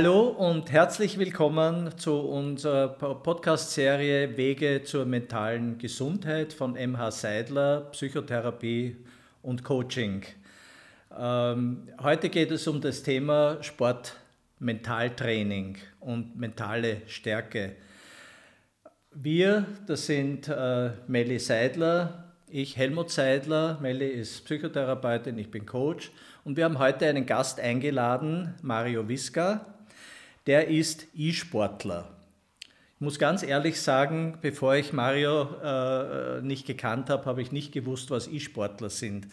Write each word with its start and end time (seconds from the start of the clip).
Hallo 0.00 0.28
und 0.28 0.70
herzlich 0.70 1.18
willkommen 1.18 1.90
zu 1.98 2.20
unserer 2.20 2.86
Podcast-Serie 2.86 4.36
Wege 4.36 4.84
zur 4.84 5.04
mentalen 5.06 5.76
Gesundheit 5.76 6.52
von 6.52 6.74
MH 6.74 7.10
Seidler, 7.10 7.80
Psychotherapie 7.90 8.96
und 9.42 9.64
Coaching. 9.64 10.22
Ähm, 11.18 11.88
heute 12.00 12.28
geht 12.28 12.52
es 12.52 12.68
um 12.68 12.80
das 12.80 13.02
Thema 13.02 13.60
Sport, 13.60 14.14
Mentaltraining 14.60 15.78
und 15.98 16.38
mentale 16.38 17.02
Stärke. 17.08 17.74
Wir, 19.10 19.66
das 19.88 20.06
sind 20.06 20.46
äh, 20.46 20.90
Melli 21.08 21.40
Seidler, 21.40 22.36
ich 22.46 22.76
Helmut 22.76 23.10
Seidler, 23.10 23.80
Melli 23.82 24.06
ist 24.06 24.44
Psychotherapeutin, 24.44 25.36
ich 25.38 25.50
bin 25.50 25.66
Coach 25.66 26.12
und 26.44 26.56
wir 26.56 26.66
haben 26.66 26.78
heute 26.78 27.08
einen 27.08 27.26
Gast 27.26 27.58
eingeladen, 27.58 28.54
Mario 28.62 29.08
Wiska. 29.08 29.74
Der 30.48 30.68
ist 30.68 31.08
E-Sportler. 31.14 32.08
Ich 32.94 33.00
muss 33.02 33.18
ganz 33.18 33.42
ehrlich 33.42 33.82
sagen, 33.82 34.38
bevor 34.40 34.76
ich 34.76 34.94
Mario 34.94 35.42
äh, 35.62 36.40
nicht 36.40 36.66
gekannt 36.66 37.10
habe, 37.10 37.26
habe 37.26 37.42
ich 37.42 37.52
nicht 37.52 37.70
gewusst, 37.70 38.10
was 38.10 38.28
E-Sportler 38.28 38.88
sind. 38.88 39.28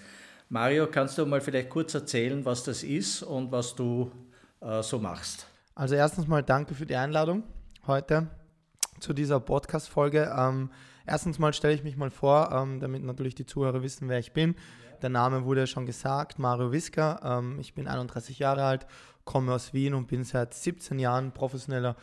Mario, 0.49 0.87
kannst 0.87 1.17
du 1.17 1.25
mal 1.25 1.39
vielleicht 1.39 1.70
kurz 1.70 1.93
erzählen, 1.93 2.43
was 2.43 2.65
das 2.65 2.83
ist 2.83 3.23
und 3.23 3.49
was 3.53 3.75
du 3.75 4.11
äh, 4.59 4.83
so 4.83 4.99
machst? 4.99 5.48
Also 5.73 5.95
erstens 5.95 6.27
mal 6.27 6.43
danke 6.43 6.75
für 6.75 6.85
die 6.85 6.98
Einladung 6.98 7.43
heute 7.87 8.27
zu 8.99 9.13
dieser 9.13 9.40
Podcast-Folge. 9.40 10.35
Ähm, 10.37 10.70
erstens 11.07 11.40
mal 11.40 11.53
stelle 11.53 11.75
ich 11.75 11.84
mich 11.85 11.95
mal 11.95 12.12
vor, 12.12 12.51
ähm, 12.51 12.81
damit 12.81 13.05
natürlich 13.05 13.35
die 13.35 13.45
Zuhörer 13.45 13.81
wissen, 13.84 14.09
wer 14.09 14.20
ich 14.20 14.34
bin. 14.34 14.55
Der 15.01 15.09
Name 15.09 15.45
wurde 15.45 15.65
schon 15.68 15.85
gesagt, 15.85 16.40
Mario 16.40 16.73
Wiska. 16.73 17.37
Ähm, 17.37 17.57
ich 17.62 17.73
bin 17.73 17.87
31 17.87 18.40
Jahre 18.40 18.63
alt, 18.63 18.85
komme 19.26 19.54
aus 19.54 19.73
Wien 19.73 19.93
und 19.93 20.07
bin 20.07 20.23
seit 20.23 20.54
17 20.54 20.99
Jahren 20.99 21.31
professioneller 21.34 21.95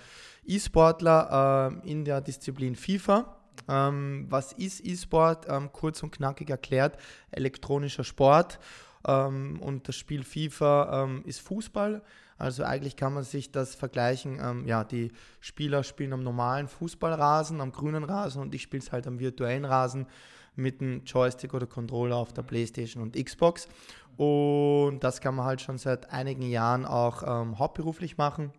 E-Sportler 0.44 1.80
äh, 1.84 1.90
in 1.90 2.04
der 2.04 2.20
Disziplin 2.20 2.76
FIFA. 2.76 3.36
Ähm, 3.68 4.26
was 4.28 4.52
ist 4.52 4.84
E-Sport? 4.84 5.46
Ähm, 5.48 5.70
kurz 5.72 6.02
und 6.02 6.10
knackig 6.10 6.50
erklärt, 6.50 6.98
elektronischer 7.30 8.04
Sport. 8.04 8.58
Ähm, 9.06 9.60
und 9.60 9.88
das 9.88 9.96
Spiel 9.96 10.24
FIFA 10.24 11.04
ähm, 11.04 11.22
ist 11.24 11.40
Fußball. 11.40 12.02
Also 12.38 12.64
eigentlich 12.64 12.96
kann 12.96 13.14
man 13.14 13.22
sich 13.22 13.52
das 13.52 13.76
vergleichen. 13.76 14.40
Ähm, 14.42 14.66
ja, 14.66 14.82
die 14.82 15.12
Spieler 15.40 15.84
spielen 15.84 16.12
am 16.12 16.24
normalen 16.24 16.66
Fußballrasen, 16.66 17.60
am 17.60 17.70
grünen 17.70 18.02
Rasen 18.02 18.42
und 18.42 18.54
ich 18.54 18.62
spiele 18.62 18.82
es 18.82 18.90
halt 18.90 19.06
am 19.06 19.20
virtuellen 19.20 19.64
Rasen 19.64 20.06
mit 20.54 20.80
einem 20.80 21.04
Joystick 21.04 21.54
oder 21.54 21.66
Controller 21.66 22.16
auf 22.16 22.32
der 22.32 22.42
PlayStation 22.42 23.02
und 23.02 23.16
Xbox. 23.16 23.68
Und 24.16 25.00
das 25.00 25.20
kann 25.20 25.34
man 25.34 25.46
halt 25.46 25.60
schon 25.60 25.78
seit 25.78 26.10
einigen 26.10 26.42
Jahren 26.42 26.84
auch 26.84 27.22
ähm, 27.26 27.58
hauptberuflich 27.58 28.18
machen. 28.18 28.52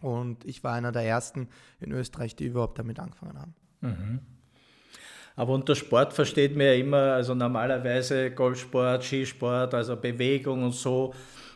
Und 0.00 0.44
ich 0.44 0.64
war 0.64 0.72
einer 0.72 0.92
der 0.92 1.02
ersten 1.02 1.48
in 1.80 1.92
Österreich, 1.92 2.34
die 2.34 2.46
überhaupt 2.46 2.78
damit 2.78 2.98
angefangen 2.98 3.38
haben. 3.38 3.54
Mhm. 3.80 4.20
Aber 5.36 5.54
unter 5.54 5.74
Sport 5.74 6.12
versteht 6.12 6.56
man 6.56 6.66
ja 6.66 6.74
immer, 6.74 7.12
also 7.14 7.34
normalerweise 7.34 8.30
Golfsport, 8.32 9.04
Skisport, 9.04 9.74
also 9.74 9.96
Bewegung 9.96 10.62
und 10.64 10.72
so. 10.72 11.14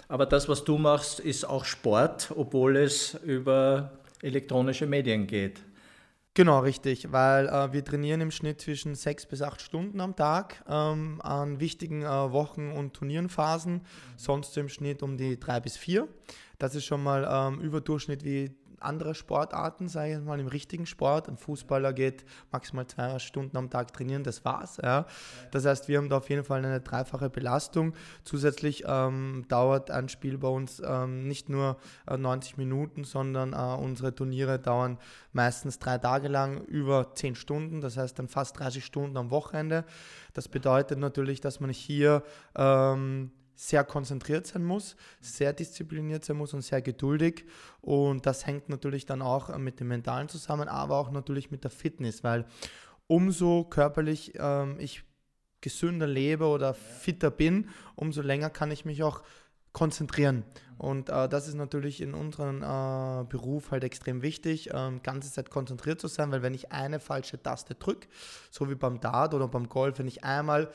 Aber 0.09 0.25
das, 0.25 0.49
was 0.49 0.65
du 0.65 0.79
machst, 0.79 1.21
ist 1.21 1.45
auch 1.45 1.65
Sport, 1.65 2.33
obwohl 2.37 2.77
es 2.77 3.15
über 3.15 3.91
elektronische 4.23 4.87
Medien 4.87 5.27
geht. 5.27 5.61
Genau, 6.37 6.59
richtig, 6.59 7.13
weil 7.13 7.49
äh, 7.49 7.73
wir 7.73 7.83
trainieren 7.83 8.21
im 8.21 8.31
Schnitt 8.31 8.61
zwischen 8.61 8.95
sechs 8.95 9.25
bis 9.25 9.41
acht 9.41 9.63
Stunden 9.63 10.03
am 10.03 10.15
Tag 10.17 10.63
ähm, 10.69 11.19
an 11.23 11.61
wichtigen 11.61 12.03
äh, 12.03 12.09
Wochen- 12.09 12.73
und 12.73 12.93
Turnierenphasen, 12.93 13.81
sonst 14.19 14.55
im 14.59 14.69
Schnitt 14.69 15.03
um 15.03 15.17
die 15.17 15.41
drei 15.41 15.61
bis 15.61 15.79
vier. 15.79 16.07
Das 16.59 16.75
ist 16.75 16.85
schon 16.85 17.03
mal 17.03 17.27
ähm, 17.27 17.63
über 17.63 17.81
Durchschnitt 17.81 18.23
wie 18.23 18.55
andere 18.81 19.15
Sportarten, 19.15 19.89
sage 19.89 20.15
ich 20.15 20.21
mal, 20.21 20.39
im 20.41 20.47
richtigen 20.47 20.87
Sport. 20.87 21.29
Ein 21.29 21.37
Fußballer 21.37 21.93
geht 21.93 22.25
maximal 22.53 22.87
zwei 22.87 23.19
Stunden 23.19 23.57
am 23.57 23.71
Tag 23.71 23.93
trainieren, 23.93 24.25
das 24.25 24.45
war's. 24.45 24.79
Ja. 24.83 25.07
Das 25.51 25.65
heißt, 25.65 25.89
wir 25.89 25.99
haben 25.99 26.09
da 26.09 26.19
auf 26.19 26.31
jeden 26.31 26.45
Fall 26.45 26.65
eine 26.65 26.81
dreifache 26.81 27.31
Belastung. 27.31 27.95
Zusätzlich 28.25 28.85
ähm, 28.87 29.45
dauert 29.49 29.91
ein 29.91 30.09
Spiel 30.09 30.39
bei 30.39 30.49
uns 30.49 30.83
ähm, 30.85 31.27
nicht 31.27 31.49
nur 31.49 31.77
äh, 32.07 32.17
90 32.17 32.57
Minuten, 32.57 33.05
sondern 33.05 33.53
äh, 33.53 33.83
unsere 33.83 34.15
Turniere 34.15 34.59
dauern 34.59 34.99
meistens 35.33 35.79
drei 35.79 35.99
Tage 35.99 36.29
lang 36.29 36.63
über 36.65 37.15
zehn 37.15 37.35
Stunden, 37.35 37.81
das 37.81 37.97
heißt 37.97 38.19
dann 38.19 38.29
fast 38.29 38.59
30 38.59 38.85
Stunden 38.85 39.17
am 39.17 39.31
Wochenende. 39.31 39.85
Das 40.33 40.49
bedeutet 40.49 40.99
natürlich, 40.99 41.41
dass 41.41 41.61
man 41.61 41.71
hier 41.71 42.23
ähm, 42.57 43.31
sehr 43.57 43.85
konzentriert 43.85 44.47
sein 44.47 44.65
muss, 44.65 44.97
sehr 45.21 45.53
diszipliniert 45.53 46.25
sein 46.25 46.37
muss 46.37 46.55
und 46.55 46.63
sehr 46.63 46.83
geduldig. 46.83 47.45
Und 47.81 48.27
das 48.27 48.47
hängt 48.47 48.69
natürlich 48.69 49.07
dann 49.07 49.23
auch 49.23 49.57
mit 49.59 49.81
dem 49.81 49.89
Mentalen 49.89 50.29
zusammen, 50.29 50.69
aber 50.69 50.99
auch 50.99 51.11
natürlich 51.11 51.51
mit 51.51 51.65
der 51.65 51.71
Fitness, 51.71 52.23
weil 52.23 52.45
umso 53.07 53.65
körperlich 53.65 54.35
ähm, 54.39 54.77
ich 54.79 55.03
gesünder 55.61 56.07
lebe 56.07 56.47
oder 56.47 56.75
fitter 56.75 57.31
bin, 57.31 57.71
umso 57.95 58.23
länger 58.23 58.51
kann 58.51 58.71
ich 58.71 58.85
mich 58.85 59.03
auch 59.03 59.23
konzentrieren. 59.73 60.45
Und 60.79 61.09
äh, 61.09 61.29
das 61.29 61.49
ist 61.49 61.55
natürlich 61.55 62.01
in 62.01 62.15
unserem 62.15 62.63
äh, 62.63 63.25
Beruf 63.25 63.71
halt 63.71 63.85
extrem 63.85 64.23
wichtig, 64.23 64.71
äh, 64.71 64.93
ganze 65.03 65.33
Zeit 65.33 65.51
konzentriert 65.51 66.01
zu 66.01 66.09
sein, 66.09 66.31
weil 66.31 66.43
wenn 66.43 66.55
ich 66.55 66.73
eine 66.73 67.01
falsche 67.01 67.43
Taste 67.43 67.75
drücke, 67.75 68.09
so 68.51 68.71
wie 68.71 68.75
beim 68.75 69.01
Dart 69.01 69.35
oder 69.35 69.49
beim 69.49 69.69
Golf, 69.69 69.99
wenn 69.99 70.09
ich 70.09 70.25
einmal 70.25 70.71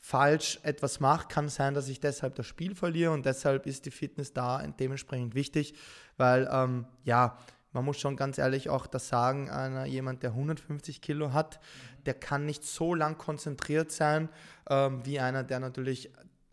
falsch 0.00 0.60
etwas 0.62 1.00
mache, 1.00 1.28
kann 1.28 1.48
sein, 1.48 1.74
dass 1.74 1.88
ich 1.88 2.00
deshalb 2.00 2.34
das 2.36 2.46
Spiel 2.46 2.74
verliere 2.74 3.12
und 3.12 3.26
deshalb 3.26 3.66
ist 3.66 3.84
die 3.86 3.90
Fitness 3.90 4.32
da 4.32 4.64
dementsprechend 4.66 5.34
wichtig, 5.34 5.74
weil 6.16 6.48
ähm, 6.50 6.86
ja, 7.04 7.36
man 7.72 7.84
muss 7.84 7.98
schon 7.98 8.16
ganz 8.16 8.38
ehrlich 8.38 8.70
auch 8.70 8.86
das 8.86 9.08
sagen, 9.08 9.50
einer, 9.50 9.84
jemand, 9.84 10.22
der 10.22 10.30
150 10.30 11.02
Kilo 11.02 11.32
hat, 11.32 11.60
der 12.06 12.14
kann 12.14 12.46
nicht 12.46 12.64
so 12.64 12.94
lang 12.94 13.18
konzentriert 13.18 13.92
sein 13.92 14.28
ähm, 14.70 15.04
wie 15.04 15.20
einer, 15.20 15.44
der 15.44 15.60
natürlich 15.60 16.10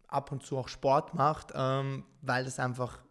ab 0.07 0.31
und 0.31 0.43
zu 0.43 0.57
auch 0.57 0.67
Sport 0.67 1.13
macht, 1.13 1.53
ähm, 1.55 2.03
weil 2.21 2.45
es 2.45 2.59
einfach 2.59 3.04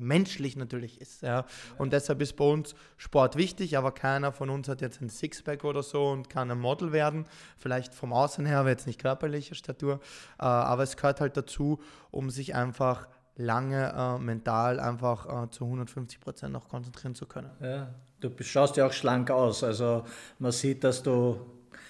menschlich 0.00 0.56
natürlich 0.56 1.00
ist. 1.00 1.22
Ja. 1.22 1.44
Und 1.78 1.92
deshalb 1.92 2.20
ist 2.20 2.34
bei 2.36 2.44
uns 2.44 2.74
Sport 2.96 3.36
wichtig, 3.36 3.76
aber 3.76 3.92
keiner 3.92 4.32
von 4.32 4.50
uns 4.50 4.68
hat 4.68 4.80
jetzt 4.80 5.00
ein 5.00 5.08
Sixpack 5.08 5.64
oder 5.64 5.82
so 5.82 6.08
und 6.08 6.28
kann 6.28 6.50
ein 6.50 6.58
Model 6.58 6.92
werden. 6.92 7.26
Vielleicht 7.58 7.94
vom 7.94 8.12
Außen 8.12 8.46
her, 8.46 8.60
aber 8.60 8.70
jetzt 8.70 8.86
nicht 8.86 9.00
körperliche 9.00 9.54
Statur. 9.54 10.00
Äh, 10.38 10.44
aber 10.44 10.82
es 10.82 10.96
gehört 10.96 11.20
halt 11.20 11.36
dazu, 11.36 11.80
um 12.10 12.30
sich 12.30 12.54
einfach 12.54 13.06
lange 13.36 13.92
äh, 13.96 14.18
mental 14.22 14.80
einfach 14.80 15.44
äh, 15.44 15.50
zu 15.50 15.64
150 15.64 16.20
Prozent 16.20 16.52
noch 16.52 16.68
konzentrieren 16.68 17.14
zu 17.14 17.26
können. 17.26 17.50
Ja, 17.60 17.94
du 18.20 18.30
schaust 18.40 18.76
ja 18.76 18.86
auch 18.86 18.92
schlank 18.92 19.30
aus. 19.30 19.64
Also 19.64 20.04
man 20.38 20.52
sieht, 20.52 20.84
dass 20.84 21.02
du 21.02 21.40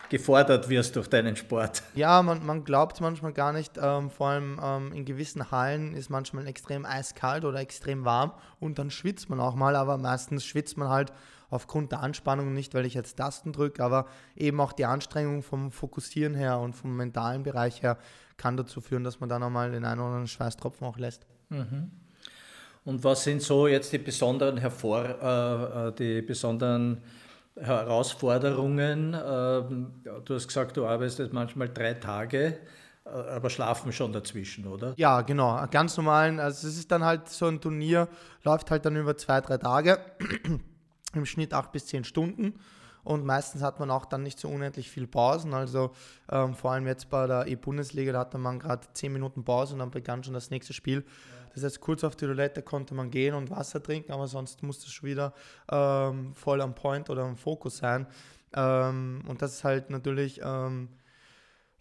gefordert 0.09 0.69
wirst 0.69 0.97
durch 0.97 1.09
deinen 1.09 1.37
Sport. 1.37 1.83
Ja, 1.95 2.23
man, 2.23 2.45
man 2.45 2.65
glaubt 2.65 3.01
manchmal 3.01 3.33
gar 3.33 3.53
nicht, 3.53 3.79
ähm, 3.81 4.11
vor 4.11 4.29
allem 4.29 4.61
ähm, 4.63 4.93
in 4.93 5.05
gewissen 5.05 5.51
Hallen 5.51 5.95
ist 5.95 6.11
manchmal 6.11 6.47
extrem 6.47 6.85
eiskalt 6.85 7.45
oder 7.45 7.61
extrem 7.61 8.05
warm 8.05 8.33
und 8.59 8.79
dann 8.79 8.91
schwitzt 8.91 9.31
man 9.31 9.41
auch 9.41 9.55
mal, 9.55 9.77
aber 9.77 9.99
meistens 9.99 10.45
schwitzt 10.45 10.77
man 10.77 10.89
halt 10.89 11.13
aufgrund 11.51 11.93
der 11.93 12.01
Anspannung 12.01 12.55
nicht, 12.55 12.75
weil 12.75 12.87
ich 12.87 12.95
jetzt 12.95 13.17
Tasten 13.17 13.53
drücke, 13.53 13.83
aber 13.83 14.07
eben 14.37 14.61
auch 14.61 14.73
die 14.73 14.85
Anstrengung 14.85 15.43
vom 15.43 15.71
Fokussieren 15.71 16.35
her 16.35 16.59
und 16.59 16.75
vom 16.75 16.97
mentalen 16.97 17.43
Bereich 17.43 17.83
her 17.83 17.99
kann 18.37 18.57
dazu 18.57 18.81
führen, 18.81 19.05
dass 19.05 19.21
man 19.21 19.29
dann 19.29 19.43
einmal 19.43 19.71
den 19.71 19.85
einen 19.85 20.01
oder 20.01 20.07
anderen 20.09 20.29
Schweißtropfen 20.29 20.87
auch 20.87 20.99
lässt. 20.99 21.27
Mhm. 21.51 21.91
Und 22.85 23.05
was 23.05 23.25
sind 23.25 23.43
so 23.43 23.67
jetzt 23.67 23.93
die 23.93 23.99
besonderen 23.99 24.57
hervor, 24.57 25.05
äh, 25.05 25.89
äh 25.89 25.93
die 25.93 26.23
besonderen 26.23 27.03
Herausforderungen. 27.61 29.15
Ähm, 29.15 29.93
du 30.25 30.35
hast 30.35 30.49
gesagt, 30.49 30.77
du 30.77 30.87
arbeitest 30.87 31.33
manchmal 31.33 31.69
drei 31.69 31.95
Tage, 31.95 32.59
äh, 33.05 33.09
aber 33.09 33.51
schlafen 33.51 33.93
schon 33.93 34.13
dazwischen, 34.13 34.67
oder? 34.67 34.95
Ja, 34.97 35.21
genau. 35.23 35.65
Ganz 35.71 35.97
normal. 35.97 36.39
Also 36.41 36.69
es 36.69 36.79
ist 36.79 36.91
dann 36.91 37.05
halt 37.05 37.29
so 37.29 37.47
ein 37.47 37.61
Turnier, 37.61 38.09
läuft 38.43 38.71
halt 38.71 38.85
dann 38.85 38.97
über 38.97 39.17
zwei, 39.17 39.41
drei 39.41 39.59
Tage, 39.59 39.99
im 41.15 41.27
Schnitt 41.27 41.55
acht 41.55 41.73
bis 41.73 41.87
zehn 41.87 42.05
Stunden. 42.05 42.55
Und 43.03 43.25
meistens 43.25 43.63
hat 43.63 43.81
man 43.81 43.91
auch 43.91 44.05
dann 44.05 44.23
nicht 44.23 44.39
so 44.39 44.49
unendlich 44.49 44.91
viel 44.91 45.07
Pausen. 45.07 45.55
Also 45.55 45.93
ähm, 46.31 46.55
vor 46.55 46.73
allem 46.73 46.87
jetzt 46.87 47.09
bei 47.09 47.27
der 47.27 47.47
E-Bundesliga, 47.47 48.13
da 48.13 48.21
hatte 48.21 48.39
man 48.39 48.59
gerade 48.59 48.87
zehn 48.93 49.13
Minuten 49.13 49.45
Pause 49.45 49.73
und 49.73 49.79
dann 49.79 49.91
begann 49.91 50.23
schon 50.23 50.35
das 50.35 50.51
nächste 50.51 50.75
Spiel. 50.75 50.99
Ja. 50.99 51.40
Das 51.63 51.73
heißt, 51.73 51.81
kurz 51.81 52.05
auf 52.05 52.17
die 52.17 52.27
Toilette 52.27 52.63
konnte 52.63 52.95
man 52.95 53.11
gehen 53.11 53.35
und 53.35 53.51
Wasser 53.51 53.83
trinken, 53.83 54.13
aber 54.13 54.27
sonst 54.27 54.63
musste 54.63 54.87
es 54.87 54.93
schon 54.93 55.09
wieder 55.09 55.33
ähm, 55.71 56.35
voll 56.35 56.61
am 56.61 56.75
Point 56.75 57.11
oder 57.11 57.23
am 57.23 57.37
Fokus 57.37 57.79
sein. 57.79 58.07
Ähm, 58.55 59.23
und 59.29 59.43
das 59.43 59.55
ist 59.55 59.65
halt 59.65 59.91
natürlich 59.91 60.41
ähm, 60.43 60.89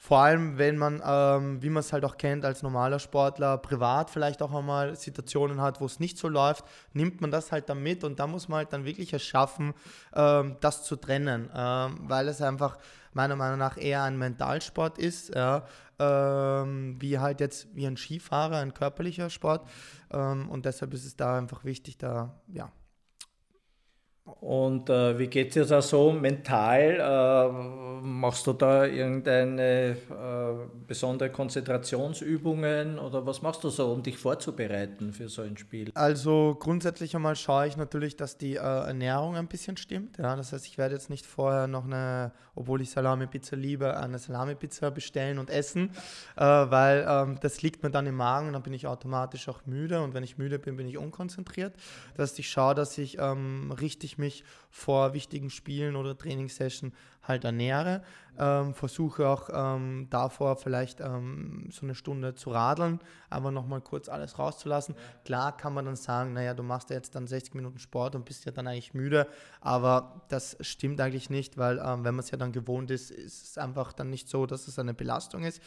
vor 0.01 0.19
allem, 0.19 0.57
wenn 0.57 0.77
man, 0.77 1.01
ähm, 1.05 1.61
wie 1.61 1.69
man 1.69 1.81
es 1.81 1.91
halt 1.91 2.05
auch 2.05 2.15
kennt, 2.15 2.45
als 2.45 2.63
normaler 2.63 2.99
Sportler 2.99 3.57
privat 3.57 4.09
vielleicht 4.09 4.41
auch 4.41 4.53
einmal 4.53 4.95
Situationen 4.95 5.59
hat, 5.59 5.81
wo 5.81 5.85
es 5.85 5.99
nicht 5.99 6.17
so 6.17 6.29
läuft, 6.29 6.63
nimmt 6.93 7.19
man 7.19 7.31
das 7.31 7.51
halt 7.51 7.67
dann 7.67 7.83
mit 7.83 8.05
und 8.05 8.17
da 8.17 8.25
muss 8.25 8.47
man 8.47 8.59
halt 8.59 8.71
dann 8.71 8.85
wirklich 8.85 9.11
es 9.11 9.23
schaffen, 9.23 9.73
ähm, 10.13 10.55
das 10.61 10.83
zu 10.85 10.95
trennen, 10.95 11.49
ähm, 11.53 11.99
weil 12.03 12.29
es 12.29 12.41
einfach 12.41 12.77
meiner 13.11 13.35
Meinung 13.35 13.59
nach 13.59 13.77
eher 13.77 14.03
ein 14.03 14.17
Mentalsport 14.17 14.97
ist, 14.97 15.35
ja, 15.35 15.65
ähm, 15.99 16.95
wie 16.99 17.19
halt 17.19 17.39
jetzt 17.39 17.67
wie 17.75 17.85
ein 17.85 17.97
Skifahrer, 17.97 18.57
ein 18.57 18.73
körperlicher 18.73 19.29
Sport. 19.29 19.67
Ähm, 20.11 20.49
und 20.49 20.65
deshalb 20.65 20.93
ist 20.93 21.05
es 21.05 21.15
da 21.15 21.37
einfach 21.37 21.65
wichtig, 21.65 21.97
da 21.97 22.41
ja, 22.47 22.71
und 24.41 24.89
äh, 24.89 25.17
wie 25.17 25.27
geht 25.27 25.49
es 25.49 25.53
dir 25.55 25.65
da 25.65 25.81
so 25.81 26.11
mental? 26.11 26.99
Äh, 26.99 27.99
machst 28.01 28.47
du 28.47 28.53
da 28.53 28.85
irgendeine 28.85 29.97
äh, 30.09 30.69
besondere 30.87 31.29
Konzentrationsübungen 31.29 32.99
oder 32.99 33.25
was 33.25 33.41
machst 33.41 33.63
du 33.63 33.69
so, 33.69 33.91
um 33.91 34.03
dich 34.03 34.17
vorzubereiten 34.17 35.13
für 35.13 35.29
so 35.29 35.41
ein 35.41 35.57
Spiel? 35.57 35.91
Also 35.95 36.55
grundsätzlich 36.59 37.15
einmal 37.15 37.35
schaue 37.35 37.67
ich 37.67 37.77
natürlich, 37.77 38.15
dass 38.15 38.37
die 38.37 38.55
äh, 38.55 38.59
Ernährung 38.59 39.35
ein 39.35 39.47
bisschen 39.47 39.77
stimmt. 39.77 40.17
Ja? 40.17 40.35
Das 40.35 40.53
heißt, 40.53 40.65
ich 40.65 40.77
werde 40.77 40.95
jetzt 40.95 41.09
nicht 41.09 41.25
vorher 41.25 41.67
noch 41.67 41.85
eine, 41.85 42.31
obwohl 42.55 42.81
ich 42.81 42.91
Salami-Pizza 42.91 43.55
liebe, 43.55 43.97
eine 43.97 44.19
Salami-Pizza 44.19 44.91
bestellen 44.91 45.39
und 45.39 45.49
essen, 45.49 45.91
äh, 46.35 46.43
weil 46.43 47.05
ähm, 47.07 47.37
das 47.41 47.61
liegt 47.61 47.83
mir 47.83 47.89
dann 47.89 48.07
im 48.07 48.15
Magen 48.15 48.47
und 48.47 48.53
dann 48.53 48.63
bin 48.63 48.73
ich 48.73 48.87
automatisch 48.87 49.49
auch 49.49 49.65
müde 49.65 50.01
und 50.01 50.13
wenn 50.13 50.23
ich 50.23 50.37
müde 50.37 50.59
bin, 50.59 50.77
bin 50.77 50.87
ich 50.87 50.97
unkonzentriert. 50.97 51.75
Das 52.15 52.31
heißt, 52.31 52.39
ich 52.39 52.49
schaue, 52.49 52.75
dass 52.75 52.97
ich 52.97 53.17
ähm, 53.17 53.71
richtig 53.71 54.17
mich 54.19 54.43
vor 54.69 55.13
wichtigen 55.13 55.49
Spielen 55.49 55.95
oder 55.95 56.17
Trainingssession 56.17 56.93
halt 57.29 57.45
ernähre. 57.45 58.01
Ähm, 58.41 58.73
versuche 58.73 59.27
auch 59.27 59.49
ähm, 59.51 60.07
davor 60.09 60.55
vielleicht 60.55 61.01
ähm, 61.01 61.67
so 61.71 61.85
eine 61.85 61.93
Stunde 61.93 62.35
zu 62.35 62.51
radeln, 62.51 63.01
einfach 63.29 63.51
nochmal 63.51 63.81
kurz 63.81 64.07
alles 64.07 64.39
rauszulassen. 64.39 64.95
Klar 65.25 65.57
kann 65.57 65.73
man 65.73 65.83
dann 65.83 65.97
sagen, 65.97 66.31
naja, 66.31 66.53
du 66.53 66.63
machst 66.63 66.89
ja 66.89 66.95
jetzt 66.95 67.15
dann 67.15 67.27
60 67.27 67.53
Minuten 67.53 67.79
Sport 67.79 68.15
und 68.15 68.23
bist 68.23 68.45
ja 68.45 68.53
dann 68.53 68.65
eigentlich 68.67 68.93
müde, 68.93 69.27
aber 69.59 70.21
das 70.29 70.55
stimmt 70.61 71.01
eigentlich 71.01 71.29
nicht, 71.29 71.57
weil 71.57 71.79
ähm, 71.79 72.05
wenn 72.05 72.15
man 72.15 72.19
es 72.19 72.31
ja 72.31 72.37
dann 72.37 72.53
gewohnt 72.53 72.91
ist, 72.91 73.11
ist 73.11 73.43
es 73.43 73.57
einfach 73.57 73.91
dann 73.91 74.09
nicht 74.09 74.29
so, 74.29 74.45
dass 74.45 74.69
es 74.69 74.79
eine 74.79 74.93
Belastung 74.93 75.43
ist. 75.43 75.61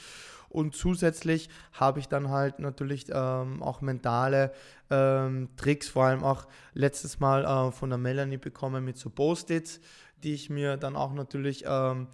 Und 0.48 0.74
zusätzlich 0.74 1.48
habe 1.72 1.98
ich 1.98 2.08
dann 2.08 2.28
halt 2.28 2.58
natürlich 2.58 3.06
ähm, 3.10 3.62
auch 3.62 3.80
mentale 3.80 4.52
ähm, 4.90 5.48
Tricks, 5.56 5.88
vor 5.88 6.04
allem 6.04 6.22
auch 6.22 6.46
letztes 6.74 7.20
Mal 7.20 7.44
äh, 7.44 7.72
von 7.72 7.88
der 7.88 7.98
Melanie 7.98 8.36
bekommen 8.36 8.84
mit 8.84 8.98
so 8.98 9.08
Post-its, 9.08 9.80
die 10.22 10.34
ich 10.34 10.50
mir 10.50 10.76
dann 10.76 10.96
auch 10.96 11.12
natürlich 11.12 11.64
ähm, 11.66 12.08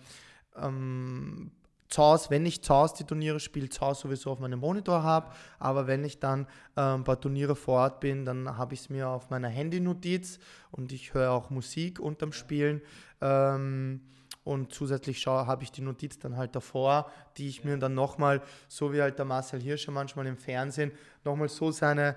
ähm, 0.56 1.50
zu 1.88 2.02
wenn 2.28 2.44
ich 2.44 2.62
zu 2.62 2.75
Hause 2.75 2.96
die 2.99 3.05
Turniere 3.05 3.40
spiele, 3.40 3.69
zu 3.69 3.81
Hause 3.81 4.02
sowieso 4.02 4.31
auf 4.31 4.40
meinem 4.40 4.60
Monitor 4.60 5.02
habe, 5.02 5.31
aber 5.58 5.87
wenn 5.87 6.05
ich 6.05 6.20
dann 6.20 6.46
ähm, 6.76 7.02
bei 7.02 7.16
Turniere 7.16 7.56
vor 7.56 7.81
Ort 7.81 8.00
bin, 8.00 8.25
dann 8.25 8.58
habe 8.58 8.75
ich 8.75 8.81
es 8.81 8.90
mir 8.90 9.08
auf 9.08 9.31
meiner 9.31 9.49
Handy-Notiz 9.49 10.38
und 10.70 10.93
ich 10.93 11.14
höre 11.14 11.32
auch 11.32 11.50
Musik 11.50 11.99
unterm 11.99 12.32
Spielen. 12.32 12.82
Ähm, 13.20 14.02
und 14.44 14.72
zusätzlich 14.72 15.26
habe 15.26 15.62
ich 15.62 15.72
die 15.72 15.82
Notiz 15.82 16.19
dann 16.19 16.37
halt 16.37 16.56
davor, 16.56 17.10
die 17.37 17.49
ich 17.49 17.64
mir 17.64 17.76
dann 17.76 17.94
nochmal, 17.94 18.40
so 18.66 18.93
wie 18.93 19.02
halt 19.02 19.19
der 19.19 19.26
Marcel 19.26 19.60
Hirscher 19.60 19.93
manchmal 19.93 20.26
im 20.26 20.38
Fernsehen, 20.38 20.93
nochmal 21.25 21.49
so 21.49 21.70
seine, 21.70 22.16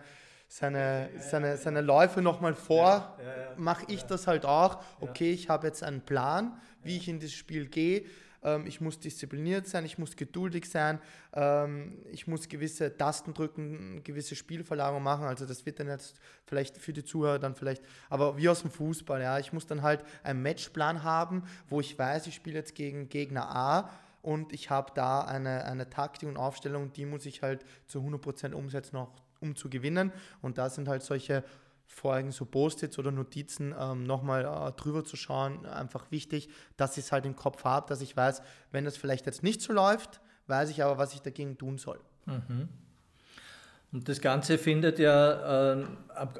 seine, 0.51 1.09
seine, 1.17 1.55
seine 1.55 1.79
Läufe 1.79 2.21
nochmal 2.21 2.55
vor, 2.55 3.17
mache 3.55 3.85
ich 3.87 4.03
das 4.03 4.27
halt 4.27 4.45
auch. 4.45 4.83
Okay, 4.99 5.31
ich 5.31 5.47
habe 5.47 5.65
jetzt 5.65 5.81
einen 5.81 6.01
Plan, 6.01 6.59
wie 6.83 6.97
ich 6.97 7.07
in 7.07 7.21
das 7.21 7.31
Spiel 7.31 7.67
gehe. 7.67 8.03
Ähm, 8.43 8.65
ich 8.65 8.81
muss 8.81 8.99
diszipliniert 8.99 9.67
sein, 9.67 9.85
ich 9.85 9.97
muss 9.97 10.17
geduldig 10.17 10.69
sein, 10.69 10.99
ähm, 11.33 11.99
ich 12.11 12.27
muss 12.27 12.49
gewisse 12.49 12.97
Tasten 12.97 13.33
drücken, 13.33 14.03
gewisse 14.03 14.35
Spielverlagerungen 14.35 15.03
machen. 15.03 15.25
Also 15.25 15.45
das 15.45 15.65
wird 15.65 15.79
dann 15.79 15.87
jetzt 15.87 16.19
vielleicht 16.45 16.77
für 16.77 16.91
die 16.91 17.05
Zuhörer 17.05 17.39
dann 17.39 17.55
vielleicht, 17.55 17.81
aber 18.09 18.35
wie 18.35 18.49
aus 18.49 18.61
dem 18.61 18.71
Fußball, 18.71 19.21
ja, 19.21 19.39
ich 19.39 19.53
muss 19.53 19.67
dann 19.67 19.83
halt 19.83 20.03
einen 20.23 20.41
Matchplan 20.41 21.03
haben, 21.03 21.43
wo 21.69 21.79
ich 21.79 21.97
weiß, 21.97 22.27
ich 22.27 22.35
spiele 22.35 22.57
jetzt 22.57 22.75
gegen 22.75 23.07
Gegner 23.07 23.55
A 23.55 23.89
und 24.21 24.51
ich 24.51 24.69
habe 24.69 24.91
da 24.95 25.21
eine, 25.21 25.63
eine 25.63 25.89
Taktik 25.89 26.27
und 26.27 26.35
Aufstellung, 26.35 26.91
die 26.91 27.05
muss 27.05 27.25
ich 27.25 27.41
halt 27.41 27.63
zu 27.87 27.99
100% 27.99 28.53
umsetzen, 28.53 28.97
auch 28.97 29.11
um 29.41 29.55
zu 29.55 29.69
gewinnen. 29.69 30.11
Und 30.41 30.57
da 30.57 30.69
sind 30.69 30.87
halt 30.87 31.03
solche 31.03 31.43
vorigen 31.85 32.31
so 32.31 32.45
Post-its 32.45 32.97
oder 32.97 33.11
Notizen 33.11 33.75
ähm, 33.77 34.03
nochmal 34.03 34.45
äh, 34.45 34.71
drüber 34.73 35.03
zu 35.03 35.17
schauen, 35.17 35.65
einfach 35.65 36.09
wichtig, 36.09 36.49
dass 36.77 36.97
ich 36.97 37.05
es 37.05 37.11
halt 37.11 37.25
im 37.25 37.35
Kopf 37.35 37.65
habe, 37.65 37.87
dass 37.89 38.01
ich 38.01 38.15
weiß, 38.15 38.41
wenn 38.71 38.85
das 38.85 38.95
vielleicht 38.95 39.25
jetzt 39.25 39.43
nicht 39.43 39.61
so 39.61 39.73
läuft, 39.73 40.21
weiß 40.47 40.69
ich 40.69 40.83
aber, 40.83 40.97
was 40.97 41.13
ich 41.13 41.21
dagegen 41.21 41.57
tun 41.57 41.77
soll. 41.77 41.99
Mhm. 42.25 42.69
Und 43.93 44.07
das 44.07 44.21
Ganze 44.21 44.57
findet 44.57 44.99
ja 44.99 45.73
äh, 45.73 45.85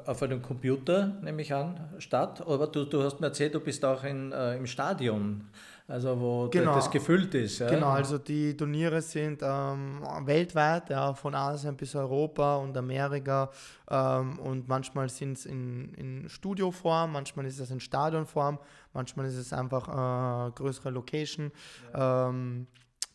auf 0.06 0.22
einem 0.22 0.40
Computer, 0.40 1.08
nehme 1.22 1.42
ich 1.42 1.52
an, 1.52 1.78
statt. 1.98 2.42
Aber 2.46 2.66
du, 2.66 2.84
du 2.84 3.02
hast 3.02 3.20
mir 3.20 3.26
erzählt, 3.26 3.54
du 3.54 3.60
bist 3.60 3.84
auch 3.84 4.04
in, 4.04 4.32
äh, 4.32 4.56
im 4.56 4.66
Stadion, 4.66 5.48
also 5.86 6.18
wo 6.18 6.48
genau. 6.48 6.74
das 6.74 6.90
gefüllt 6.90 7.34
ist. 7.34 7.58
Ja? 7.58 7.68
Genau, 7.68 7.88
also 7.88 8.16
die 8.16 8.56
Turniere 8.56 9.02
sind 9.02 9.42
ähm, 9.42 10.00
weltweit, 10.24 10.88
ja, 10.88 11.12
von 11.12 11.34
Asien 11.34 11.76
bis 11.76 11.94
Europa 11.94 12.56
und 12.56 12.74
Amerika. 12.74 13.50
Ähm, 13.90 14.38
und 14.38 14.66
manchmal 14.66 15.10
sind 15.10 15.36
es 15.36 15.44
in, 15.44 15.92
in 15.94 16.28
Studioform, 16.30 17.12
manchmal 17.12 17.44
ist 17.44 17.60
es 17.60 17.70
in 17.70 17.80
Stadionform, 17.80 18.58
manchmal 18.94 19.26
ist 19.26 19.36
es 19.36 19.52
einfach 19.52 19.88
äh, 19.88 20.52
größere 20.52 20.88
Location. 20.88 21.52
Ja. 21.92 22.30
Ähm, 22.30 22.66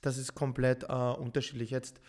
das 0.02 0.20
ist 0.20 0.36
komplett 0.36 0.84
äh, 0.84 0.94
unterschiedlich. 0.94 1.72
Jetzt 1.72 2.00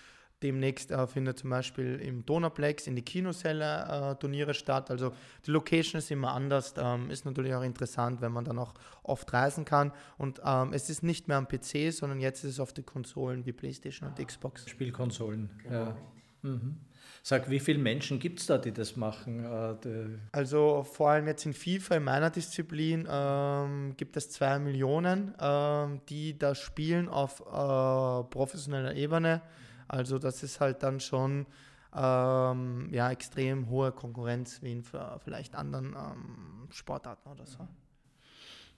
Demnächst 0.42 0.92
äh, 0.92 1.06
findet 1.06 1.38
zum 1.38 1.50
Beispiel 1.50 1.96
im 1.96 2.24
Donauplex 2.24 2.86
in 2.86 2.94
die 2.94 3.02
Kinosäle 3.02 4.12
äh, 4.12 4.14
Turniere 4.20 4.54
statt. 4.54 4.90
Also 4.90 5.12
die 5.44 5.50
Location 5.50 5.98
ist 5.98 6.10
immer 6.12 6.32
anders. 6.32 6.74
Ähm, 6.76 7.10
ist 7.10 7.24
natürlich 7.24 7.54
auch 7.54 7.62
interessant, 7.62 8.20
wenn 8.20 8.30
man 8.30 8.44
dann 8.44 8.58
auch 8.58 8.74
oft 9.02 9.32
reisen 9.32 9.64
kann. 9.64 9.92
Und 10.16 10.40
ähm, 10.44 10.72
es 10.72 10.90
ist 10.90 11.02
nicht 11.02 11.26
mehr 11.26 11.38
am 11.38 11.48
PC, 11.48 11.92
sondern 11.92 12.20
jetzt 12.20 12.44
ist 12.44 12.52
es 12.52 12.60
auf 12.60 12.72
die 12.72 12.84
Konsolen 12.84 13.46
wie 13.46 13.52
PlayStation 13.52 14.08
und 14.08 14.24
Xbox. 14.24 14.68
Spielkonsolen, 14.68 15.50
genau. 15.62 15.74
ja. 15.74 15.96
Mhm. 16.42 16.76
Sag, 17.22 17.50
wie 17.50 17.60
viele 17.60 17.78
Menschen 17.78 18.20
gibt 18.20 18.40
es 18.40 18.46
da, 18.46 18.58
die 18.58 18.72
das 18.72 18.96
machen? 18.96 19.44
Äh, 19.44 20.18
also 20.32 20.84
vor 20.84 21.10
allem 21.10 21.26
jetzt 21.26 21.44
in 21.46 21.52
FIFA, 21.52 21.96
in 21.96 22.04
meiner 22.04 22.30
Disziplin, 22.30 23.06
ähm, 23.10 23.94
gibt 23.96 24.16
es 24.16 24.30
zwei 24.30 24.58
Millionen, 24.58 25.34
ähm, 25.40 26.00
die 26.08 26.38
da 26.38 26.54
spielen 26.54 27.08
auf 27.08 27.40
äh, 27.40 28.24
professioneller 28.30 28.94
Ebene. 28.94 29.42
Also 29.88 30.18
das 30.18 30.42
ist 30.42 30.60
halt 30.60 30.82
dann 30.82 31.00
schon 31.00 31.46
ähm, 31.94 32.88
ja, 32.92 33.10
extrem 33.10 33.70
hohe 33.70 33.92
Konkurrenz 33.92 34.62
wie 34.62 34.72
in 34.72 34.82
vielleicht 34.82 35.54
anderen 35.54 35.96
ähm, 35.96 36.68
Sportarten 36.70 37.28
oder 37.30 37.46
so. 37.46 37.66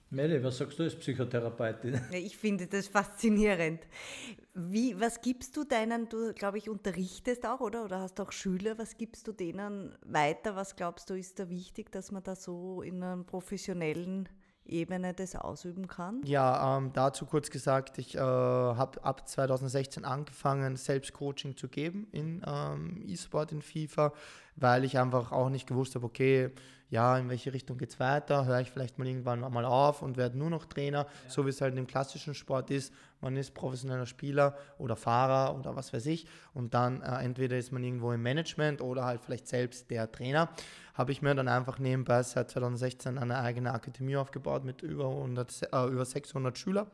Melle, 0.09 0.43
was 0.43 0.57
sagst 0.57 0.77
du 0.77 0.83
als 0.83 0.95
Psychotherapeutin? 0.95 2.01
Ich 2.11 2.35
finde 2.35 2.67
das 2.67 2.89
faszinierend. 2.89 3.79
Wie, 4.53 4.99
was 4.99 5.21
gibst 5.21 5.55
du 5.55 5.63
deinen, 5.63 6.09
du 6.09 6.33
glaube 6.33 6.57
ich 6.57 6.69
unterrichtest 6.69 7.45
auch, 7.45 7.61
oder? 7.61 7.85
Oder 7.85 7.99
hast 8.01 8.19
auch 8.19 8.33
Schüler, 8.33 8.77
was 8.77 8.97
gibst 8.97 9.27
du 9.27 9.31
denen 9.31 9.95
weiter? 10.05 10.57
Was 10.57 10.75
glaubst 10.75 11.09
du, 11.09 11.13
ist 11.13 11.39
da 11.39 11.49
wichtig, 11.49 11.93
dass 11.93 12.11
man 12.11 12.23
da 12.23 12.35
so 12.35 12.81
in 12.81 13.01
einem 13.01 13.25
professionellen 13.25 14.27
Ebene 14.71 15.13
das 15.13 15.35
ausüben 15.35 15.87
kann? 15.87 16.21
Ja, 16.23 16.77
ähm, 16.77 16.91
dazu 16.93 17.25
kurz 17.25 17.49
gesagt, 17.49 17.97
ich 17.97 18.15
äh, 18.15 18.19
habe 18.19 19.03
ab 19.03 19.27
2016 19.27 20.05
angefangen, 20.05 20.75
Selbstcoaching 20.75 21.57
zu 21.57 21.67
geben 21.67 22.07
in 22.11 22.41
ähm, 22.45 23.03
E-Sport, 23.05 23.51
in 23.51 23.61
FIFA, 23.61 24.13
weil 24.55 24.83
ich 24.83 24.97
einfach 24.97 25.31
auch 25.31 25.49
nicht 25.49 25.67
gewusst 25.67 25.95
habe, 25.95 26.05
okay, 26.05 26.51
ja, 26.91 27.17
in 27.17 27.29
welche 27.29 27.53
Richtung 27.53 27.77
geht 27.77 27.89
es 27.89 27.99
weiter? 28.01 28.45
Höre 28.45 28.59
ich 28.59 28.69
vielleicht 28.69 28.99
mal 28.99 29.07
irgendwann 29.07 29.39
mal 29.39 29.63
auf 29.63 30.01
und 30.01 30.17
werde 30.17 30.37
nur 30.37 30.49
noch 30.49 30.65
Trainer, 30.65 31.07
ja. 31.07 31.29
so 31.29 31.45
wie 31.45 31.49
es 31.49 31.61
halt 31.61 31.75
im 31.77 31.87
klassischen 31.87 32.35
Sport 32.35 32.69
ist. 32.69 32.93
Man 33.21 33.37
ist 33.37 33.53
professioneller 33.53 34.05
Spieler 34.05 34.57
oder 34.77 34.97
Fahrer 34.97 35.57
oder 35.57 35.73
was 35.75 35.93
weiß 35.93 36.05
ich 36.07 36.27
und 36.53 36.73
dann 36.73 37.01
äh, 37.01 37.23
entweder 37.23 37.57
ist 37.57 37.71
man 37.71 37.81
irgendwo 37.81 38.11
im 38.11 38.21
Management 38.21 38.81
oder 38.81 39.05
halt 39.05 39.21
vielleicht 39.23 39.47
selbst 39.47 39.89
der 39.89 40.11
Trainer. 40.11 40.49
Habe 40.93 41.13
ich 41.13 41.21
mir 41.21 41.33
dann 41.33 41.47
einfach 41.47 41.79
nebenbei 41.79 42.21
seit 42.23 42.51
2016 42.51 43.17
eine 43.17 43.37
eigene 43.37 43.73
Akademie 43.73 44.17
aufgebaut 44.17 44.65
mit 44.65 44.81
über, 44.81 45.07
100, 45.07 45.69
äh, 45.71 45.85
über 45.87 46.03
600 46.03 46.57
Schülern. 46.57 46.87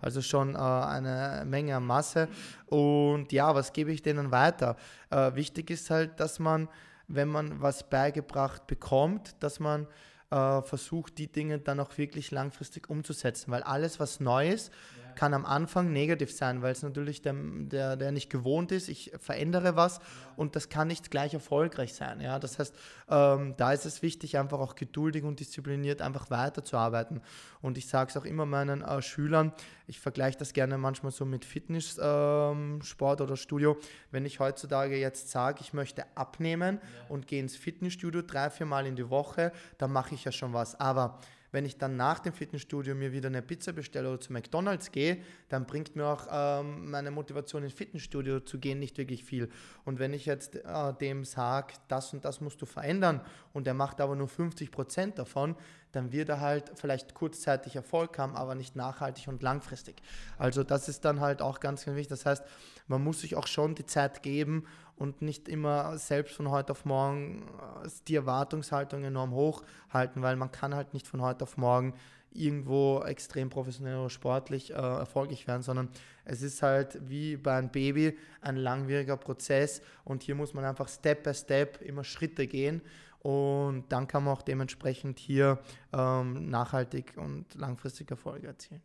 Also 0.00 0.22
schon 0.22 0.54
äh, 0.54 0.58
eine 0.58 1.42
Menge 1.44 1.74
an 1.74 1.84
Masse. 1.84 2.28
Und 2.66 3.32
ja, 3.32 3.52
was 3.52 3.72
gebe 3.72 3.90
ich 3.90 4.02
denen 4.02 4.30
weiter? 4.30 4.76
Äh, 5.10 5.34
wichtig 5.34 5.70
ist 5.70 5.90
halt, 5.90 6.20
dass 6.20 6.38
man 6.38 6.68
wenn 7.14 7.28
man 7.28 7.60
was 7.60 7.88
beigebracht 7.88 8.66
bekommt, 8.66 9.34
dass 9.40 9.60
man 9.60 9.86
äh, 10.30 10.62
versucht, 10.62 11.18
die 11.18 11.30
Dinge 11.30 11.58
dann 11.58 11.80
auch 11.80 11.98
wirklich 11.98 12.30
langfristig 12.30 12.88
umzusetzen. 12.88 13.50
Weil 13.50 13.62
alles, 13.62 13.98
was 13.98 14.20
neu 14.20 14.48
ist, 14.48 14.70
ja. 14.70 15.09
Kann 15.16 15.34
am 15.34 15.44
Anfang 15.44 15.92
negativ 15.92 16.32
sein, 16.32 16.62
weil 16.62 16.72
es 16.72 16.82
natürlich 16.82 17.22
der, 17.22 17.34
der, 17.34 17.96
der 17.96 18.12
nicht 18.12 18.30
gewohnt 18.30 18.72
ist, 18.72 18.88
ich 18.88 19.12
verändere 19.18 19.76
was 19.76 20.00
und 20.36 20.56
das 20.56 20.68
kann 20.68 20.88
nicht 20.88 21.10
gleich 21.10 21.34
erfolgreich 21.34 21.94
sein. 21.94 22.20
Ja? 22.20 22.38
Das 22.38 22.58
heißt, 22.58 22.74
ähm, 23.08 23.54
da 23.56 23.72
ist 23.72 23.86
es 23.86 24.02
wichtig, 24.02 24.38
einfach 24.38 24.58
auch 24.58 24.74
geduldig 24.74 25.24
und 25.24 25.40
diszipliniert 25.40 26.02
einfach 26.02 26.30
weiterzuarbeiten. 26.30 27.20
Und 27.60 27.78
ich 27.78 27.88
sage 27.88 28.10
es 28.10 28.16
auch 28.16 28.24
immer 28.24 28.46
meinen 28.46 28.82
äh, 28.82 29.02
Schülern, 29.02 29.52
ich 29.86 29.98
vergleiche 29.98 30.38
das 30.38 30.52
gerne 30.52 30.78
manchmal 30.78 31.10
so 31.10 31.24
mit 31.24 31.44
Fitnesssport 31.44 33.20
ähm, 33.20 33.26
oder 33.26 33.36
Studio. 33.36 33.76
Wenn 34.12 34.24
ich 34.24 34.38
heutzutage 34.38 34.96
jetzt 34.96 35.30
sage, 35.30 35.58
ich 35.62 35.72
möchte 35.72 36.04
abnehmen 36.14 36.78
ja. 36.80 37.06
und 37.08 37.26
gehe 37.26 37.40
ins 37.40 37.56
Fitnessstudio 37.56 38.22
drei, 38.22 38.50
vier 38.50 38.66
Mal 38.66 38.86
in 38.86 38.94
die 38.94 39.10
Woche, 39.10 39.52
dann 39.78 39.92
mache 39.92 40.14
ich 40.14 40.24
ja 40.24 40.32
schon 40.32 40.52
was. 40.52 40.78
Aber 40.78 41.18
wenn 41.52 41.64
ich 41.64 41.78
dann 41.78 41.96
nach 41.96 42.18
dem 42.20 42.32
Fitnessstudio 42.32 42.94
mir 42.94 43.12
wieder 43.12 43.28
eine 43.28 43.42
Pizza 43.42 43.72
bestelle 43.72 44.08
oder 44.08 44.20
zu 44.20 44.32
McDonalds 44.32 44.92
gehe, 44.92 45.18
dann 45.48 45.66
bringt 45.66 45.96
mir 45.96 46.06
auch 46.06 46.26
ähm, 46.30 46.90
meine 46.90 47.10
Motivation 47.10 47.62
ins 47.62 47.72
Fitnessstudio 47.72 48.40
zu 48.40 48.58
gehen 48.58 48.78
nicht 48.78 48.98
wirklich 48.98 49.24
viel. 49.24 49.48
Und 49.84 49.98
wenn 49.98 50.12
ich 50.12 50.26
jetzt 50.26 50.56
äh, 50.56 50.94
dem 51.00 51.24
sage, 51.24 51.74
das 51.88 52.12
und 52.12 52.24
das 52.24 52.40
musst 52.40 52.60
du 52.62 52.66
verändern 52.66 53.20
und 53.52 53.66
er 53.66 53.74
macht 53.74 54.00
aber 54.00 54.16
nur 54.16 54.28
50 54.28 54.70
Prozent 54.70 55.18
davon, 55.18 55.56
dann 55.92 56.12
wird 56.12 56.28
er 56.28 56.40
halt 56.40 56.72
vielleicht 56.74 57.14
kurzzeitig 57.14 57.76
Erfolg 57.76 58.18
haben, 58.18 58.36
aber 58.36 58.54
nicht 58.54 58.76
nachhaltig 58.76 59.28
und 59.28 59.42
langfristig. 59.42 60.02
Also 60.38 60.62
das 60.62 60.88
ist 60.88 61.04
dann 61.04 61.20
halt 61.20 61.42
auch 61.42 61.60
ganz, 61.60 61.84
ganz 61.84 61.96
wichtig. 61.96 62.10
Das 62.10 62.26
heißt, 62.26 62.44
man 62.86 63.02
muss 63.02 63.20
sich 63.20 63.36
auch 63.36 63.46
schon 63.46 63.74
die 63.74 63.86
Zeit 63.86 64.22
geben 64.22 64.66
und 64.96 65.22
nicht 65.22 65.48
immer 65.48 65.96
selbst 65.98 66.34
von 66.34 66.50
heute 66.50 66.72
auf 66.72 66.84
morgen 66.84 67.42
äh, 67.84 67.88
die 68.06 68.16
Erwartungshaltung 68.16 69.02
enorm 69.04 69.32
hoch 69.32 69.62
halten, 69.90 70.22
weil 70.22 70.36
man 70.36 70.52
kann 70.52 70.74
halt 70.74 70.92
nicht 70.94 71.06
von 71.06 71.22
heute 71.22 71.44
auf 71.44 71.56
morgen 71.56 71.94
irgendwo 72.32 73.02
extrem 73.02 73.50
professionell 73.50 73.96
oder 73.96 74.10
sportlich 74.10 74.70
äh, 74.70 74.74
erfolgreich 74.74 75.46
werden, 75.48 75.62
sondern 75.62 75.88
es 76.24 76.42
ist 76.42 76.62
halt 76.62 76.98
wie 77.08 77.36
bei 77.36 77.56
einem 77.56 77.70
Baby 77.70 78.16
ein 78.40 78.56
langwieriger 78.56 79.16
Prozess 79.16 79.82
und 80.04 80.22
hier 80.22 80.34
muss 80.34 80.54
man 80.54 80.64
einfach 80.64 80.88
Step 80.88 81.24
by 81.24 81.34
Step 81.34 81.82
immer 81.82 82.04
Schritte 82.04 82.46
gehen 82.46 82.82
und 83.20 83.84
dann 83.90 84.06
kann 84.06 84.24
man 84.24 84.34
auch 84.34 84.42
dementsprechend 84.42 85.18
hier 85.18 85.58
ähm, 85.92 86.48
nachhaltig 86.48 87.14
und 87.16 87.54
langfristig 87.54 88.10
Erfolge 88.10 88.46
erzielen. 88.46 88.82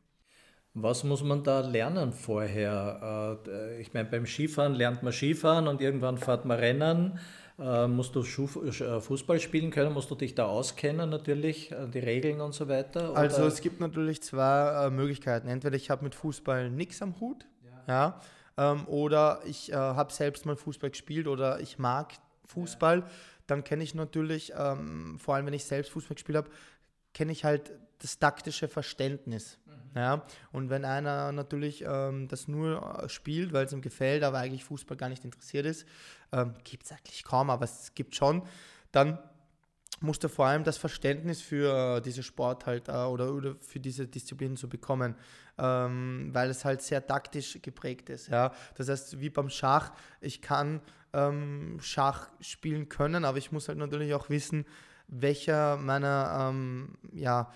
Was 0.78 1.06
muss 1.06 1.24
man 1.24 1.42
da 1.42 1.62
lernen 1.62 2.12
vorher? 2.12 3.40
Äh, 3.48 3.80
ich 3.80 3.94
meine, 3.94 4.10
beim 4.10 4.26
Skifahren 4.26 4.74
lernt 4.74 5.04
man 5.04 5.14
Skifahren 5.14 5.70
und 5.70 5.80
irgendwann 5.80 6.18
fährt 6.18 6.44
man 6.44 6.60
Rennen. 6.60 7.18
Äh, 7.58 7.88
musst 7.88 8.14
du 8.14 8.20
äh, 8.20 9.00
Fußball 9.00 9.40
spielen 9.40 9.72
können? 9.72 9.94
Musst 9.94 10.12
du 10.12 10.16
dich 10.16 10.36
da 10.36 10.48
auskennen 10.48 11.10
natürlich, 11.10 11.74
die 11.94 12.00
Regeln 12.00 12.42
und 12.42 12.54
so 12.54 12.68
weiter? 12.68 13.12
Oder? 13.12 13.20
Also 13.20 13.46
es 13.46 13.62
gibt 13.62 13.80
natürlich 13.80 14.22
zwei 14.22 14.90
Möglichkeiten. 14.90 15.48
Entweder 15.48 15.78
ich 15.78 15.90
habe 15.90 16.04
mit 16.04 16.14
Fußball 16.14 16.70
nichts 16.70 17.02
am 17.02 17.22
Hut, 17.22 17.46
ja, 17.88 18.20
ja 18.58 18.72
ähm, 18.74 18.86
oder 18.88 19.40
ich 19.46 19.72
habe 19.74 20.12
selbst 20.12 20.46
mal 20.46 20.58
Fußball 20.58 20.90
gespielt 20.90 21.28
oder 21.28 21.62
ich 21.62 21.80
mag 21.80 22.16
Fußball. 22.48 23.00
Ja 23.00 23.06
dann 23.48 23.64
kenne 23.64 23.84
ich 23.84 23.96
natürlich, 23.96 24.54
ähm, 24.58 25.18
vor 25.20 25.36
allem 25.36 25.46
wenn 25.46 25.54
ich 25.54 25.66
selbst 25.66 25.92
Fußball 25.92 26.16
gespielt 26.16 26.38
habe, 26.38 26.50
kenne 27.14 27.32
ich 27.32 27.44
halt 27.44 27.72
das 28.00 28.20
taktische 28.20 28.68
Verständnis. 28.68 29.58
Mhm. 29.66 29.74
Ja? 29.96 30.26
Und 30.52 30.70
wenn 30.70 30.86
einer 30.86 31.32
natürlich 31.32 31.84
ähm, 31.88 32.28
das 32.28 32.48
nur 32.48 33.04
äh, 33.04 33.10
spielt, 33.10 33.54
weil 33.54 33.66
es 33.66 33.74
ihm 33.74 33.82
gefällt, 33.82 34.24
aber 34.24 34.40
eigentlich 34.40 34.66
Fußball 34.66 34.98
gar 34.98 35.10
nicht 35.10 35.24
interessiert 35.24 35.66
ist, 35.66 35.88
ähm, 36.32 36.54
gibt 36.64 36.86
es 36.86 36.92
eigentlich 36.92 37.24
kaum, 37.24 37.50
aber 37.50 37.66
es 37.66 37.94
gibt 37.96 38.16
schon, 38.16 38.44
dann 38.92 39.20
musst 40.02 40.24
du 40.24 40.30
vor 40.30 40.46
allem 40.48 40.64
das 40.64 40.78
Verständnis 40.78 41.42
für 41.42 41.98
äh, 41.98 42.02
diese 42.02 42.24
Sport 42.24 42.66
halt 42.66 42.90
äh, 42.90 42.92
oder, 42.92 43.34
oder 43.34 43.56
für 43.62 43.80
diese 43.80 44.08
Disziplin 44.08 44.58
zu 44.58 44.68
bekommen, 44.68 45.16
ähm, 45.58 46.30
weil 46.34 46.50
es 46.50 46.66
halt 46.66 46.82
sehr 46.82 47.06
taktisch 47.06 47.60
geprägt 47.62 48.10
ist. 48.10 48.28
Ja? 48.28 48.52
Das 48.76 48.90
heißt, 48.90 49.20
wie 49.20 49.30
beim 49.30 49.50
Schach, 49.50 49.94
ich 50.20 50.42
kann 50.42 50.82
ähm, 51.16 51.78
Schach 51.82 52.30
spielen 52.42 52.90
können, 52.90 53.26
aber 53.26 53.38
ich 53.38 53.52
muss 53.52 53.68
halt 53.68 53.78
natürlich 53.78 54.14
auch 54.14 54.30
wissen, 54.30 54.66
welcher 55.08 55.78
meiner, 55.78 56.50
ähm, 56.50 56.96
ja, 57.14 57.52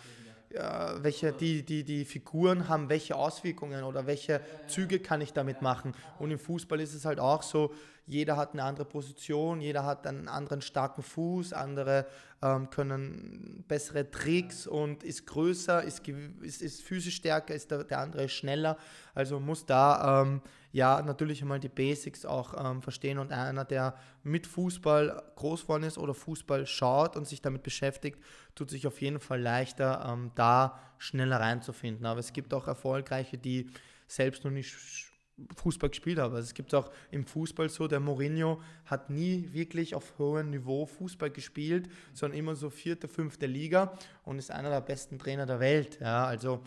ja, 0.52 0.96
welche 1.04 1.32
die, 1.32 1.64
die, 1.64 1.84
die 1.84 2.06
Figuren 2.06 2.68
haben 2.68 2.90
welche 2.90 3.16
Auswirkungen 3.16 3.84
oder 3.84 4.08
welche 4.08 4.42
Züge 4.68 5.00
kann 5.00 5.22
ich 5.22 5.32
damit 5.32 5.62
machen. 5.62 5.94
Und 6.18 6.32
im 6.32 6.40
Fußball 6.40 6.80
ist 6.80 6.96
es 6.96 7.06
halt 7.06 7.20
auch 7.20 7.44
so, 7.44 7.72
jeder 8.08 8.38
hat 8.38 8.54
eine 8.54 8.64
andere 8.64 8.86
Position, 8.86 9.62
jeder 9.62 9.86
hat 9.86 10.08
einen 10.08 10.28
anderen 10.28 10.64
starken 10.64 11.04
Fuß, 11.04 11.54
andere 11.54 12.08
ähm, 12.42 12.72
können 12.72 13.64
bessere 13.68 14.10
Tricks 14.10 14.66
und 14.66 15.04
ist 15.04 15.28
größer, 15.28 15.84
ist, 15.84 16.08
ist, 16.42 16.64
ist 16.64 16.82
physisch 16.82 17.18
stärker, 17.18 17.54
ist 17.54 17.70
der, 17.70 17.84
der 17.84 18.00
andere 18.00 18.28
schneller. 18.28 18.78
Also 19.14 19.40
muss 19.40 19.68
da 19.68 20.24
ähm, 20.24 20.42
ja 20.72 21.02
natürlich 21.02 21.42
einmal 21.42 21.60
die 21.60 21.70
Basics 21.70 22.26
auch 22.26 22.54
ähm, 22.64 22.82
verstehen 22.82 23.18
und 23.18 23.32
einer, 23.32 23.66
der 23.66 23.96
mit 24.24 24.48
Fußball 24.48 25.24
groß 25.36 25.64
geworden 25.64 25.84
ist 25.84 25.98
oder 25.98 26.14
Fußball 26.14 26.66
schaut 26.68 27.16
und 27.16 27.28
sich 27.28 27.42
damit 27.42 27.64
beschäftigt, 27.64 28.20
tut 28.56 28.70
sich 28.70 28.86
auf 28.86 29.02
jeden 29.02 29.20
Fall 29.20 29.42
leichter, 29.42 30.06
ähm, 30.08 30.32
da 30.36 30.80
schneller 30.98 31.40
reinzufinden. 31.40 32.06
Aber 32.06 32.20
es 32.20 32.34
gibt 32.34 32.54
auch 32.54 32.68
Erfolgreiche, 32.68 33.38
die 33.38 33.70
selbst 34.08 34.44
noch 34.44 34.52
nicht 34.52 35.09
Fußball 35.56 35.90
gespielt 35.90 36.20
habe. 36.20 36.36
Also 36.36 36.48
es 36.48 36.54
gibt 36.54 36.74
auch 36.74 36.92
im 37.12 37.26
Fußball 37.26 37.70
so, 37.70 37.88
der 37.88 38.00
Mourinho 38.00 38.62
hat 38.86 39.10
nie 39.10 39.50
wirklich 39.52 39.96
auf 39.96 40.18
hohem 40.18 40.50
Niveau 40.50 40.86
Fußball 40.86 41.32
gespielt, 41.32 41.90
sondern 42.14 42.38
immer 42.38 42.56
so 42.56 42.70
vierte, 42.70 43.08
fünfte 43.08 43.46
Liga 43.46 43.94
und 44.24 44.40
ist 44.40 44.52
einer 44.52 44.70
der 44.70 44.82
besten 44.82 45.20
Trainer 45.20 45.46
der 45.46 45.60
Welt. 45.60 46.00
Ja, 46.00 46.26
also 46.26 46.62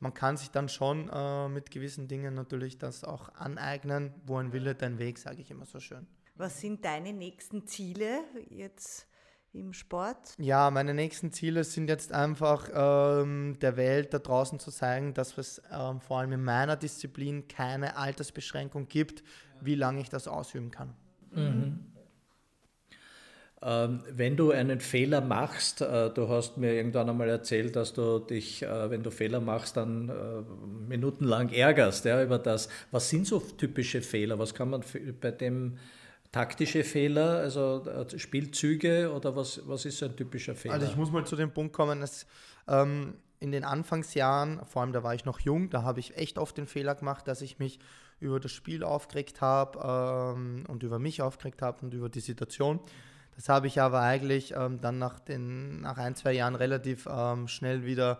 man 0.00 0.14
kann 0.14 0.36
sich 0.36 0.50
dann 0.50 0.68
schon 0.68 1.08
äh, 1.08 1.48
mit 1.48 1.70
gewissen 1.70 2.08
Dingen 2.08 2.34
natürlich 2.34 2.78
das 2.78 3.04
auch 3.04 3.34
aneignen. 3.34 4.14
Wo 4.24 4.36
ein 4.36 4.52
Wille, 4.52 4.74
dein 4.74 4.98
Weg, 4.98 5.18
sage 5.18 5.40
ich 5.40 5.50
immer 5.50 5.66
so 5.66 5.80
schön. 5.80 6.06
Was 6.36 6.60
sind 6.60 6.84
deine 6.84 7.12
nächsten 7.12 7.66
Ziele 7.66 8.20
jetzt? 8.48 9.07
Im 9.52 9.72
Sport? 9.72 10.34
Ja, 10.38 10.70
meine 10.70 10.94
nächsten 10.94 11.32
Ziele 11.32 11.64
sind 11.64 11.88
jetzt 11.88 12.12
einfach 12.12 12.68
ähm, 12.72 13.56
der 13.60 13.76
Welt 13.76 14.12
da 14.14 14.18
draußen 14.18 14.58
zu 14.58 14.70
zeigen, 14.70 15.14
dass 15.14 15.36
es 15.38 15.62
ähm, 15.72 16.00
vor 16.00 16.18
allem 16.18 16.32
in 16.32 16.44
meiner 16.44 16.76
Disziplin 16.76 17.48
keine 17.48 17.96
Altersbeschränkung 17.96 18.88
gibt, 18.88 19.22
wie 19.60 19.74
lange 19.74 20.00
ich 20.00 20.10
das 20.10 20.28
ausüben 20.28 20.70
kann. 20.70 20.94
Mhm. 21.32 21.80
Ähm, 23.60 24.04
wenn 24.12 24.36
du 24.36 24.52
einen 24.52 24.78
Fehler 24.78 25.20
machst, 25.20 25.80
äh, 25.80 26.10
du 26.10 26.28
hast 26.28 26.58
mir 26.58 26.74
irgendwann 26.74 27.10
einmal 27.10 27.28
erzählt, 27.28 27.74
dass 27.74 27.92
du 27.92 28.20
dich, 28.20 28.62
äh, 28.62 28.90
wenn 28.90 29.02
du 29.02 29.10
Fehler 29.10 29.40
machst, 29.40 29.76
dann 29.76 30.08
äh, 30.08 30.42
minutenlang 30.88 31.48
ärgerst 31.48 32.04
ja, 32.04 32.22
über 32.22 32.38
das. 32.38 32.68
Was 32.92 33.10
sind 33.10 33.26
so 33.26 33.40
typische 33.40 34.00
Fehler? 34.00 34.38
Was 34.38 34.54
kann 34.54 34.70
man 34.70 34.84
bei 35.20 35.32
dem 35.32 35.78
taktische 36.32 36.84
Fehler, 36.84 37.38
also 37.38 37.84
äh, 37.86 38.18
Spielzüge 38.18 39.12
oder 39.12 39.34
was, 39.36 39.62
was 39.66 39.84
ist 39.84 39.98
so 39.98 40.06
ein 40.06 40.16
typischer 40.16 40.54
Fehler? 40.54 40.74
Also 40.74 40.86
ich 40.86 40.96
muss 40.96 41.10
mal 41.10 41.26
zu 41.26 41.36
dem 41.36 41.52
Punkt 41.52 41.72
kommen, 41.72 42.00
dass 42.00 42.26
ähm, 42.66 43.14
in 43.40 43.52
den 43.52 43.64
Anfangsjahren, 43.64 44.60
vor 44.66 44.82
allem 44.82 44.92
da 44.92 45.02
war 45.02 45.14
ich 45.14 45.24
noch 45.24 45.40
jung, 45.40 45.70
da 45.70 45.82
habe 45.82 46.00
ich 46.00 46.16
echt 46.16 46.38
oft 46.38 46.56
den 46.56 46.66
Fehler 46.66 46.94
gemacht, 46.94 47.28
dass 47.28 47.40
ich 47.40 47.58
mich 47.58 47.78
über 48.20 48.40
das 48.40 48.52
Spiel 48.52 48.82
aufgeregt 48.82 49.40
habe 49.40 50.34
ähm, 50.36 50.64
und 50.68 50.82
über 50.82 50.98
mich 50.98 51.22
aufgeregt 51.22 51.62
habe 51.62 51.86
und 51.86 51.94
über 51.94 52.08
die 52.08 52.20
Situation. 52.20 52.80
Das 53.38 53.48
habe 53.48 53.68
ich 53.68 53.80
aber 53.80 54.00
eigentlich 54.00 54.52
ähm, 54.56 54.80
dann 54.80 54.98
nach, 54.98 55.20
den, 55.20 55.82
nach 55.82 55.96
ein, 55.96 56.16
zwei 56.16 56.32
Jahren 56.32 56.56
relativ 56.56 57.06
ähm, 57.08 57.46
schnell 57.46 57.84
wieder 57.84 58.18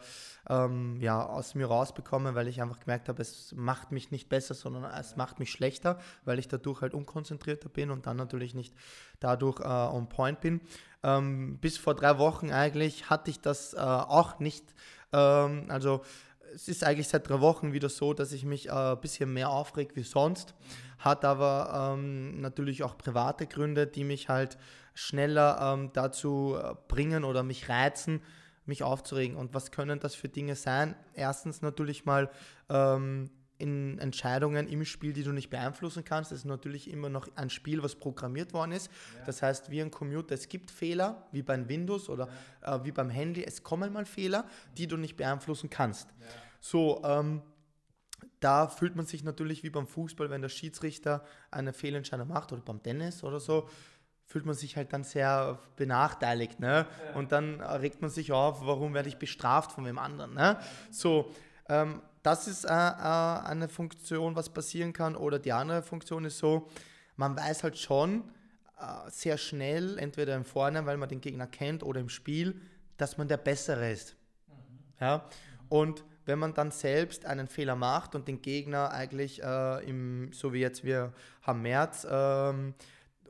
ähm, 0.48 1.00
ja, 1.00 1.26
aus 1.26 1.56
mir 1.56 1.66
rausbekommen, 1.66 2.36
weil 2.36 2.46
ich 2.46 2.62
einfach 2.62 2.78
gemerkt 2.78 3.08
habe, 3.08 3.20
es 3.20 3.52
macht 3.56 3.90
mich 3.90 4.12
nicht 4.12 4.28
besser, 4.28 4.54
sondern 4.54 4.84
es 4.84 5.16
macht 5.16 5.40
mich 5.40 5.50
schlechter, 5.50 5.98
weil 6.24 6.38
ich 6.38 6.46
dadurch 6.46 6.82
halt 6.82 6.94
unkonzentrierter 6.94 7.68
bin 7.68 7.90
und 7.90 8.06
dann 8.06 8.16
natürlich 8.16 8.54
nicht 8.54 8.72
dadurch 9.18 9.58
äh, 9.58 9.64
on 9.64 10.08
point 10.08 10.40
bin. 10.40 10.60
Ähm, 11.02 11.58
bis 11.58 11.78
vor 11.78 11.96
drei 11.96 12.18
Wochen 12.18 12.52
eigentlich 12.52 13.10
hatte 13.10 13.32
ich 13.32 13.40
das 13.40 13.74
äh, 13.74 13.78
auch 13.78 14.38
nicht. 14.38 14.72
Ähm, 15.12 15.64
also 15.66 16.02
es 16.54 16.68
ist 16.68 16.84
eigentlich 16.84 17.08
seit 17.08 17.28
drei 17.28 17.40
Wochen 17.40 17.72
wieder 17.72 17.88
so, 17.88 18.14
dass 18.14 18.30
ich 18.30 18.44
mich 18.44 18.68
äh, 18.68 18.70
ein 18.70 19.00
bisschen 19.00 19.32
mehr 19.32 19.50
aufreg 19.50 19.96
wie 19.96 20.04
sonst, 20.04 20.54
hat 20.98 21.24
aber 21.24 21.94
ähm, 21.96 22.40
natürlich 22.40 22.84
auch 22.84 22.96
private 22.96 23.48
Gründe, 23.48 23.88
die 23.88 24.04
mich 24.04 24.28
halt 24.28 24.56
schneller 24.98 25.58
ähm, 25.60 25.90
dazu 25.92 26.56
äh, 26.60 26.74
bringen 26.88 27.22
oder 27.22 27.44
mich 27.44 27.68
reizen, 27.68 28.20
mich 28.66 28.82
aufzuregen. 28.82 29.36
Und 29.36 29.54
was 29.54 29.70
können 29.70 30.00
das 30.00 30.16
für 30.16 30.28
Dinge 30.28 30.56
sein? 30.56 30.96
Erstens 31.14 31.62
natürlich 31.62 32.04
mal 32.04 32.30
ähm, 32.68 33.30
in 33.58 33.98
Entscheidungen 34.00 34.66
im 34.66 34.84
Spiel, 34.84 35.12
die 35.12 35.22
du 35.22 35.30
nicht 35.30 35.50
beeinflussen 35.50 36.04
kannst. 36.04 36.32
Das 36.32 36.40
ist 36.40 36.44
natürlich 36.46 36.90
immer 36.90 37.08
noch 37.08 37.28
ein 37.36 37.48
Spiel, 37.48 37.80
was 37.82 37.94
programmiert 37.94 38.52
worden 38.52 38.72
ist. 38.72 38.90
Ja. 39.18 39.26
Das 39.26 39.40
heißt, 39.40 39.70
wie 39.70 39.80
ein 39.80 39.92
Computer, 39.92 40.34
es 40.34 40.48
gibt 40.48 40.68
Fehler, 40.70 41.28
wie 41.30 41.42
beim 41.42 41.68
Windows 41.68 42.08
oder 42.08 42.28
ja. 42.62 42.76
äh, 42.76 42.84
wie 42.84 42.90
beim 42.90 43.08
Handy. 43.08 43.44
Es 43.44 43.62
kommen 43.62 43.92
mal 43.92 44.04
Fehler, 44.04 44.46
die 44.76 44.88
du 44.88 44.96
nicht 44.96 45.16
beeinflussen 45.16 45.70
kannst. 45.70 46.08
Ja. 46.08 46.26
So, 46.60 47.02
ähm, 47.04 47.42
da 48.40 48.66
fühlt 48.66 48.96
man 48.96 49.06
sich 49.06 49.22
natürlich 49.22 49.62
wie 49.62 49.70
beim 49.70 49.86
Fußball, 49.86 50.28
wenn 50.28 50.42
der 50.42 50.48
Schiedsrichter 50.48 51.24
eine 51.52 51.72
Fehlentscheidung 51.72 52.26
macht 52.26 52.52
oder 52.52 52.62
beim 52.62 52.82
Tennis 52.82 53.22
oder 53.22 53.38
so 53.38 53.68
fühlt 54.28 54.44
man 54.44 54.54
sich 54.54 54.76
halt 54.76 54.92
dann 54.92 55.04
sehr 55.04 55.58
benachteiligt. 55.76 56.60
Ne? 56.60 56.86
Ja. 57.06 57.18
Und 57.18 57.32
dann 57.32 57.62
regt 57.62 58.02
man 58.02 58.10
sich 58.10 58.30
auf, 58.30 58.64
warum 58.64 58.92
werde 58.92 59.08
ich 59.08 59.16
bestraft 59.16 59.72
von 59.72 59.86
wem 59.86 59.98
anderen. 59.98 60.34
Ne? 60.34 60.58
So, 60.90 61.32
ähm, 61.68 62.02
das 62.22 62.46
ist 62.46 62.64
äh, 62.64 62.68
äh, 62.68 62.70
eine 62.70 63.68
Funktion, 63.68 64.36
was 64.36 64.50
passieren 64.50 64.92
kann. 64.92 65.16
Oder 65.16 65.38
die 65.38 65.52
andere 65.52 65.82
Funktion 65.82 66.26
ist 66.26 66.38
so, 66.38 66.68
man 67.16 67.38
weiß 67.38 67.64
halt 67.64 67.78
schon 67.78 68.22
äh, 68.78 69.10
sehr 69.10 69.38
schnell, 69.38 69.98
entweder 69.98 70.36
im 70.36 70.44
Vorhinein, 70.44 70.84
weil 70.84 70.98
man 70.98 71.08
den 71.08 71.22
Gegner 71.22 71.46
kennt, 71.46 71.82
oder 71.82 71.98
im 71.98 72.10
Spiel, 72.10 72.60
dass 72.98 73.16
man 73.16 73.28
der 73.28 73.38
Bessere 73.38 73.90
ist. 73.90 74.14
Mhm. 74.46 74.54
Ja? 75.00 75.24
Und 75.70 76.04
wenn 76.26 76.38
man 76.38 76.52
dann 76.52 76.70
selbst 76.70 77.24
einen 77.24 77.48
Fehler 77.48 77.76
macht 77.76 78.14
und 78.14 78.28
den 78.28 78.42
Gegner 78.42 78.90
eigentlich 78.90 79.42
äh, 79.42 79.88
im, 79.88 80.30
so 80.34 80.52
wie 80.52 80.60
jetzt 80.60 80.84
wir 80.84 81.14
haben 81.40 81.62
März, 81.62 82.06
ähm, 82.10 82.74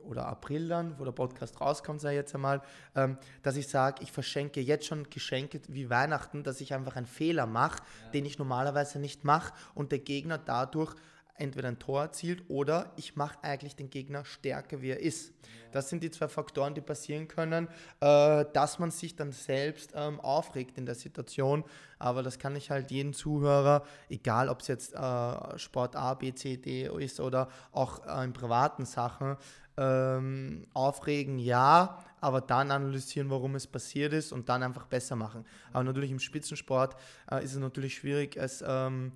oder 0.03 0.27
April 0.27 0.67
dann, 0.67 0.99
wo 0.99 1.05
der 1.05 1.11
Podcast 1.11 1.59
rauskommt, 1.61 2.01
sei 2.01 2.15
jetzt 2.15 2.33
einmal, 2.35 2.61
ähm, 2.95 3.17
dass 3.43 3.55
ich 3.55 3.67
sage, 3.67 4.03
ich 4.03 4.11
verschenke 4.11 4.61
jetzt 4.61 4.85
schon 4.85 5.09
Geschenke 5.09 5.61
wie 5.67 5.89
Weihnachten, 5.89 6.43
dass 6.43 6.61
ich 6.61 6.73
einfach 6.73 6.95
einen 6.95 7.05
Fehler 7.05 7.45
mache, 7.45 7.81
ja. 8.03 8.11
den 8.11 8.25
ich 8.25 8.37
normalerweise 8.37 8.99
nicht 8.99 9.23
mache 9.23 9.53
und 9.75 9.91
der 9.91 9.99
Gegner 9.99 10.37
dadurch 10.37 10.95
entweder 11.39 11.69
ein 11.69 11.79
Tor 11.79 12.01
erzielt 12.01 12.43
oder 12.49 12.91
ich 12.97 13.15
mache 13.15 13.37
eigentlich 13.41 13.75
den 13.75 13.89
Gegner 13.89 14.25
stärker, 14.25 14.81
wie 14.81 14.89
er 14.89 14.99
ist. 14.99 15.29
Ja. 15.29 15.33
Das 15.71 15.89
sind 15.89 16.03
die 16.03 16.11
zwei 16.11 16.27
Faktoren, 16.27 16.73
die 16.73 16.81
passieren 16.81 17.27
können, 17.27 17.67
äh, 18.01 18.45
dass 18.53 18.79
man 18.79 18.91
sich 18.91 19.15
dann 19.15 19.31
selbst 19.31 19.93
ähm, 19.95 20.19
aufregt 20.19 20.77
in 20.77 20.85
der 20.85 20.95
Situation. 20.95 21.63
Aber 21.97 22.23
das 22.23 22.39
kann 22.39 22.55
ich 22.55 22.71
halt 22.71 22.91
jeden 22.91 23.13
Zuhörer, 23.13 23.83
egal 24.09 24.49
ob 24.49 24.61
es 24.61 24.67
jetzt 24.67 24.93
äh, 24.93 25.57
Sport 25.57 25.95
A, 25.95 26.13
B, 26.13 26.33
C, 26.33 26.57
D 26.57 26.87
ist 26.99 27.19
oder 27.19 27.49
auch 27.71 28.05
äh, 28.05 28.23
in 28.23 28.33
privaten 28.33 28.85
Sachen, 28.85 29.37
ähm, 29.79 30.65
aufregen, 30.73 31.39
ja, 31.39 32.03
aber 32.19 32.41
dann 32.41 32.69
analysieren, 32.69 33.29
warum 33.29 33.55
es 33.55 33.65
passiert 33.65 34.11
ist 34.11 34.33
und 34.33 34.49
dann 34.49 34.61
einfach 34.61 34.85
besser 34.85 35.15
machen. 35.15 35.45
Aber 35.71 35.85
natürlich 35.85 36.11
im 36.11 36.19
Spitzensport 36.19 36.95
äh, 37.31 37.43
ist 37.43 37.53
es 37.53 37.59
natürlich 37.59 37.95
schwierig, 37.95 38.35
es 38.35 38.63
ähm, 38.67 39.13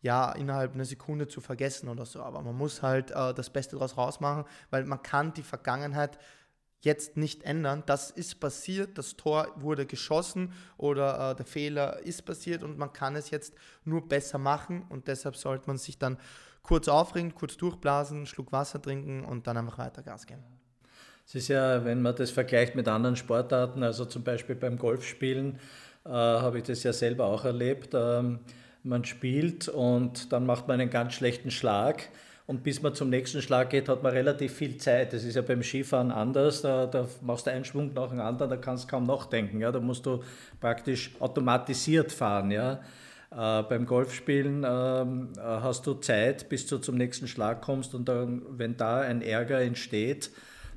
ja 0.00 0.32
innerhalb 0.32 0.74
einer 0.74 0.86
Sekunde 0.86 1.28
zu 1.28 1.42
vergessen 1.42 1.88
oder 1.90 2.06
so. 2.06 2.22
Aber 2.22 2.40
man 2.40 2.56
muss 2.56 2.82
halt 2.82 3.10
äh, 3.10 3.34
das 3.34 3.50
Beste 3.50 3.76
daraus 3.76 3.98
rausmachen, 3.98 4.44
weil 4.70 4.84
man 4.84 5.02
kann 5.02 5.34
die 5.34 5.42
Vergangenheit 5.42 6.18
jetzt 6.80 7.16
nicht 7.16 7.42
ändern. 7.42 7.82
Das 7.84 8.10
ist 8.10 8.40
passiert, 8.40 8.96
das 8.96 9.16
Tor 9.16 9.52
wurde 9.56 9.84
geschossen 9.84 10.52
oder 10.78 11.32
äh, 11.32 11.36
der 11.36 11.44
Fehler 11.44 11.98
ist 11.98 12.24
passiert 12.24 12.62
und 12.62 12.78
man 12.78 12.92
kann 12.92 13.16
es 13.16 13.30
jetzt 13.30 13.52
nur 13.84 14.08
besser 14.08 14.38
machen 14.38 14.86
und 14.88 15.08
deshalb 15.08 15.36
sollte 15.36 15.66
man 15.66 15.76
sich 15.76 15.98
dann 15.98 16.18
kurz 16.68 16.86
aufregen, 16.86 17.34
kurz 17.34 17.56
durchblasen, 17.56 18.26
Schluck 18.26 18.52
Wasser 18.52 18.80
trinken 18.80 19.24
und 19.24 19.46
dann 19.46 19.56
einfach 19.56 19.78
weiter 19.78 20.02
Gas 20.02 20.26
geben. 20.26 20.42
Es 21.26 21.34
ist 21.34 21.48
ja, 21.48 21.82
wenn 21.86 22.02
man 22.02 22.14
das 22.14 22.30
vergleicht 22.30 22.74
mit 22.74 22.86
anderen 22.88 23.16
Sportarten, 23.16 23.82
also 23.82 24.04
zum 24.04 24.22
Beispiel 24.22 24.54
beim 24.54 24.76
Golfspielen, 24.76 25.58
äh, 26.04 26.10
habe 26.10 26.58
ich 26.58 26.64
das 26.64 26.82
ja 26.82 26.92
selber 26.92 27.24
auch 27.24 27.46
erlebt. 27.46 27.94
Ähm, 27.94 28.40
man 28.82 29.06
spielt 29.06 29.68
und 29.68 30.30
dann 30.30 30.44
macht 30.44 30.68
man 30.68 30.78
einen 30.78 30.90
ganz 30.90 31.14
schlechten 31.14 31.50
Schlag. 31.50 32.10
Und 32.46 32.62
bis 32.62 32.82
man 32.82 32.94
zum 32.94 33.08
nächsten 33.08 33.40
Schlag 33.40 33.70
geht, 33.70 33.88
hat 33.88 34.02
man 34.02 34.12
relativ 34.12 34.52
viel 34.54 34.76
Zeit. 34.76 35.14
Das 35.14 35.24
ist 35.24 35.36
ja 35.36 35.42
beim 35.42 35.62
Skifahren 35.62 36.10
anders. 36.10 36.60
Da, 36.60 36.86
da 36.86 37.08
machst 37.22 37.46
du 37.46 37.50
einen 37.50 37.64
Schwung 37.64 37.94
nach 37.94 38.10
dem 38.10 38.20
anderen, 38.20 38.50
da 38.50 38.56
kannst 38.58 38.84
du 38.84 38.88
kaum 38.88 39.04
nachdenken. 39.04 39.60
Ja? 39.60 39.72
Da 39.72 39.80
musst 39.80 40.04
du 40.04 40.22
praktisch 40.60 41.12
automatisiert 41.18 42.12
fahren. 42.12 42.50
Ja? 42.50 42.80
Äh, 43.30 43.62
beim 43.64 43.84
Golfspielen 43.84 44.64
ähm, 44.66 45.28
äh, 45.36 45.40
hast 45.40 45.86
du 45.86 45.94
Zeit, 45.94 46.48
bis 46.48 46.66
du 46.66 46.78
zum 46.78 46.96
nächsten 46.96 47.28
Schlag 47.28 47.60
kommst 47.60 47.94
und 47.94 48.08
dann, 48.08 48.42
wenn 48.50 48.76
da 48.76 49.00
ein 49.00 49.20
Ärger 49.20 49.60
entsteht, 49.60 50.30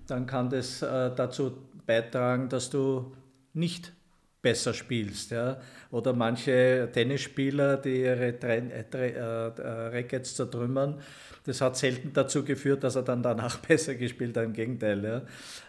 dann 0.07 0.25
kann 0.25 0.49
das 0.49 0.81
äh, 0.81 1.11
dazu 1.15 1.53
beitragen, 1.85 2.49
dass 2.49 2.69
du 2.69 3.13
nicht 3.53 3.93
besser 4.41 4.73
spielst. 4.73 5.31
Ja? 5.31 5.61
Oder 5.91 6.11
manche 6.11 6.89
Tennisspieler, 6.91 7.77
die 7.77 8.01
ihre 8.01 8.37
Tre 8.37 8.85
Tre 8.89 9.91
Rackets 9.93 10.35
zertrümmern, 10.35 10.99
das 11.45 11.61
hat 11.61 11.77
selten 11.77 12.11
dazu 12.13 12.43
geführt, 12.43 12.83
dass 12.83 12.95
er 12.95 13.03
dann 13.03 13.23
danach 13.23 13.57
besser 13.67 13.95
gespielt 13.95 14.35
hat, 14.35 14.43
im 14.43 14.53
Gegenteil. 14.53 15.03
Ja? 15.03 15.21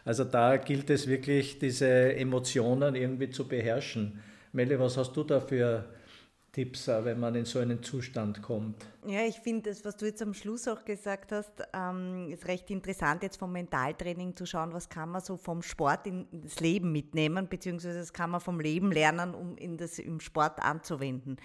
Also 0.05 0.25
da 0.25 0.57
gilt 0.57 0.91
es 0.91 1.07
wirklich, 1.07 1.61
diese 1.61 1.87
Emotionen 2.17 2.97
irgendwie 2.97 3.31
zu 3.31 3.47
beherrschen. 3.47 4.21
Melle, 4.53 4.81
was 4.81 4.97
hast 4.97 5.13
du 5.17 5.23
da 5.23 5.41
für 5.41 5.85
Tipps, 6.53 6.87
wenn 6.87 7.19
man 7.19 7.35
in 7.35 7.47
so 7.47 7.61
einen 7.61 7.83
Zustand 7.83 8.43
kommt. 8.43 8.85
Ja, 9.07 9.23
ich 9.23 9.41
finde 9.41 9.71
das, 9.71 9.87
was 9.87 9.97
du 9.97 10.05
jetzt 10.05 10.21
am 10.21 10.35
Schluss 10.35 10.69
auch 10.69 10.85
gesagt 10.85 11.33
hast, 11.33 11.51
ähm, 11.73 12.29
ist 12.31 12.47
recht 12.47 12.71
interessant, 12.71 13.23
jetzt 13.23 13.39
vom 13.39 13.53
Mentaltraining 13.53 14.37
zu 14.37 14.45
schauen, 14.45 14.75
was 14.75 14.91
kann 14.91 15.09
man 15.09 15.23
so 15.23 15.39
vom 15.39 15.63
Sport 15.63 16.07
in, 16.07 16.29
ins 16.31 16.61
Leben 16.61 16.93
mitnehmen, 16.93 17.49
beziehungsweise 17.49 17.99
das 17.99 18.13
kann 18.13 18.31
man 18.31 18.43
vom 18.43 18.61
Leben 18.61 18.93
lernen, 18.93 19.35
um 19.35 19.57
in 19.57 19.79
das 19.79 19.99
im 19.99 20.21
Sport 20.21 20.61
anzuwenden. 20.63 21.39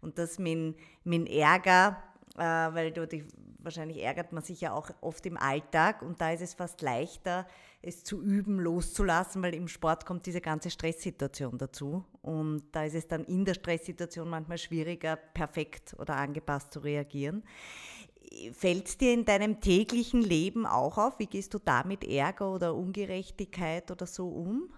Und 0.00 0.16
das 0.16 0.38
mit, 0.38 0.76
mit 1.04 1.28
Ärger, 1.28 2.02
äh, 2.38 2.40
weil 2.40 2.90
du 2.90 3.06
dich, 3.06 3.24
wahrscheinlich 3.58 4.02
ärgert 4.02 4.32
man 4.32 4.42
sich 4.42 4.62
ja 4.62 4.72
auch 4.72 4.88
oft 5.02 5.26
im 5.26 5.36
Alltag 5.36 6.00
und 6.00 6.22
da 6.22 6.32
ist 6.32 6.40
es 6.40 6.54
fast 6.54 6.80
leichter, 6.80 7.46
es 7.86 8.04
zu 8.04 8.22
üben, 8.22 8.58
loszulassen, 8.58 9.42
weil 9.42 9.54
im 9.54 9.68
Sport 9.68 10.06
kommt 10.06 10.26
diese 10.26 10.40
ganze 10.40 10.70
Stresssituation 10.70 11.58
dazu. 11.58 12.04
Und 12.22 12.64
da 12.72 12.84
ist 12.84 12.94
es 12.94 13.06
dann 13.06 13.24
in 13.24 13.44
der 13.44 13.54
Stresssituation 13.54 14.28
manchmal 14.28 14.58
schwieriger, 14.58 15.16
perfekt 15.16 15.94
oder 15.98 16.16
angepasst 16.16 16.72
zu 16.72 16.80
reagieren. 16.80 17.44
Fällt 18.52 18.88
es 18.88 18.98
dir 18.98 19.12
in 19.12 19.24
deinem 19.24 19.60
täglichen 19.60 20.22
Leben 20.22 20.66
auch 20.66 20.98
auf? 20.98 21.18
Wie 21.18 21.26
gehst 21.26 21.54
du 21.54 21.58
da 21.58 21.84
mit 21.84 22.04
Ärger 22.04 22.52
oder 22.52 22.74
Ungerechtigkeit 22.74 23.90
oder 23.90 24.06
so 24.06 24.28
um? 24.28 24.70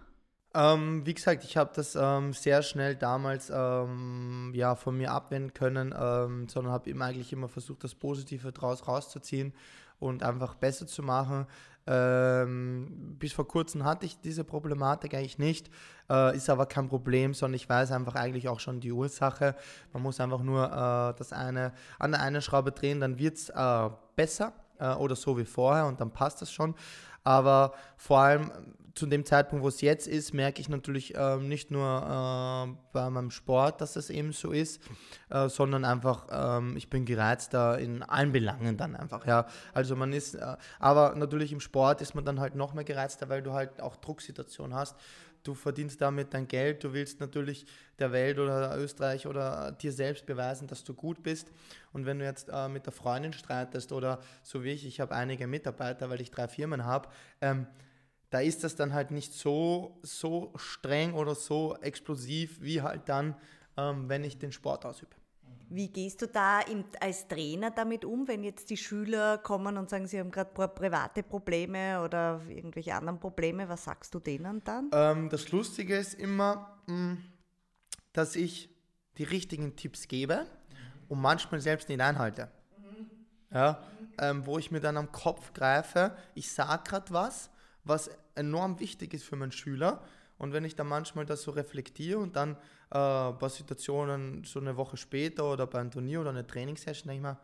Ähm, 0.57 1.05
wie 1.05 1.12
gesagt, 1.12 1.45
ich 1.45 1.57
habe 1.57 1.71
das 1.75 1.97
ähm, 2.01 2.33
sehr 2.33 2.62
schnell 2.62 2.97
damals 2.97 3.53
ähm, 3.55 4.53
ja, 4.55 4.75
von 4.75 4.97
mir 4.97 5.12
abwenden 5.12 5.53
können, 5.53 5.95
ähm, 5.99 6.49
sondern 6.49 6.73
habe 6.73 6.90
eigentlich 7.03 7.33
immer 7.33 7.49
versucht, 7.49 7.85
das 7.85 7.95
Positive 7.95 8.53
daraus 8.53 8.88
rauszuziehen 8.88 9.53
und 9.99 10.23
einfach 10.23 10.55
besser 10.55 10.87
zu 10.87 11.03
machen. 11.03 11.47
Ähm, 11.87 13.16
bis 13.18 13.33
vor 13.33 13.46
kurzem 13.46 13.85
hatte 13.85 14.07
ich 14.07 14.20
diese 14.20 14.44
Problematik 14.44 15.14
eigentlich 15.14 15.38
nicht, 15.38 15.70
äh, 16.11 16.37
ist 16.37 16.51
aber 16.51 16.66
kein 16.66 16.88
Problem, 16.88 17.33
sondern 17.33 17.55
ich 17.55 17.68
weiß 17.68 17.92
einfach 17.92 18.16
eigentlich 18.16 18.49
auch 18.49 18.61
schon 18.61 18.81
die 18.81 18.92
Ursache. 18.92 19.55
Man 19.92 20.03
muss 20.03 20.20
einfach 20.20 20.42
nur 20.42 20.64
äh, 20.66 21.18
das 21.18 21.33
eine 21.33 21.72
an 21.99 22.12
der 22.12 22.22
einen 22.22 22.42
Schraube 22.42 22.72
drehen, 22.72 23.01
dann 23.01 23.18
wird 23.18 23.37
es 23.37 23.51
äh, 23.51 23.90
besser 24.16 24.53
äh, 24.79 24.95
oder 24.95 25.17
so 25.17 25.37
wie 25.39 25.45
vorher 25.45 25.87
und 25.87 26.01
dann 26.01 26.11
passt 26.11 26.43
das 26.43 26.53
schon. 26.53 26.75
Aber 27.25 27.73
vor 27.97 28.21
allem 28.21 28.53
zu 28.97 29.07
dem 29.07 29.25
Zeitpunkt, 29.25 29.62
wo 29.62 29.69
es 29.69 29.83
jetzt 29.83 30.09
ist, 30.09 30.33
merke 30.33 30.61
ich 30.61 30.69
natürlich 30.69 31.15
ähm, 31.17 31.49
nicht 31.49 31.71
nur 31.71 31.85
äh, 31.85 32.75
bei 32.93 33.11
meinem 33.11 33.31
Sport, 33.31 33.81
dass 33.81 33.95
es 33.95 34.11
eben 34.11 34.33
so 34.33 34.53
ist, 34.53 34.81
äh, 35.29 35.49
sondern 35.49 35.85
einfach, 35.85 36.27
ähm, 36.31 36.77
ich 36.77 36.89
bin 36.89 37.05
gereizter 37.05 37.79
in 37.79 38.03
allen 38.03 38.33
Belangen 38.33 38.77
dann 38.77 38.97
einfach, 38.97 39.27
ja. 39.27 39.47
Also 39.75 39.97
man 39.97 40.12
ist, 40.12 40.35
äh, 40.35 40.57
aber 40.79 41.15
natürlich 41.15 41.53
im 41.53 41.61
Sport 41.61 42.01
ist 42.01 42.15
man 42.15 42.25
dann 42.25 42.41
halt 42.41 42.55
noch 42.55 42.73
mehr 42.73 42.85
gereizter, 42.85 43.29
weil 43.29 43.43
du 43.43 43.53
halt 43.53 43.83
auch 43.83 43.97
Drucksituationen 43.97 44.75
hast. 44.75 44.97
Du 45.47 45.55
verdienst 45.55 46.01
damit 46.01 46.35
dein 46.35 46.49
Geld, 46.49 46.83
du 46.83 46.93
willst 46.93 47.21
natürlich 47.21 47.67
der 48.01 48.11
Welt 48.11 48.41
oder 48.41 48.77
Österreich 48.77 49.29
oder 49.29 49.71
dir 49.71 49.93
selbst 49.93 50.27
beweisen, 50.27 50.67
dass 50.67 50.83
du 50.83 50.93
gut 50.93 51.23
bist. 51.23 51.53
Und 51.93 52.05
wenn 52.05 52.19
du 52.19 52.25
jetzt 52.25 52.49
äh, 52.53 52.69
mit 52.69 52.87
der 52.87 52.93
Freundin 52.93 53.33
streitest 53.33 53.93
oder 53.93 54.19
so 54.43 54.65
wie 54.65 54.71
ich, 54.71 54.85
ich 54.85 54.99
habe 54.99 55.15
einige 55.15 55.47
Mitarbeiter, 55.47 56.11
weil 56.11 56.21
ich 56.21 56.33
drei 56.33 56.49
Firmen 56.49 56.85
habe, 56.85 57.09
ähm, 57.41 57.69
da 58.31 58.41
ist 58.41 58.65
das 58.65 58.75
dann 58.75 58.93
halt 58.93 59.13
nicht 59.13 59.35
so, 59.35 60.01
so 60.03 60.53
streng 60.57 61.15
oder 61.15 61.37
so 61.37 61.77
explosiv 61.81 62.61
wie 62.61 62.83
halt 62.83 63.09
dann, 63.09 63.37
ähm, 63.77 64.09
wenn 64.09 64.25
ich 64.25 64.39
den 64.39 64.51
Sport 64.51 64.85
ausübe. 64.85 65.15
Wie 65.69 65.89
gehst 65.89 66.23
du 66.23 66.27
da 66.29 66.61
im, 66.61 66.85
als 67.01 67.27
Trainer 67.27 67.71
damit 67.71 68.05
um, 68.05 68.29
wenn 68.29 68.45
jetzt 68.45 68.71
die 68.71 68.77
Schüler 68.77 69.39
kommen 69.39 69.77
und 69.77 69.91
sagen, 69.91 70.07
sie 70.07 70.21
haben 70.21 70.31
gerade 70.31 70.51
private 70.51 71.23
Probleme 71.23 72.03
oder 72.03 72.41
irgendwelche 72.49 72.95
anderen 72.95 73.19
Probleme? 73.19 73.69
Was 73.69 73.85
sagst 73.85 74.15
du 74.15 74.21
denen 74.21 74.63
dann? 74.65 74.91
Ähm, 74.93 75.29
das 75.29 75.51
Lustige 75.51 75.97
ist 75.97 76.15
immer, 76.15 76.79
mm, 76.87 77.15
dass 78.13 78.37
ich 78.37 78.71
die 79.19 79.25
richtigen 79.25 79.75
Tipps 79.77 80.07
gebe 80.07 80.47
und 81.09 81.21
manchmal 81.21 81.61
selbst 81.61 81.89
nicht 81.89 82.01
einhalte. 82.01 82.51
Ja, 83.53 83.83
ähm, 84.19 84.45
wo 84.45 84.59
ich 84.59 84.71
mir 84.71 84.81
dann 84.81 84.97
am 84.97 85.13
Kopf 85.13 85.53
greife, 85.53 86.17
ich 86.35 86.51
sage 86.53 86.83
gerade 86.85 87.13
was 87.13 87.51
was 87.87 88.11
enorm 88.35 88.81
wichtig 88.81 89.15
ist 89.15 89.25
für 89.25 89.37
meinen 89.37 89.53
Schüler. 89.53 90.03
Und 90.39 90.53
wenn 90.53 90.65
ich 90.65 90.77
dann 90.77 90.89
manchmal 90.89 91.25
das 91.25 91.43
so 91.43 91.53
reflektiere 91.53 92.19
und 92.19 92.37
dann 92.37 92.57
äh, 92.90 93.33
bei 93.33 93.49
Situationen 93.49 94.44
so 94.44 94.61
eine 94.61 94.77
Woche 94.77 94.96
später 94.96 95.53
oder 95.53 95.66
bei 95.66 95.81
einem 95.81 95.90
Turnier 95.90 96.20
oder 96.20 96.31
einer 96.31 96.46
Trainingssession 96.46 97.09
denke 97.09 97.16
ich 97.16 97.22
mir, 97.22 97.38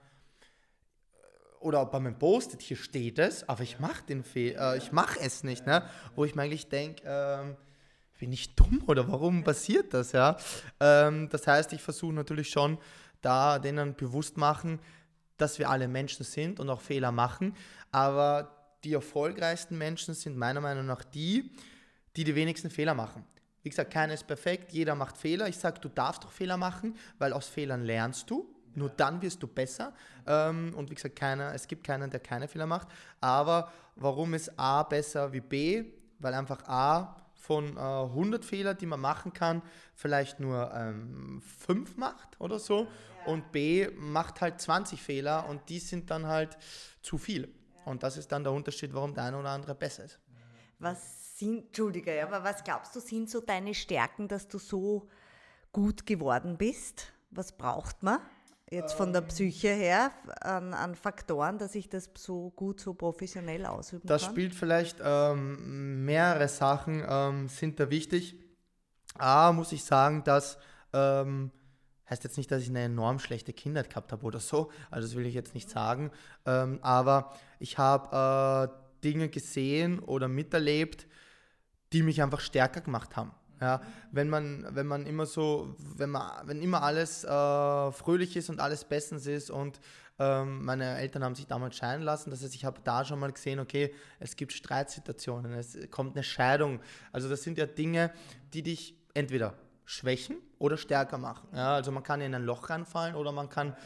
äh, 1.15 1.65
oder 1.65 1.85
bei 1.87 2.01
meinem 2.01 2.19
Post 2.19 2.61
hier 2.61 2.77
steht 2.77 3.19
es, 3.19 3.49
aber 3.49 3.63
ich 3.63 3.81
mache 3.81 4.05
den 4.05 4.23
Fehler, 4.23 4.75
äh, 4.75 4.79
ich 4.79 4.93
mache 4.93 5.21
es 5.21 5.43
nicht, 5.43 5.67
ne? 5.67 5.85
Wo 6.15 6.25
ich 6.25 6.35
mir 6.35 6.43
eigentlich 6.43 6.69
denke, 6.69 7.03
ähm, 7.05 7.57
bin 8.19 8.33
ich 8.33 8.55
dumm 8.55 8.85
oder 8.87 9.11
warum 9.11 9.43
passiert 9.43 9.93
das, 9.95 10.13
ja? 10.13 10.37
Ähm, 10.79 11.29
das 11.29 11.47
heißt, 11.47 11.73
ich 11.73 11.83
versuche 11.83 12.13
natürlich 12.13 12.51
schon, 12.51 12.79
da 13.21 13.59
denen 13.59 13.95
bewusst 13.95 14.37
machen, 14.37 14.79
dass 15.39 15.59
wir 15.59 15.71
alle 15.71 15.89
Menschen 15.89 16.25
sind 16.25 16.61
und 16.61 16.71
auch 16.71 16.81
Fehler 16.81 17.11
machen, 17.11 17.57
aber 17.91 18.77
die 18.85 18.93
erfolgreichsten 18.93 19.77
Menschen 19.79 20.15
sind 20.15 20.37
meiner 20.37 20.61
Meinung 20.61 20.87
nach 20.87 21.03
die, 21.05 21.51
die 22.17 22.25
die 22.25 22.35
wenigsten 22.35 22.71
Fehler 22.71 22.95
machen. 22.95 23.25
Wie 23.63 23.71
gesagt, 23.71 23.93
keiner 23.93 24.15
ist 24.15 24.27
perfekt, 24.27 24.73
jeder 24.73 24.95
macht 24.95 25.17
Fehler. 25.17 25.49
Ich 25.49 25.59
sage, 25.59 25.81
du 25.81 25.89
darfst 25.89 26.25
doch 26.25 26.33
Fehler 26.33 26.57
machen, 26.57 26.97
weil 27.19 27.33
aus 27.33 27.49
Fehlern 27.49 27.85
lernst 27.85 28.29
du. 28.31 28.49
Nur 28.75 28.89
dann 28.89 29.21
wirst 29.21 29.43
du 29.43 29.47
besser. 29.47 29.93
Ähm, 30.27 30.73
und 30.75 30.91
wie 30.91 30.95
gesagt, 30.95 31.17
keiner, 31.17 31.55
es 31.55 31.69
gibt 31.69 31.85
keinen, 31.85 32.11
der 32.11 32.21
keine 32.21 32.49
Fehler 32.49 32.67
macht. 32.67 32.89
Aber 33.21 33.71
warum 33.97 34.35
ist 34.35 34.59
A 34.59 34.83
besser 34.83 35.33
wie 35.33 35.41
B? 35.41 35.85
Weil 36.19 36.35
einfach 36.35 36.67
A 36.67 37.17
von 37.35 37.77
äh, 37.77 37.81
100 37.81 38.45
Fehlern, 38.45 38.77
die 38.79 38.87
man 38.87 39.01
machen 39.01 39.33
kann, 39.33 39.63
vielleicht 39.95 40.41
nur 40.41 40.73
ähm, 40.75 41.43
5 41.59 41.97
macht 41.97 42.41
oder 42.41 42.59
so. 42.59 42.87
Und 43.27 43.53
B 43.53 43.89
macht 43.97 44.41
halt 44.41 44.61
20 44.61 45.01
Fehler 45.01 45.49
und 45.49 45.69
die 45.69 45.79
sind 45.79 46.11
dann 46.11 46.27
halt 46.27 46.57
zu 47.03 47.19
viel. 47.19 47.53
Und 47.85 48.03
das 48.03 48.17
ist 48.17 48.31
dann 48.33 48.45
der 48.45 48.53
Unterschied, 48.53 48.95
warum 48.95 49.15
der 49.15 49.25
eine 49.25 49.39
oder 49.39 49.51
andere 49.51 49.75
besser 49.75 50.05
ist. 50.05 50.19
Was 50.83 51.39
sind, 51.39 51.67
Entschuldige, 51.67 52.23
aber 52.23 52.43
was 52.43 52.63
glaubst 52.65 52.95
du, 52.97 53.01
sind 53.01 53.31
so 53.31 53.41
deine 53.41 53.73
Stärken, 53.73 54.29
dass 54.29 54.49
du 54.49 54.59
so 54.59 55.09
gut 55.73 56.07
geworden 56.07 56.57
bist? 56.59 57.13
Was 57.31 57.53
braucht 57.53 58.03
man 58.03 58.19
jetzt 58.71 58.95
von 58.95 59.13
der 59.13 59.21
Psyche 59.21 59.69
her 59.69 60.13
an, 60.41 60.75
an 60.75 60.95
Faktoren, 60.95 61.59
dass 61.59 61.75
ich 61.75 61.89
das 61.89 62.11
so 62.17 62.51
gut, 62.51 62.81
so 62.81 62.95
professionell 62.95 63.67
ausüben 63.67 64.07
Das 64.07 64.23
kann? 64.23 64.31
spielt 64.33 64.55
vielleicht 64.55 64.99
ähm, 65.05 66.05
mehrere 66.05 66.49
Sachen 66.49 67.05
ähm, 67.07 67.49
sind 67.49 67.79
da 67.79 67.91
wichtig. 67.91 68.37
A, 69.19 69.53
muss 69.53 69.73
ich 69.73 69.85
sagen, 69.85 70.25
dass 70.25 70.59
ähm, 70.95 71.53
heißt 72.09 72.25
jetzt 72.25 72.37
nicht, 72.39 72.51
dass 72.51 72.63
ich 72.63 72.71
eine 72.71 72.81
enorm 72.81 73.19
schlechte 73.19 73.53
Kindheit 73.53 73.89
gehabt 73.89 74.11
habe 74.13 74.25
oder 74.25 74.41
so, 74.41 74.71
also 74.91 75.07
das 75.07 75.17
will 75.17 75.27
ich 75.27 75.35
jetzt 75.35 75.55
nicht 75.55 75.71
sagen, 75.71 76.11
ähm, 76.47 76.79
aber 76.83 77.33
ich 77.59 77.79
habe 77.79 78.71
äh, 78.73 78.82
Dinge 79.03 79.29
gesehen 79.29 79.99
oder 79.99 80.29
miterlebt, 80.29 81.07
die 81.93 82.03
mich 82.03 82.23
einfach 82.23 82.41
stärker 82.41 82.81
gemacht 82.81 83.17
haben. 83.17 83.33
Ja, 83.61 83.81
wenn 84.11 84.29
man, 84.29 84.67
wenn 84.71 84.89
man 84.89 85.07
immer 85.07 85.25
so, 85.25 85.77
wenn 85.79 86.11
man, 86.11 86.49
wenn 86.49 86.61
immer 86.61 86.83
alles 86.83 87.23
äh, 87.23 87.93
fröhlich 87.93 88.37
ist 88.37 88.51
und 88.51 88.59
alles 88.59 88.85
bestens 88.85 89.27
ist 89.27 89.51
und 89.51 89.79
ähm, 90.19 90.65
meine 90.65 90.99
Eltern 90.99 91.23
haben 91.23 91.37
sich 91.37 91.47
damals 91.47 91.77
scheiden 91.77 92.03
lassen, 92.03 92.31
das 92.31 92.43
heißt, 92.43 92.57
ich 92.57 92.65
habe 92.65 92.81
da 92.83 93.05
schon 93.05 93.21
mal 93.21 93.31
gesehen, 93.31 93.61
okay, 93.61 93.95
es 94.19 94.35
gibt 94.35 94.53
Streitsituationen, 94.53 95.53
es 95.53 95.79
kommt 95.93 96.17
eine 96.17 96.25
Scheidung. 96.25 96.81
Also 97.13 97.29
das 97.29 97.45
sind 97.45 97.57
ja 97.57 97.67
Dinge, 97.67 98.13
die 98.53 98.65
dich 98.65 98.97
entweder 99.15 99.55
schwächen 99.85 100.39
oder 100.59 100.77
stärker 100.77 101.19
machen. 101.19 101.49
Ja, 101.55 101.75
also 101.75 101.93
man 101.93 102.03
kann 102.03 102.21
in 102.21 102.35
ein 102.35 102.45
Loch 102.45 102.69
reinfallen 102.69 103.15
oder 103.15 103.31
man 103.31 103.49
kann 103.49 103.77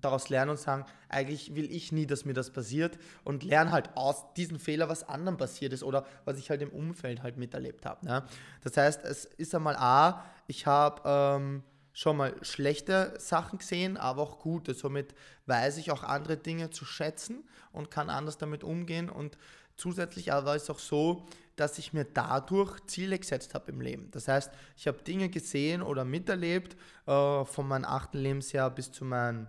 daraus 0.00 0.28
lernen 0.28 0.52
und 0.52 0.58
sagen, 0.58 0.84
eigentlich 1.08 1.54
will 1.54 1.70
ich 1.70 1.92
nie, 1.92 2.06
dass 2.06 2.24
mir 2.24 2.34
das 2.34 2.50
passiert 2.50 2.98
und 3.24 3.42
lerne 3.42 3.72
halt 3.72 3.96
aus 3.96 4.32
diesem 4.34 4.58
Fehler, 4.58 4.88
was 4.88 5.08
anderen 5.08 5.36
passiert 5.36 5.72
ist 5.72 5.82
oder 5.82 6.06
was 6.24 6.38
ich 6.38 6.50
halt 6.50 6.62
im 6.62 6.70
Umfeld 6.70 7.22
halt 7.22 7.36
miterlebt 7.36 7.86
habe. 7.86 8.04
Ne? 8.06 8.24
Das 8.62 8.76
heißt, 8.76 9.04
es 9.04 9.24
ist 9.24 9.54
einmal 9.54 9.76
A, 9.76 10.24
ich 10.46 10.66
habe 10.66 11.02
ähm, 11.04 11.62
schon 11.92 12.16
mal 12.16 12.34
schlechte 12.42 13.14
Sachen 13.18 13.58
gesehen, 13.58 13.96
aber 13.96 14.22
auch 14.22 14.38
gute. 14.38 14.74
Somit 14.74 15.14
weiß 15.46 15.76
ich 15.78 15.90
auch 15.90 16.02
andere 16.02 16.36
Dinge 16.36 16.70
zu 16.70 16.84
schätzen 16.84 17.44
und 17.72 17.90
kann 17.90 18.10
anders 18.10 18.38
damit 18.38 18.64
umgehen 18.64 19.10
und 19.10 19.36
zusätzlich 19.76 20.32
aber 20.32 20.56
ist 20.56 20.64
es 20.64 20.70
auch 20.70 20.78
so, 20.78 21.26
dass 21.56 21.78
ich 21.78 21.92
mir 21.92 22.04
dadurch 22.04 22.80
Ziele 22.86 23.18
gesetzt 23.18 23.54
habe 23.54 23.70
im 23.70 23.80
Leben. 23.80 24.10
Das 24.12 24.28
heißt, 24.28 24.50
ich 24.76 24.86
habe 24.86 25.02
Dinge 25.02 25.28
gesehen 25.28 25.82
oder 25.82 26.04
miterlebt 26.04 26.74
äh, 27.06 27.44
von 27.44 27.68
meinem 27.68 27.84
achten 27.84 28.18
Lebensjahr 28.18 28.70
bis 28.70 28.92
zu 28.92 29.04
meinem 29.04 29.48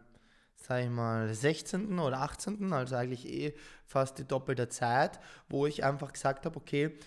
sage 0.62 0.86
ich 0.86 0.90
mal, 0.90 1.34
16. 1.34 2.00
oder 2.00 2.22
18., 2.22 2.72
also 2.74 2.96
eigentlich 2.96 3.28
eh 3.28 3.54
fast 3.86 4.18
die 4.20 4.28
doppelte 4.28 4.70
Zeit, 4.70 5.20
wo 5.50 5.66
ich 5.66 5.84
einfach 5.84 6.14
gesagt 6.14 6.46
habe, 6.46 6.56
okay, 6.58 6.98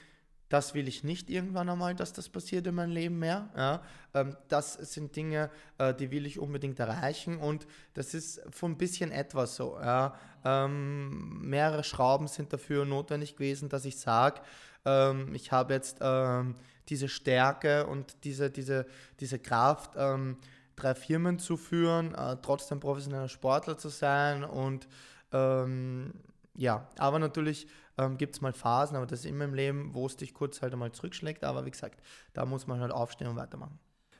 das 0.48 0.74
will 0.74 0.86
ich 0.86 1.02
nicht 1.02 1.30
irgendwann 1.30 1.68
einmal, 1.68 1.94
dass 1.94 2.12
das 2.12 2.28
passiert 2.28 2.66
in 2.66 2.74
meinem 2.74 2.92
Leben 2.92 3.18
mehr. 3.18 3.48
Ja, 3.56 3.82
ähm, 4.14 4.36
das 4.48 4.74
sind 4.74 5.16
Dinge, 5.16 5.50
äh, 5.78 5.94
die 5.94 6.10
will 6.10 6.26
ich 6.26 6.38
unbedingt 6.38 6.78
erreichen 6.78 7.38
und 7.38 7.66
das 7.94 8.14
ist 8.14 8.40
von 8.50 8.72
ein 8.72 8.78
bisschen 8.78 9.10
etwas 9.10 9.56
so. 9.56 9.78
Ja. 9.80 10.14
Ähm, 10.44 11.40
mehrere 11.40 11.82
Schrauben 11.82 12.28
sind 12.28 12.52
dafür 12.52 12.84
notwendig 12.84 13.34
gewesen, 13.36 13.68
dass 13.68 13.84
ich 13.84 13.98
sage, 13.98 14.42
ähm, 14.84 15.34
ich 15.34 15.50
habe 15.50 15.74
jetzt 15.74 15.98
ähm, 16.00 16.54
diese 16.88 17.08
Stärke 17.08 17.86
und 17.86 18.16
diese, 18.24 18.50
diese, 18.50 18.86
diese 19.20 19.38
Kraft, 19.38 19.92
ähm, 19.96 20.36
drei 20.76 20.94
Firmen 20.94 21.38
zu 21.38 21.56
führen, 21.56 22.14
äh, 22.14 22.37
trotzdem 22.42 22.80
professioneller 22.80 23.28
Sportler 23.28 23.78
zu 23.78 23.88
sein 23.88 24.44
und 24.44 24.88
ähm, 25.32 26.12
ja, 26.56 26.87
aber 26.98 27.18
natürlich 27.18 27.66
ähm, 27.98 28.16
gibt 28.16 28.34
es 28.37 28.40
mal 28.40 28.52
Phasen, 28.52 28.96
aber 28.96 29.06
das 29.06 29.20
ist 29.20 29.26
immer 29.26 29.44
im 29.44 29.54
Leben, 29.54 29.90
wo 29.92 30.06
es 30.06 30.16
dich 30.16 30.34
kurz 30.34 30.62
halt 30.62 30.72
einmal 30.72 30.92
zurückschlägt, 30.92 31.44
aber 31.44 31.64
wie 31.66 31.70
gesagt, 31.70 32.00
da 32.32 32.44
muss 32.44 32.66
man 32.66 32.80
halt 32.80 32.92
aufstehen 32.92 33.28
und 33.28 33.37
weitermachen. 33.37 33.78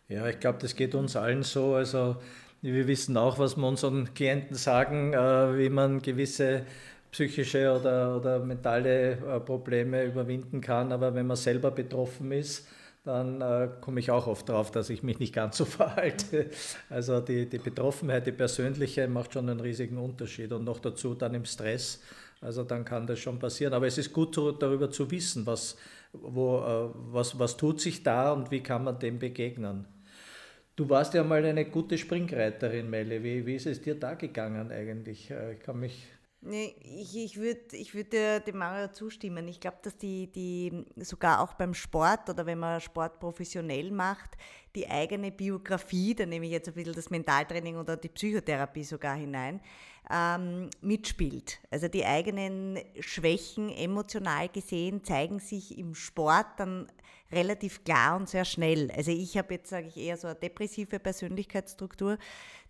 Ja, 0.08 0.26
ich 0.26 0.38
glaube, 0.38 0.58
das 0.60 0.76
geht 0.76 0.94
uns 0.94 1.16
allen 1.16 1.42
so. 1.42 1.74
Also 1.74 2.16
wir 2.60 2.86
wissen 2.86 3.16
auch, 3.16 3.38
was 3.38 3.56
wir 3.56 3.66
unseren 3.66 4.12
Klienten 4.14 4.56
sagen, 4.56 5.12
äh, 5.14 5.58
wie 5.58 5.70
man 5.70 6.02
gewisse 6.02 6.66
psychische 7.10 7.72
oder, 7.72 8.16
oder 8.16 8.38
mentale 8.40 9.12
äh, 9.12 9.40
Probleme 9.40 10.04
überwinden 10.04 10.60
kann. 10.60 10.92
Aber 10.92 11.14
wenn 11.14 11.26
man 11.26 11.36
selber 11.36 11.70
betroffen 11.70 12.32
ist, 12.32 12.66
dann 13.04 13.42
äh, 13.42 13.68
komme 13.82 14.00
ich 14.00 14.10
auch 14.10 14.26
oft 14.26 14.48
darauf, 14.48 14.70
dass 14.70 14.88
ich 14.88 15.02
mich 15.02 15.18
nicht 15.18 15.34
ganz 15.34 15.58
so 15.58 15.64
verhalte. 15.66 16.50
Also 16.88 17.20
die, 17.20 17.48
die 17.48 17.58
Betroffenheit, 17.58 18.26
die 18.26 18.32
persönliche 18.32 19.06
macht 19.08 19.34
schon 19.34 19.48
einen 19.48 19.60
riesigen 19.60 19.98
Unterschied 19.98 20.52
und 20.52 20.64
noch 20.64 20.80
dazu 20.80 21.14
dann 21.14 21.34
im 21.34 21.44
Stress. 21.44 22.00
Also 22.40 22.64
dann 22.64 22.84
kann 22.84 23.06
das 23.06 23.18
schon 23.18 23.38
passieren. 23.38 23.74
Aber 23.74 23.86
es 23.86 23.98
ist 23.98 24.12
gut 24.12 24.34
so, 24.34 24.52
darüber 24.52 24.90
zu 24.90 25.10
wissen, 25.10 25.46
was, 25.46 25.76
wo, 26.12 26.58
äh, 26.58 26.90
was, 27.12 27.38
was 27.38 27.56
tut 27.56 27.80
sich 27.80 28.02
da 28.02 28.32
und 28.32 28.50
wie 28.50 28.62
kann 28.62 28.84
man 28.84 28.98
dem 28.98 29.18
begegnen. 29.18 29.86
Du 30.76 30.88
warst 30.88 31.14
ja 31.14 31.22
mal 31.22 31.44
eine 31.44 31.66
gute 31.66 31.98
Springreiterin, 31.98 32.90
Melle. 32.90 33.22
Wie, 33.22 33.46
wie 33.46 33.54
ist 33.54 33.66
es 33.66 33.80
dir 33.80 33.94
da 33.94 34.14
gegangen 34.14 34.72
eigentlich? 34.72 35.30
Äh, 35.30 35.54
ich 35.54 35.60
kann 35.60 35.78
mich 35.78 36.06
Nee, 36.46 36.76
ich, 36.83 37.16
ich 37.16 37.38
würde 37.38 37.74
ich 37.74 37.94
würd 37.94 38.12
dem 38.12 38.59
Mario 38.59 38.88
zustimmen. 38.88 39.48
Ich 39.48 39.61
glaube, 39.61 39.78
dass 39.83 39.96
die, 39.96 40.30
die 40.30 40.85
sogar 40.96 41.40
auch 41.40 41.54
beim 41.54 41.72
Sport 41.72 42.28
oder 42.28 42.44
wenn 42.44 42.59
man 42.59 42.83
Sport 42.83 43.18
professionell 43.18 43.90
macht, 43.90 44.37
die 44.74 44.87
eigene 44.90 45.33
Biografie, 45.33 46.14
da 46.14 46.26
nehme 46.26 46.44
ich 46.44 46.52
jetzt 46.52 46.68
ein 46.68 46.74
bisschen 46.74 46.92
das 46.92 47.09
Mentaltraining 47.09 47.78
oder 47.78 47.96
die 47.96 48.11
Psychotherapie 48.11 48.85
sogar 48.85 49.16
hinein, 49.16 49.59
ähm, 50.11 50.68
mitspielt. 50.83 51.61
Also 51.70 51.88
die 51.88 52.04
eigenen 52.04 52.78
Schwächen 53.00 53.70
emotional 53.70 54.50
gesehen 54.50 55.02
zeigen 55.02 55.38
sich 55.38 55.78
im 55.78 55.94
Sport 55.94 56.46
dann 56.59 56.92
relativ 57.34 57.84
klar 57.84 58.16
und 58.16 58.28
sehr 58.28 58.44
schnell. 58.44 58.90
Also 58.90 59.10
ich 59.10 59.36
habe 59.36 59.54
jetzt, 59.54 59.70
sage 59.70 59.88
ich, 59.88 59.96
eher 59.96 60.16
so 60.16 60.28
eine 60.28 60.36
depressive 60.36 60.98
Persönlichkeitsstruktur. 60.98 62.18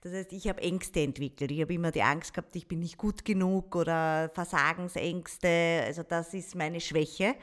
Das 0.00 0.12
heißt, 0.12 0.32
ich 0.32 0.48
habe 0.48 0.60
Ängste 0.60 1.00
entwickelt. 1.00 1.50
Ich 1.50 1.60
habe 1.62 1.72
immer 1.74 1.90
die 1.90 2.02
Angst 2.02 2.34
gehabt, 2.34 2.54
ich 2.56 2.68
bin 2.68 2.80
nicht 2.80 2.98
gut 2.98 3.24
genug 3.24 3.74
oder 3.74 4.30
Versagensängste. 4.34 5.82
Also 5.86 6.02
das 6.02 6.34
ist 6.34 6.54
meine 6.54 6.80
Schwäche, 6.80 7.34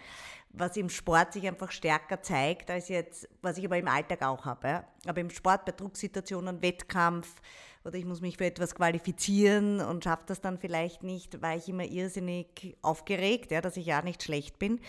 was 0.49 0.77
im 0.77 0.89
Sport 0.89 1.33
sich 1.33 1.47
einfach 1.47 1.71
stärker 1.71 2.21
zeigt, 2.21 2.69
als 2.69 2.89
jetzt, 2.89 3.27
was 3.41 3.57
ich 3.57 3.65
aber 3.65 3.77
im 3.77 3.87
Alltag 3.87 4.21
auch 4.21 4.45
habe. 4.45 4.83
Aber 5.07 5.21
im 5.21 5.29
Sport 5.29 5.65
bei 5.65 5.71
Drucksituationen, 5.71 6.61
Wettkampf 6.61 7.41
oder 7.83 7.95
ich 7.95 8.05
muss 8.05 8.21
mich 8.21 8.37
für 8.37 8.45
etwas 8.45 8.75
qualifizieren 8.75 9.81
und 9.81 10.03
schaffe 10.03 10.23
das 10.27 10.41
dann 10.41 10.59
vielleicht 10.59 11.03
nicht, 11.03 11.41
war 11.41 11.55
ich 11.55 11.67
immer 11.67 11.85
irrsinnig 11.85 12.77
aufgeregt, 12.81 13.51
ja, 13.51 13.61
dass 13.61 13.77
ich 13.77 13.87
ja 13.87 14.01
nicht 14.01 14.21
schlecht 14.23 14.59
bin. 14.59 14.79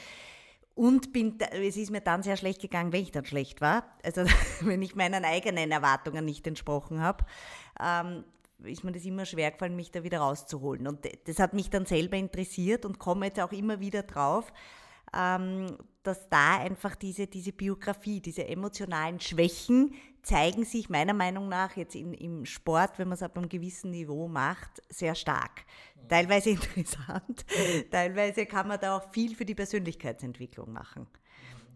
Und 0.74 1.12
bin, 1.12 1.38
es 1.52 1.76
ist 1.76 1.90
mir 1.90 2.00
dann 2.00 2.22
sehr 2.22 2.36
schlecht 2.36 2.60
gegangen, 2.60 2.92
wenn 2.92 3.02
ich 3.02 3.12
dann 3.12 3.24
schlecht 3.24 3.60
war. 3.60 3.84
Also 4.02 4.24
wenn 4.60 4.82
ich 4.82 4.94
meinen 4.94 5.24
eigenen 5.24 5.70
Erwartungen 5.70 6.24
nicht 6.24 6.46
entsprochen 6.46 7.00
habe, 7.00 7.24
ähm, 7.80 8.24
ist 8.64 8.84
mir 8.84 8.92
das 8.92 9.04
immer 9.04 9.26
schwer 9.26 9.50
gefallen, 9.50 9.76
mich 9.76 9.90
da 9.90 10.04
wieder 10.04 10.18
rauszuholen. 10.18 10.86
Und 10.86 11.06
das 11.26 11.38
hat 11.38 11.52
mich 11.52 11.70
dann 11.70 11.84
selber 11.86 12.16
interessiert 12.16 12.84
und 12.84 12.98
komme 12.98 13.26
jetzt 13.26 13.40
auch 13.40 13.52
immer 13.52 13.80
wieder 13.80 14.02
drauf, 14.04 14.52
ähm, 15.16 15.76
dass 16.02 16.28
da 16.28 16.58
einfach 16.58 16.96
diese, 16.96 17.26
diese 17.26 17.52
Biografie, 17.52 18.20
diese 18.20 18.46
emotionalen 18.46 19.20
Schwächen 19.20 19.94
zeigen 20.22 20.64
sich 20.64 20.88
meiner 20.88 21.14
Meinung 21.14 21.48
nach 21.48 21.76
jetzt 21.76 21.94
in, 21.94 22.14
im 22.14 22.44
Sport, 22.44 22.98
wenn 22.98 23.08
man 23.08 23.14
es 23.14 23.22
auf 23.22 23.36
einem 23.36 23.48
gewissen 23.48 23.90
Niveau 23.90 24.28
macht, 24.28 24.82
sehr 24.88 25.14
stark. 25.14 25.64
Teilweise 26.08 26.50
interessant, 26.74 27.44
teilweise 27.90 28.46
kann 28.46 28.68
man 28.68 28.80
da 28.80 28.96
auch 28.96 29.12
viel 29.12 29.34
für 29.34 29.44
die 29.44 29.54
Persönlichkeitsentwicklung 29.54 30.72
machen. 30.72 31.06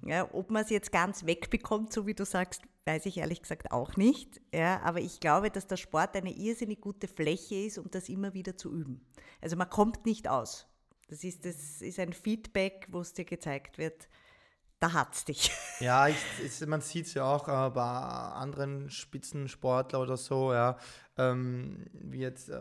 Ja, 0.04 0.28
ob 0.32 0.50
man 0.50 0.62
es 0.62 0.70
jetzt 0.70 0.92
ganz 0.92 1.26
wegbekommt, 1.26 1.92
so 1.92 2.06
wie 2.06 2.14
du 2.14 2.24
sagst, 2.24 2.62
weiß 2.84 3.06
ich 3.06 3.18
ehrlich 3.18 3.42
gesagt 3.42 3.72
auch 3.72 3.96
nicht. 3.96 4.40
Ja, 4.54 4.80
aber 4.82 5.00
ich 5.00 5.20
glaube, 5.20 5.50
dass 5.50 5.66
der 5.66 5.76
Sport 5.76 6.16
eine 6.16 6.30
irrsinnig 6.30 6.80
gute 6.80 7.08
Fläche 7.08 7.56
ist, 7.56 7.78
um 7.78 7.90
das 7.90 8.08
immer 8.08 8.34
wieder 8.34 8.56
zu 8.56 8.72
üben. 8.72 9.00
Also 9.40 9.56
man 9.56 9.70
kommt 9.70 10.06
nicht 10.06 10.28
aus. 10.28 10.68
Das 11.08 11.22
ist, 11.22 11.44
das 11.44 11.82
ist 11.82 11.98
ein 12.00 12.12
Feedback, 12.12 12.86
wo 12.90 13.00
es 13.00 13.12
dir 13.12 13.24
gezeigt 13.24 13.78
wird, 13.78 14.08
da 14.80 14.92
hat 14.92 15.14
es 15.14 15.24
dich. 15.24 15.50
Ja, 15.80 16.08
ich, 16.08 16.16
ich, 16.42 16.66
man 16.66 16.80
sieht 16.80 17.06
es 17.06 17.14
ja 17.14 17.24
auch 17.24 17.48
äh, 17.48 17.70
bei 17.70 17.82
anderen 17.82 18.88
Spitzensportler 18.88 20.00
oder 20.00 20.16
so, 20.16 20.54
ja, 20.54 20.78
ähm, 21.18 21.84
wie 21.92 22.20
jetzt, 22.20 22.48
äh, 22.48 22.58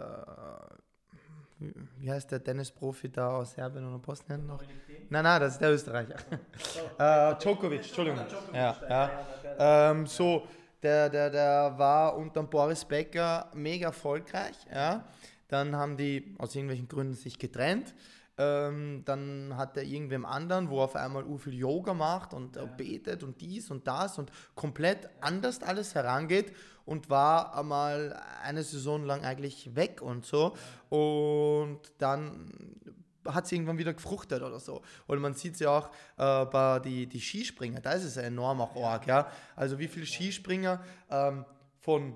wie, 1.97 2.11
heißt 2.11 2.29
der 2.31 2.43
Tennisprofi 2.43 3.09
da 3.09 3.37
aus 3.37 3.53
Serbien 3.53 3.87
oder 3.87 3.99
Bosnien 3.99 4.45
noch? 4.45 4.61
Nein, 5.09 5.23
nein, 5.23 5.39
das 5.39 5.53
ist 5.53 5.61
der 5.61 5.71
Österreicher. 5.71 6.17
äh, 6.99 7.35
Djokovic, 7.35 7.85
Entschuldigung. 7.85 8.25
Ja, 8.53 8.75
ja. 8.89 9.91
Ähm, 9.91 10.05
so, 10.05 10.45
der, 10.83 11.09
der, 11.09 11.29
der 11.29 11.73
war 11.77 12.17
unter 12.17 12.43
Boris 12.43 12.83
Becker 12.83 13.49
mega 13.53 13.87
erfolgreich, 13.87 14.57
ja. 14.69 15.07
Dann 15.47 15.75
haben 15.75 15.95
die 15.95 16.35
aus 16.37 16.53
irgendwelchen 16.53 16.87
Gründen 16.89 17.13
sich 17.13 17.39
getrennt. 17.39 17.93
Ähm, 18.37 19.03
dann 19.05 19.55
hat 19.55 19.77
er 19.77 19.83
irgendwem 19.83 20.25
anderen, 20.25 20.69
wo 20.69 20.81
auf 20.81 20.95
einmal 20.95 21.23
u 21.23 21.37
viel 21.37 21.53
Yoga 21.53 21.93
macht 21.93 22.33
und 22.33 22.57
ja. 22.57 22.65
betet 22.65 23.23
und 23.23 23.39
dies 23.39 23.71
und 23.71 23.87
das 23.87 24.17
und 24.17 24.29
komplett 24.55 25.09
anders 25.21 25.61
alles 25.61 25.95
herangeht 25.95 26.53
und 26.83 27.09
war 27.09 27.57
einmal 27.57 28.21
eine 28.43 28.63
Saison 28.63 29.05
lang 29.05 29.23
eigentlich 29.23 29.75
weg 29.75 30.01
und 30.01 30.25
so. 30.25 30.55
Und 30.89 31.79
dann 31.97 32.51
hat 33.25 33.45
es 33.45 33.51
irgendwann 33.51 33.77
wieder 33.77 33.93
gefruchtet 33.93 34.41
oder 34.43 34.59
so. 34.59 34.81
Oder 35.07 35.19
man 35.19 35.33
sieht 35.33 35.55
es 35.55 35.59
ja 35.59 35.69
auch 35.69 35.89
äh, 36.17 36.45
bei 36.45 36.79
die, 36.79 37.07
die 37.07 37.21
Skispringer, 37.21 37.81
da 37.81 37.93
ist 37.93 38.03
es 38.03 38.17
enorm 38.17 38.61
auch 38.61 38.75
arg, 38.75 39.07
ja. 39.07 39.27
Also 39.55 39.79
wie 39.79 39.87
viele 39.87 40.05
Skispringer 40.05 40.83
ähm, 41.09 41.45
von 41.79 42.15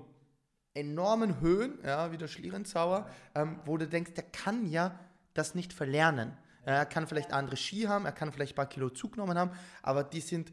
enormen 0.74 1.40
Höhen, 1.40 1.78
ja, 1.84 2.12
wie 2.12 2.16
der 2.16 2.28
Schlierenzauer, 2.28 3.08
ähm, 3.34 3.58
wo 3.64 3.76
du 3.76 3.88
denkst, 3.88 4.14
der 4.14 4.24
kann 4.24 4.66
ja 4.66 4.98
das 5.34 5.54
nicht 5.54 5.72
verlernen. 5.72 6.36
Er 6.64 6.84
kann 6.86 7.06
vielleicht 7.06 7.32
andere 7.32 7.56
Ski 7.56 7.82
haben, 7.82 8.04
er 8.04 8.12
kann 8.12 8.32
vielleicht 8.32 8.52
ein 8.52 8.56
paar 8.56 8.68
Kilo 8.68 8.90
zugenommen 8.90 9.38
haben, 9.38 9.52
aber 9.82 10.04
die 10.04 10.20
sind, 10.20 10.52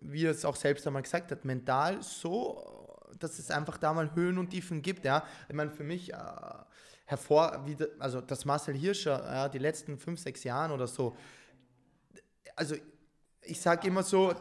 wie 0.00 0.26
er 0.26 0.32
es 0.32 0.44
auch 0.44 0.56
selbst 0.56 0.86
einmal 0.86 1.02
gesagt 1.02 1.30
hat, 1.30 1.44
mental 1.44 2.02
so, 2.02 2.98
dass 3.18 3.38
es 3.38 3.50
einfach 3.50 3.78
da 3.78 3.92
mal 3.92 4.14
Höhen 4.14 4.38
und 4.38 4.50
Tiefen 4.50 4.82
gibt. 4.82 5.04
Ja. 5.04 5.24
Ich 5.48 5.54
meine, 5.54 5.70
für 5.70 5.84
mich 5.84 6.12
äh, 6.12 6.16
hervor, 7.06 7.62
wie 7.66 7.76
also 7.98 8.20
das 8.20 8.44
Marcel 8.44 8.74
Hirscher, 8.76 9.22
ja, 9.24 9.48
die 9.48 9.58
letzten 9.58 9.98
fünf, 9.98 10.20
sechs 10.20 10.44
Jahren 10.44 10.70
oder 10.70 10.86
so, 10.86 11.16
also 12.54 12.76
ich 13.42 13.60
sage 13.60 13.88
immer 13.88 14.02
so, 14.02 14.34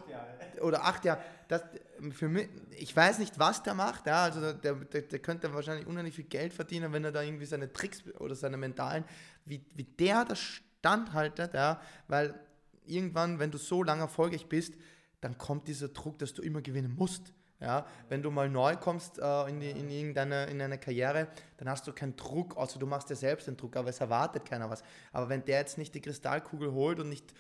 oder 0.62 0.84
acht 0.84 1.05
Jahre, 1.05 1.21
das, 1.50 1.64
für 2.12 2.30
mich, 2.30 2.48
ich 2.78 2.96
weiß 2.96 3.18
nicht, 3.18 3.40
was 3.40 3.64
der 3.64 3.74
macht, 3.74 4.06
ja, 4.06 4.24
also 4.24 4.54
der, 4.54 4.76
der, 4.76 5.02
der 5.02 5.20
könnte 5.20 5.52
wahrscheinlich 5.52 5.88
unheimlich 5.88 6.14
viel 6.14 6.26
Geld 6.26 6.54
verdienen, 6.54 6.94
wenn 6.94 7.04
er 7.04 7.12
da 7.12 7.24
irgendwie 7.24 7.48
seine 7.48 7.74
Tricks 7.74 8.04
oder 8.20 8.36
seine 8.36 8.56
mentalen, 8.56 9.04
wie, 9.46 9.66
wie 9.74 9.84
der 9.84 10.26
das 10.26 10.40
standhaltet, 10.40 11.56
ja, 11.56 11.82
weil 12.08 12.40
irgendwann, 12.86 13.40
wenn 13.40 13.50
du 13.50 13.58
so 13.58 13.82
lange 13.82 14.04
erfolgreich 14.04 14.48
bist, 14.48 14.76
dann 15.22 15.40
kommt 15.40 15.68
dieser 15.68 15.90
Druck, 15.90 16.20
dass 16.20 16.36
du 16.36 16.44
immer 16.44 16.62
gewinnen 16.62 16.96
musst. 16.96 17.34
Ja, 17.60 17.86
wenn 18.08 18.22
du 18.22 18.32
mal 18.32 18.48
neu 18.48 18.78
kommst 18.78 19.20
äh, 19.20 19.50
in, 19.50 19.60
die, 19.60 19.72
in 19.72 19.90
irgendeine 19.90 20.46
in 20.46 20.62
eine 20.62 20.78
Karriere, 20.78 21.28
dann 21.58 21.68
hast 21.68 21.86
du 21.88 21.92
keinen 21.92 22.16
Druck, 22.16 22.56
außer 22.56 22.80
du 22.80 22.86
machst 22.86 23.10
dir 23.10 23.18
selbst 23.18 23.48
den 23.48 23.58
Druck, 23.58 23.76
aber 23.76 23.90
es 23.90 24.00
erwartet 24.00 24.46
keiner 24.46 24.70
was. 24.70 24.82
Aber 25.12 25.28
wenn 25.28 25.44
der 25.44 25.60
jetzt 25.60 25.78
nicht 25.78 25.94
die 25.94 26.00
Kristallkugel 26.00 26.72
holt 26.72 27.02
und 27.02 27.10
nicht, 27.10 27.34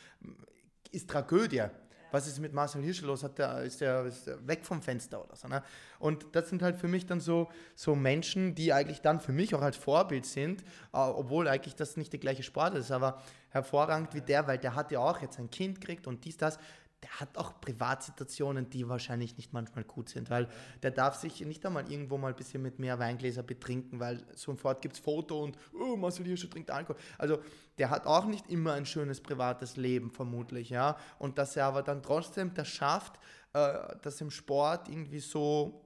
ist 0.91 1.09
Tragödie. 1.09 1.67
Was 2.11 2.27
ist 2.27 2.39
mit 2.39 2.53
Marcel 2.53 2.81
Hirscher 2.81 3.05
los? 3.05 3.23
Hat 3.23 3.37
der, 3.37 3.63
ist, 3.63 3.81
der, 3.81 4.05
ist 4.05 4.27
der 4.27 4.47
weg 4.47 4.65
vom 4.65 4.81
Fenster 4.81 5.23
oder 5.23 5.35
so? 5.35 5.47
Ne? 5.47 5.63
Und 5.99 6.25
das 6.33 6.49
sind 6.49 6.61
halt 6.61 6.77
für 6.77 6.87
mich 6.87 7.05
dann 7.05 7.19
so, 7.19 7.49
so 7.75 7.95
Menschen, 7.95 8.55
die 8.55 8.73
eigentlich 8.73 9.01
dann 9.01 9.19
für 9.19 9.31
mich 9.31 9.53
auch 9.55 9.61
als 9.61 9.77
Vorbild 9.77 10.25
sind, 10.25 10.61
äh, 10.61 10.97
obwohl 10.97 11.47
eigentlich 11.47 11.75
das 11.75 11.97
nicht 11.97 12.13
die 12.13 12.19
gleiche 12.19 12.43
Sport 12.43 12.75
ist, 12.75 12.91
aber 12.91 13.21
hervorragend 13.49 14.13
wie 14.13 14.21
der, 14.21 14.47
weil 14.47 14.57
der 14.57 14.75
hat 14.75 14.91
ja 14.91 14.99
auch 14.99 15.21
jetzt 15.21 15.39
ein 15.39 15.49
Kind 15.49 15.81
gekriegt 15.81 16.07
und 16.07 16.25
dies, 16.25 16.37
das 16.37 16.59
der 17.03 17.19
hat 17.19 17.37
auch 17.37 17.61
Privatsituationen, 17.61 18.69
die 18.69 18.87
wahrscheinlich 18.89 19.37
nicht 19.37 19.53
manchmal 19.53 19.85
gut 19.85 20.09
sind, 20.09 20.29
weil 20.29 20.49
der 20.83 20.91
darf 20.91 21.15
sich 21.15 21.39
nicht 21.41 21.65
einmal 21.65 21.89
irgendwo 21.89 22.17
mal 22.17 22.29
ein 22.29 22.35
bisschen 22.35 22.61
mit 22.61 22.77
mehr 22.79 22.99
Weingläser 22.99 23.41
betrinken, 23.41 23.99
weil 23.99 24.21
sofort 24.35 24.81
gibt 24.81 24.95
es 24.95 24.99
Foto 24.99 25.43
und 25.43 25.57
oh, 25.73 25.95
Marcel 25.95 26.25
Hirscher 26.25 26.49
trinkt 26.49 26.71
Alkohol. 26.71 26.99
Also 27.17 27.39
der 27.77 27.89
hat 27.89 28.05
auch 28.05 28.25
nicht 28.25 28.49
immer 28.49 28.73
ein 28.73 28.85
schönes 28.85 29.21
privates 29.21 29.77
Leben, 29.77 30.11
vermutlich, 30.11 30.69
ja. 30.69 30.97
Und 31.19 31.37
dass 31.37 31.55
er 31.55 31.65
aber 31.65 31.83
dann 31.83 32.03
trotzdem 32.03 32.53
das 32.53 32.67
schafft, 32.67 33.17
äh, 33.53 33.95
das 34.01 34.19
im 34.19 34.29
Sport 34.29 34.89
irgendwie 34.89 35.19
so 35.19 35.85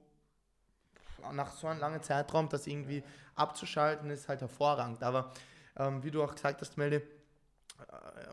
nach 1.32 1.52
so 1.52 1.68
einem 1.68 1.80
langen 1.80 2.02
Zeitraum 2.02 2.48
das 2.48 2.66
irgendwie 2.66 3.02
abzuschalten, 3.34 4.10
ist 4.10 4.28
halt 4.28 4.40
hervorragend. 4.40 5.02
Aber 5.02 5.32
ähm, 5.76 6.02
wie 6.02 6.10
du 6.10 6.22
auch 6.22 6.34
gesagt 6.34 6.60
hast, 6.60 6.76
Melde, 6.76 7.02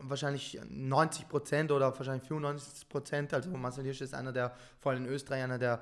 wahrscheinlich 0.00 0.60
90 0.68 1.28
Prozent 1.28 1.72
oder 1.72 1.96
wahrscheinlich 1.96 2.26
95 2.26 2.88
Prozent, 2.88 3.34
also 3.34 3.50
Marcel 3.50 3.84
Hirsch 3.84 4.00
ist 4.00 4.14
einer 4.14 4.32
der, 4.32 4.54
vor 4.80 4.92
allem 4.92 5.04
in 5.04 5.10
Österreich, 5.10 5.42
einer 5.42 5.58
der 5.58 5.80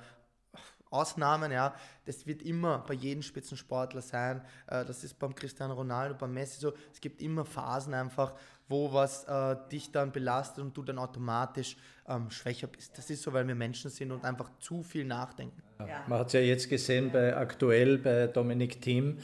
Ausnahmen, 0.90 1.52
ja, 1.52 1.74
das 2.04 2.26
wird 2.26 2.42
immer 2.42 2.84
bei 2.86 2.94
jedem 2.94 3.22
Spitzensportler 3.22 4.02
sein. 4.02 4.42
Äh, 4.66 4.84
das 4.84 5.04
ist 5.04 5.18
beim 5.18 5.34
Cristiano 5.34 5.74
Ronaldo, 5.74 6.16
beim 6.16 6.34
Messi 6.34 6.58
so. 6.60 6.72
Es 6.92 7.00
gibt 7.00 7.22
immer 7.22 7.44
Phasen 7.44 7.94
einfach, 7.94 8.34
wo 8.68 8.92
was 8.92 9.24
äh, 9.24 9.56
dich 9.70 9.92
dann 9.92 10.10
belastet 10.10 10.64
und 10.64 10.76
du 10.76 10.82
dann 10.82 10.98
automatisch 10.98 11.76
ähm, 12.08 12.28
schwächer 12.30 12.66
bist. 12.66 12.98
Das 12.98 13.08
ist 13.08 13.22
so, 13.22 13.32
weil 13.32 13.46
wir 13.46 13.54
Menschen 13.54 13.90
sind 13.90 14.10
und 14.10 14.24
einfach 14.24 14.50
zu 14.58 14.82
viel 14.82 15.04
nachdenken. 15.04 15.62
Ja. 15.78 16.04
Man 16.08 16.18
hat 16.18 16.26
es 16.26 16.32
ja 16.32 16.40
jetzt 16.40 16.68
gesehen 16.68 17.12
bei 17.12 17.36
aktuell 17.36 17.98
bei 17.98 18.26
Dominik 18.26 18.80
Thiem, 18.80 19.18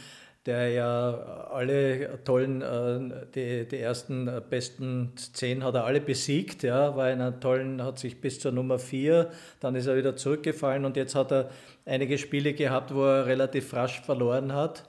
der 0.47 0.71
ja 0.71 1.49
alle 1.51 2.23
tollen, 2.25 2.63
äh, 2.63 3.27
die, 3.35 3.69
die 3.69 3.79
ersten 3.79 4.29
äh, 4.29 4.41
besten 4.49 5.13
zehn 5.17 5.65
hat 5.65 5.75
er 5.75 5.85
alle 5.85 6.01
besiegt, 6.01 6.63
ja, 6.63 6.97
war 6.97 7.11
in 7.11 7.21
einer 7.21 7.39
tollen, 7.41 7.83
hat 7.83 7.99
sich 7.99 8.21
bis 8.21 8.39
zur 8.39 8.53
Nummer 8.53 8.79
vier, 8.79 9.31
dann 9.61 9.75
ist 9.75 9.87
er 9.87 9.97
wieder 9.97 10.17
zurückgefallen 10.17 10.85
und 10.85 10.97
jetzt 10.97 11.15
hat 11.17 11.33
er 11.33 11.51
einige 11.85 12.17
Spiele 12.17 12.53
gehabt, 12.55 12.95
wo 12.95 13.03
er 13.03 13.27
relativ 13.27 13.75
rasch 13.75 14.01
verloren 14.03 14.53
hat. 14.53 14.85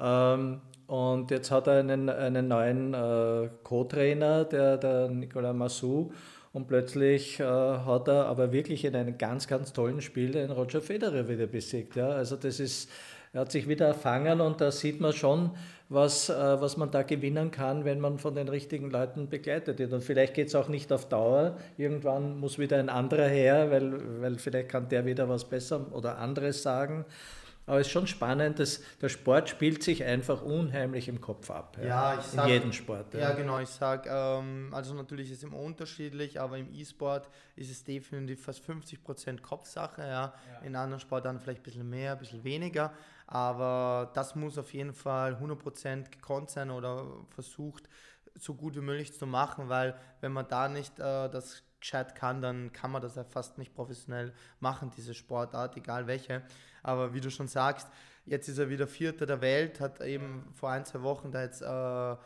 Ähm, 0.00 0.60
und 0.88 1.30
jetzt 1.30 1.50
hat 1.50 1.66
er 1.66 1.80
einen, 1.80 2.08
einen 2.08 2.48
neuen 2.48 2.94
äh, 2.94 3.48
Co-Trainer, 3.62 4.44
der, 4.44 4.76
der 4.76 5.08
Nicolas 5.08 5.54
Massou, 5.54 6.12
und 6.52 6.68
plötzlich 6.68 7.38
hat 7.38 8.08
er 8.08 8.24
aber 8.28 8.50
wirklich 8.50 8.86
in 8.86 8.96
einem 8.96 9.18
ganz, 9.18 9.46
ganz 9.46 9.74
tollen 9.74 10.00
Spiel 10.00 10.32
den 10.32 10.50
Roger 10.50 10.80
Federer 10.80 11.28
wieder 11.28 11.46
besiegt. 11.46 11.96
Ja. 11.96 12.08
Also 12.08 12.36
das 12.36 12.60
ist 12.60 12.88
er 13.36 13.42
hat 13.42 13.52
sich 13.52 13.68
wieder 13.68 13.86
erfangen 13.86 14.40
und 14.40 14.62
da 14.62 14.72
sieht 14.72 14.98
man 14.98 15.12
schon, 15.12 15.50
was, 15.90 16.30
äh, 16.30 16.60
was 16.60 16.78
man 16.78 16.90
da 16.90 17.02
gewinnen 17.02 17.50
kann, 17.50 17.84
wenn 17.84 18.00
man 18.00 18.18
von 18.18 18.34
den 18.34 18.48
richtigen 18.48 18.90
Leuten 18.90 19.28
begleitet 19.28 19.78
wird. 19.78 19.92
Und 19.92 20.02
vielleicht 20.02 20.32
geht 20.32 20.48
es 20.48 20.54
auch 20.54 20.68
nicht 20.68 20.90
auf 20.90 21.10
Dauer. 21.10 21.58
Irgendwann 21.76 22.40
muss 22.40 22.58
wieder 22.58 22.78
ein 22.78 22.88
anderer 22.88 23.28
her, 23.28 23.70
weil, 23.70 24.22
weil 24.22 24.38
vielleicht 24.38 24.70
kann 24.70 24.88
der 24.88 25.04
wieder 25.04 25.28
was 25.28 25.44
besser 25.44 25.92
oder 25.92 26.16
anderes 26.16 26.62
sagen. 26.62 27.04
Aber 27.66 27.80
es 27.80 27.88
ist 27.88 27.92
schon 27.92 28.06
spannend, 28.06 28.58
dass 28.58 28.80
der 29.02 29.10
Sport 29.10 29.50
spielt 29.50 29.82
sich 29.82 30.02
einfach 30.02 30.40
unheimlich 30.40 31.08
im 31.08 31.20
Kopf 31.20 31.50
ab. 31.50 31.76
Ja, 31.80 32.14
ja 32.14 32.18
ich 32.18 32.24
sag, 32.24 32.46
in 32.46 32.52
jedem 32.52 32.72
Sport. 32.72 33.12
Ja, 33.12 33.20
ja 33.20 33.32
genau. 33.32 33.58
Ich 33.58 33.68
sage, 33.68 34.08
ähm, 34.10 34.70
also 34.72 34.94
natürlich 34.94 35.30
ist 35.30 35.38
es 35.38 35.42
immer 35.42 35.58
unterschiedlich, 35.58 36.40
aber 36.40 36.56
im 36.56 36.72
E-Sport 36.72 37.28
ist 37.56 37.70
es 37.70 37.84
definitiv 37.84 38.42
fast 38.42 38.60
50 38.60 39.02
Prozent 39.02 39.42
Kopfsache. 39.42 40.00
Ja. 40.00 40.08
ja. 40.08 40.32
In 40.64 40.74
anderen 40.74 41.00
Sportarten 41.00 41.40
vielleicht 41.40 41.60
ein 41.60 41.64
bisschen 41.64 41.90
mehr, 41.90 42.12
ein 42.12 42.18
bisschen 42.18 42.42
weniger. 42.44 42.92
Aber 43.26 44.10
das 44.14 44.36
muss 44.36 44.56
auf 44.58 44.72
jeden 44.72 44.94
Fall 44.94 45.34
100 45.34 45.58
Prozent 45.58 46.12
gekonnt 46.12 46.50
sein 46.50 46.70
oder 46.70 47.06
versucht, 47.30 47.88
so 48.38 48.54
gut 48.54 48.76
wie 48.76 48.80
möglich 48.80 49.12
zu 49.14 49.26
machen, 49.26 49.68
weil 49.68 49.98
wenn 50.20 50.32
man 50.32 50.46
da 50.48 50.68
nicht 50.68 50.98
äh, 50.98 51.28
das 51.28 51.62
gescheit 51.80 52.14
kann, 52.14 52.40
dann 52.40 52.72
kann 52.72 52.90
man 52.90 53.02
das 53.02 53.16
ja 53.16 53.24
fast 53.24 53.58
nicht 53.58 53.74
professionell 53.74 54.32
machen, 54.60 54.90
diese 54.96 55.14
Sportart, 55.14 55.76
egal 55.76 56.06
welche. 56.06 56.42
Aber 56.82 57.14
wie 57.14 57.20
du 57.20 57.30
schon 57.30 57.48
sagst, 57.48 57.88
jetzt 58.24 58.48
ist 58.48 58.58
er 58.58 58.68
wieder 58.68 58.86
Vierter 58.86 59.26
der 59.26 59.40
Welt, 59.40 59.80
hat 59.80 60.00
eben 60.00 60.48
vor 60.52 60.70
ein, 60.70 60.84
zwei 60.84 61.02
Wochen 61.02 61.32
da 61.32 61.42
jetzt 61.42 61.62
äh, 61.62 62.16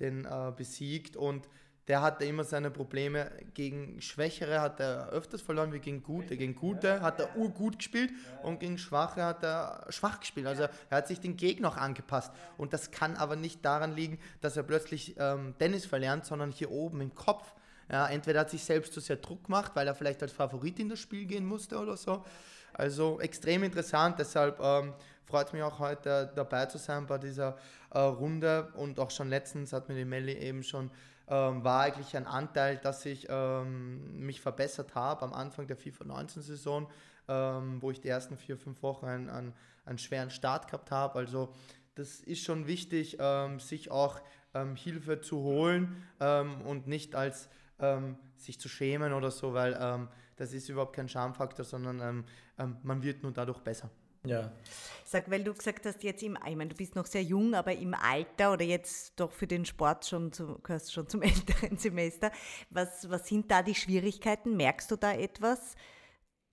den 0.00 0.24
äh, 0.24 0.52
besiegt 0.56 1.16
und 1.16 1.48
der 1.90 2.02
hatte 2.02 2.24
immer 2.24 2.44
seine 2.44 2.70
Probleme 2.70 3.32
gegen 3.52 4.00
Schwächere, 4.00 4.60
hat 4.60 4.78
er 4.78 5.08
öfters 5.08 5.42
verloren 5.42 5.72
wie 5.72 5.80
gegen 5.80 6.04
Gute. 6.04 6.36
Gegen 6.36 6.54
Gute 6.54 7.00
hat 7.00 7.18
er 7.18 7.36
urgut 7.36 7.78
gespielt 7.78 8.12
und 8.44 8.60
gegen 8.60 8.78
Schwache 8.78 9.24
hat 9.24 9.42
er 9.42 9.86
schwach 9.88 10.20
gespielt. 10.20 10.46
Also 10.46 10.68
er 10.88 10.96
hat 10.96 11.08
sich 11.08 11.18
den 11.18 11.36
Gegner 11.36 11.66
auch 11.66 11.76
angepasst. 11.76 12.30
Und 12.56 12.72
das 12.72 12.92
kann 12.92 13.16
aber 13.16 13.34
nicht 13.34 13.64
daran 13.64 13.96
liegen, 13.96 14.20
dass 14.40 14.56
er 14.56 14.62
plötzlich 14.62 15.16
ähm, 15.18 15.56
Tennis 15.58 15.84
verlernt, 15.84 16.26
sondern 16.26 16.52
hier 16.52 16.70
oben 16.70 17.00
im 17.00 17.12
Kopf. 17.12 17.52
Ja, 17.90 18.06
entweder 18.06 18.38
hat 18.38 18.50
sich 18.50 18.62
selbst 18.62 18.92
zu 18.92 19.00
sehr 19.00 19.16
Druck 19.16 19.46
gemacht, 19.46 19.72
weil 19.74 19.88
er 19.88 19.96
vielleicht 19.96 20.22
als 20.22 20.30
Favorit 20.30 20.78
in 20.78 20.90
das 20.90 21.00
Spiel 21.00 21.24
gehen 21.24 21.44
musste 21.44 21.76
oder 21.76 21.96
so. 21.96 22.24
Also 22.72 23.18
extrem 23.18 23.64
interessant, 23.64 24.20
deshalb 24.20 24.60
ähm, 24.60 24.94
freut 25.24 25.48
es 25.48 25.52
mich 25.52 25.64
auch 25.64 25.80
heute 25.80 26.30
dabei 26.36 26.66
zu 26.66 26.78
sein 26.78 27.06
bei 27.08 27.18
dieser 27.18 27.56
äh, 27.90 27.98
Runde 27.98 28.68
und 28.74 29.00
auch 29.00 29.10
schon 29.10 29.28
letztens 29.28 29.72
hat 29.72 29.88
mir 29.88 29.96
die 29.96 30.04
Melli 30.04 30.34
eben 30.34 30.62
schon 30.62 30.88
ähm, 31.30 31.62
war 31.62 31.82
eigentlich 31.82 32.16
ein 32.16 32.26
Anteil, 32.26 32.76
dass 32.76 33.06
ich 33.06 33.28
ähm, 33.30 34.18
mich 34.18 34.40
verbessert 34.40 34.96
habe 34.96 35.22
am 35.22 35.32
Anfang 35.32 35.68
der 35.68 35.76
FIFA 35.76 36.04
19 36.04 36.42
Saison, 36.42 36.90
ähm, 37.28 37.80
wo 37.80 37.92
ich 37.92 38.00
die 38.00 38.08
ersten 38.08 38.36
vier, 38.36 38.58
fünf 38.58 38.82
Wochen 38.82 39.06
einen, 39.06 39.30
einen, 39.30 39.52
einen 39.84 39.98
schweren 39.98 40.30
Start 40.30 40.66
gehabt 40.66 40.90
habe. 40.90 41.20
Also 41.20 41.54
das 41.94 42.18
ist 42.18 42.42
schon 42.42 42.66
wichtig, 42.66 43.18
ähm, 43.20 43.60
sich 43.60 43.92
auch 43.92 44.20
ähm, 44.54 44.74
Hilfe 44.74 45.20
zu 45.20 45.38
holen 45.38 46.02
ähm, 46.18 46.62
und 46.62 46.86
nicht 46.86 47.14
als 47.14 47.48
sich 48.36 48.60
zu 48.60 48.68
schämen 48.68 49.14
oder 49.14 49.30
so, 49.30 49.54
weil 49.54 50.06
das 50.36 50.52
ist 50.52 50.68
überhaupt 50.68 50.94
kein 50.94 51.08
Schamfaktor, 51.08 51.64
sondern 51.64 52.26
man 52.82 53.02
wird 53.02 53.22
nur 53.22 53.32
dadurch 53.32 53.60
besser. 53.60 53.88
Ja. 54.24 54.52
Sag, 55.04 55.30
weil 55.30 55.42
du 55.42 55.52
gesagt 55.54 55.86
hast, 55.86 56.02
jetzt 56.04 56.22
im, 56.22 56.38
ich 56.46 56.56
meine, 56.56 56.70
du 56.70 56.76
bist 56.76 56.94
noch 56.94 57.06
sehr 57.06 57.22
jung, 57.22 57.54
aber 57.54 57.72
im 57.74 57.94
Alter 57.94 58.52
oder 58.52 58.64
jetzt 58.64 59.18
doch 59.18 59.32
für 59.32 59.46
den 59.46 59.64
Sport 59.64 60.06
schon, 60.06 60.32
zu, 60.32 60.58
gehörst 60.62 60.92
schon 60.92 61.08
zum 61.08 61.22
älteren 61.22 61.78
Semester. 61.78 62.30
Was, 62.70 63.08
was 63.10 63.26
sind 63.26 63.50
da 63.50 63.62
die 63.62 63.74
Schwierigkeiten? 63.74 64.56
Merkst 64.56 64.90
du 64.90 64.96
da 64.96 65.12
etwas 65.12 65.74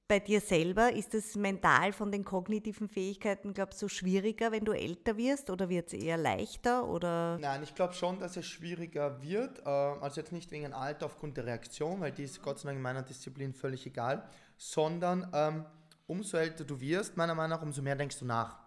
bei 0.08 0.20
dir 0.20 0.40
selber? 0.42 0.94
Ist 0.94 1.14
es 1.14 1.36
mental 1.36 1.92
von 1.92 2.12
den 2.12 2.24
kognitiven 2.24 2.88
Fähigkeiten, 2.88 3.54
glaubst 3.54 3.82
du, 3.82 3.90
schwieriger, 3.90 4.52
wenn 4.52 4.64
du 4.64 4.72
älter 4.72 5.18
wirst 5.18 5.50
oder 5.50 5.70
wird 5.70 5.88
es 5.88 5.94
eher 5.94 6.18
leichter? 6.18 6.88
Oder? 6.88 7.38
Nein, 7.40 7.62
ich 7.64 7.76
glaube 7.76 7.94
schon, 7.94 8.20
dass 8.20 8.38
es 8.38 8.46
schwieriger 8.46 9.22
wird. 9.22 9.60
Äh, 9.60 9.70
also 9.70 10.22
jetzt 10.22 10.32
nicht 10.32 10.50
wegen 10.52 10.74
Alter 10.74 11.08
aufgrund 11.08 11.38
der 11.38 11.46
Reaktion, 11.46 12.00
weil 12.00 12.12
die 12.12 12.24
ist 12.24 12.42
Gott 12.42 12.60
sei 12.60 12.70
Dank 12.70 12.78
in 12.78 12.84
meiner 12.84 13.04
Disziplin 13.04 13.54
völlig 13.54 13.86
egal, 13.86 14.28
sondern 14.58 15.30
ähm, 15.34 15.66
umso 16.08 16.38
älter 16.38 16.64
du 16.64 16.80
wirst, 16.80 17.16
meiner 17.18 17.36
Meinung 17.36 17.58
nach, 17.58 17.62
umso 17.62 17.82
mehr 17.82 17.96
denkst 17.96 18.20
du 18.20 18.26
nach. 18.26 18.58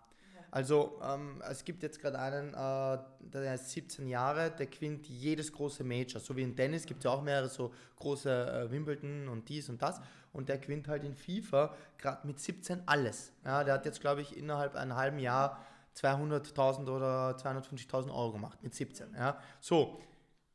Also 0.52 1.00
ähm, 1.02 1.40
es 1.48 1.64
gibt 1.64 1.82
jetzt 1.82 2.00
gerade 2.00 2.18
einen, 2.18 2.54
äh, 2.54 2.98
der 3.20 3.54
ist 3.54 3.70
17 3.70 4.08
Jahre, 4.08 4.50
der 4.50 4.66
gewinnt 4.66 5.06
jedes 5.06 5.52
große 5.52 5.84
Major. 5.84 6.20
So 6.20 6.36
wie 6.36 6.42
in 6.42 6.56
Tennis 6.56 6.86
gibt 6.86 7.00
es 7.00 7.04
ja 7.04 7.12
auch 7.12 7.22
mehrere 7.22 7.48
so 7.48 7.72
große 7.96 8.30
äh, 8.30 8.70
Wimbledon 8.70 9.28
und 9.28 9.48
dies 9.48 9.68
und 9.68 9.80
das. 9.80 10.00
Und 10.32 10.48
der 10.48 10.58
gewinnt 10.58 10.88
halt 10.88 11.04
in 11.04 11.14
FIFA 11.14 11.74
gerade 11.98 12.26
mit 12.26 12.40
17 12.40 12.82
alles. 12.86 13.32
Ja, 13.44 13.62
der 13.62 13.74
hat 13.74 13.84
jetzt, 13.84 14.00
glaube 14.00 14.22
ich, 14.22 14.36
innerhalb 14.36 14.74
einem 14.74 14.96
halben 14.96 15.20
Jahr 15.20 15.64
200.000 15.96 16.88
oder 16.88 17.36
250.000 17.36 18.08
Euro 18.12 18.32
gemacht 18.32 18.62
mit 18.62 18.74
17. 18.74 19.14
Ja. 19.14 19.38
So, 19.60 20.00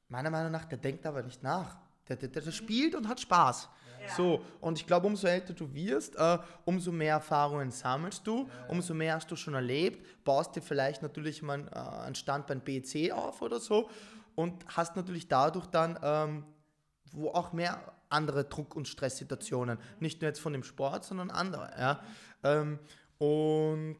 meiner 0.10 0.30
Meinung 0.30 0.52
nach, 0.52 0.66
der 0.66 0.78
denkt 0.78 1.06
aber 1.06 1.24
nicht 1.24 1.42
nach. 1.42 1.78
Der, 2.08 2.18
der, 2.18 2.30
der 2.30 2.52
spielt 2.52 2.96
und 2.96 3.08
hat 3.08 3.20
Spaß. 3.20 3.70
So, 4.16 4.44
und 4.62 4.80
ich 4.80 4.88
glaube, 4.88 5.08
umso 5.08 5.28
älter 5.28 5.54
du 5.54 5.74
wirst, 5.74 6.16
äh, 6.16 6.38
umso 6.66 6.92
mehr 6.92 7.16
Erfahrungen 7.16 7.72
sammelst 7.72 8.26
du, 8.26 8.48
ja. 8.48 8.66
umso 8.68 8.94
mehr 8.94 9.16
hast 9.16 9.30
du 9.32 9.36
schon 9.36 9.54
erlebt, 9.54 10.24
baust 10.24 10.56
dir 10.56 10.62
vielleicht 10.62 11.02
natürlich 11.02 11.42
mal 11.42 11.68
äh, 11.68 12.06
einen 12.06 12.16
Standbein 12.16 12.62
BC 12.62 13.12
auf 13.12 13.42
oder 13.42 13.60
so 13.60 13.90
und 14.36 14.66
hast 14.76 14.96
natürlich 14.96 15.28
dadurch 15.28 15.68
dann, 15.68 16.00
ähm, 16.02 16.46
wo 17.12 17.30
auch 17.30 17.54
mehr 17.54 17.80
andere 18.10 18.46
Druck- 18.46 18.76
und 18.76 18.88
Stresssituationen, 18.88 19.80
nicht 20.00 20.22
nur 20.22 20.30
jetzt 20.30 20.40
von 20.40 20.54
dem 20.54 20.64
Sport, 20.64 21.06
sondern 21.06 21.32
andere. 21.32 21.72
Ja? 21.78 22.04
Ähm, 22.44 22.80
und 23.18 23.98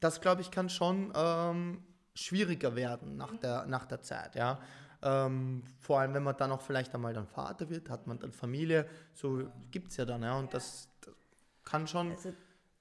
das, 0.00 0.20
glaube 0.20 0.40
ich, 0.42 0.50
kann 0.50 0.68
schon 0.68 1.12
ähm, 1.14 1.84
schwieriger 2.14 2.74
werden 2.74 3.16
nach 3.16 3.36
der, 3.36 3.66
nach 3.66 3.86
der 3.86 4.00
Zeit. 4.02 4.34
Ja? 4.34 4.60
Ähm, 5.02 5.62
vor 5.80 6.00
allem, 6.00 6.14
wenn 6.14 6.22
man 6.22 6.36
dann 6.36 6.52
auch 6.52 6.60
vielleicht 6.60 6.94
einmal 6.94 7.12
dann 7.12 7.26
Vater 7.26 7.68
wird, 7.68 7.90
hat 7.90 8.06
man 8.06 8.18
dann 8.18 8.32
Familie, 8.32 8.86
so 9.12 9.42
gibt 9.70 9.90
es 9.90 9.96
ja 9.96 10.04
dann, 10.04 10.22
ja, 10.22 10.38
und 10.38 10.54
das, 10.54 10.88
das 11.00 11.14
kann 11.64 11.86
schon 11.86 12.10
also 12.10 12.32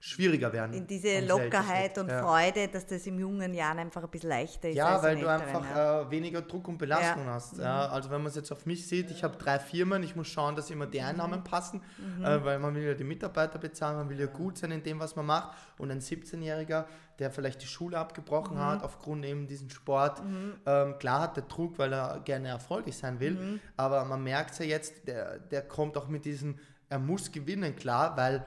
schwieriger 0.03 0.51
werden. 0.51 0.73
In 0.73 0.87
diese 0.87 1.19
Lockerheit 1.19 1.95
und 1.99 2.09
ja. 2.09 2.23
Freude, 2.23 2.67
dass 2.67 2.87
das 2.87 3.05
im 3.05 3.19
jungen 3.19 3.53
Jahren 3.53 3.77
einfach 3.77 4.03
ein 4.03 4.09
bisschen 4.09 4.31
leichter 4.31 4.69
ist. 4.69 4.75
Ja, 4.75 5.01
weil 5.01 5.15
du 5.15 5.27
einfach 5.27 5.63
ja. 5.63 6.01
äh, 6.01 6.11
weniger 6.11 6.41
Druck 6.41 6.67
und 6.67 6.79
Belastung 6.79 7.23
ja. 7.25 7.33
hast. 7.33 7.59
Ja. 7.59 7.87
Also 7.87 8.09
wenn 8.09 8.17
man 8.17 8.29
es 8.29 8.35
jetzt 8.35 8.51
auf 8.51 8.65
mich 8.65 8.87
sieht, 8.87 9.11
ich 9.11 9.23
habe 9.23 9.37
drei 9.37 9.59
Firmen, 9.59 10.01
ich 10.01 10.15
muss 10.15 10.27
schauen, 10.27 10.55
dass 10.55 10.71
immer 10.71 10.87
die 10.87 10.99
mhm. 10.99 11.05
Einnahmen 11.05 11.43
passen, 11.43 11.83
mhm. 11.99 12.25
äh, 12.25 12.43
weil 12.43 12.57
man 12.57 12.73
will 12.73 12.81
ja 12.81 12.95
die 12.95 13.03
Mitarbeiter 13.03 13.59
bezahlen, 13.59 13.95
man 13.97 14.09
will 14.09 14.19
ja 14.19 14.25
gut 14.25 14.57
sein 14.57 14.71
in 14.71 14.81
dem, 14.81 14.99
was 14.99 15.15
man 15.15 15.27
macht. 15.27 15.55
Und 15.77 15.91
ein 15.91 15.99
17-Jähriger, 15.99 16.85
der 17.19 17.29
vielleicht 17.29 17.61
die 17.61 17.67
Schule 17.67 17.99
abgebrochen 17.99 18.57
mhm. 18.57 18.61
hat 18.61 18.83
aufgrund 18.83 19.23
eben 19.23 19.45
diesen 19.45 19.69
Sport, 19.69 20.25
mhm. 20.25 20.55
ähm, 20.65 20.97
klar 20.97 21.21
hat 21.21 21.37
der 21.37 21.43
Druck, 21.43 21.77
weil 21.77 21.93
er 21.93 22.21
gerne 22.25 22.47
erfolgreich 22.47 22.97
sein 22.97 23.19
will, 23.19 23.33
mhm. 23.33 23.59
aber 23.77 24.03
man 24.05 24.23
merkt 24.23 24.57
ja 24.57 24.65
jetzt, 24.65 25.07
der, 25.07 25.37
der 25.37 25.61
kommt 25.61 25.95
auch 25.95 26.07
mit 26.07 26.25
diesem, 26.25 26.57
er 26.89 26.97
muss 26.97 27.31
gewinnen, 27.31 27.75
klar, 27.75 28.17
weil 28.17 28.43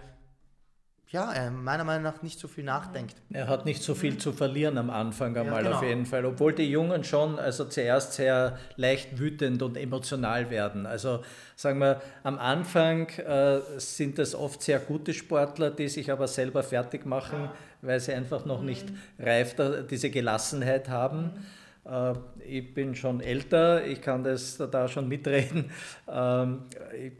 ja, 1.14 1.32
er 1.32 1.52
meiner 1.52 1.84
Meinung 1.84 2.02
nach 2.02 2.22
nicht 2.22 2.40
so 2.40 2.48
viel 2.48 2.64
nachdenkt. 2.64 3.14
Er 3.30 3.46
hat 3.46 3.66
nicht 3.66 3.84
so 3.84 3.94
viel 3.94 4.18
zu 4.18 4.32
verlieren 4.32 4.76
am 4.78 4.90
Anfang 4.90 5.36
einmal 5.36 5.62
ja, 5.62 5.68
genau. 5.68 5.76
auf 5.76 5.82
jeden 5.84 6.06
Fall, 6.06 6.26
obwohl 6.26 6.52
die 6.52 6.68
Jungen 6.68 7.04
schon 7.04 7.38
also 7.38 7.66
zuerst 7.66 8.14
sehr 8.14 8.58
leicht 8.74 9.16
wütend 9.16 9.62
und 9.62 9.76
emotional 9.76 10.50
werden. 10.50 10.86
Also 10.86 11.20
sagen 11.54 11.78
wir, 11.78 12.02
am 12.24 12.36
Anfang 12.40 13.08
äh, 13.10 13.60
sind 13.76 14.18
es 14.18 14.34
oft 14.34 14.60
sehr 14.60 14.80
gute 14.80 15.14
Sportler, 15.14 15.70
die 15.70 15.86
sich 15.86 16.10
aber 16.10 16.26
selber 16.26 16.64
fertig 16.64 17.06
machen, 17.06 17.48
weil 17.80 18.00
sie 18.00 18.12
einfach 18.12 18.44
noch 18.44 18.62
nicht 18.62 18.90
mhm. 18.90 19.24
reif 19.24 19.54
da, 19.54 19.82
diese 19.82 20.10
Gelassenheit 20.10 20.88
haben. 20.88 21.22
Mhm. 21.22 21.44
Äh, 21.84 22.14
ich 22.46 22.74
bin 22.74 22.94
schon 22.94 23.20
älter, 23.20 23.86
ich 23.86 24.00
kann 24.00 24.24
das 24.24 24.58
da 24.70 24.88
schon 24.88 25.08
mitreden. 25.08 25.70
Ähm, 26.06 26.62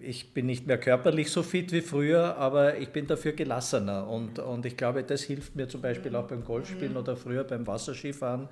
ich 0.01 0.35
bin 0.35 0.47
nicht 0.47 0.67
mehr 0.67 0.79
körperlich 0.79 1.31
so 1.31 1.43
fit 1.43 1.73
wie 1.73 1.81
früher, 1.81 2.37
aber 2.37 2.77
ich 2.77 2.91
bin 2.91 3.07
dafür 3.07 3.33
gelassener. 3.33 4.07
Und, 4.09 4.39
und 4.39 4.67
ich 4.67 4.77
glaube, 4.77 5.03
das 5.03 5.23
hilft 5.23 5.57
mir 5.57 5.69
zum 5.69 5.81
Beispiel 5.81 6.15
auch 6.17 6.27
beim 6.27 6.45
Golfspielen 6.45 6.93
mhm. 6.93 6.99
oder 6.99 7.17
früher 7.17 7.45
beim 7.45 7.67
Wasserskifahren. 7.67 8.49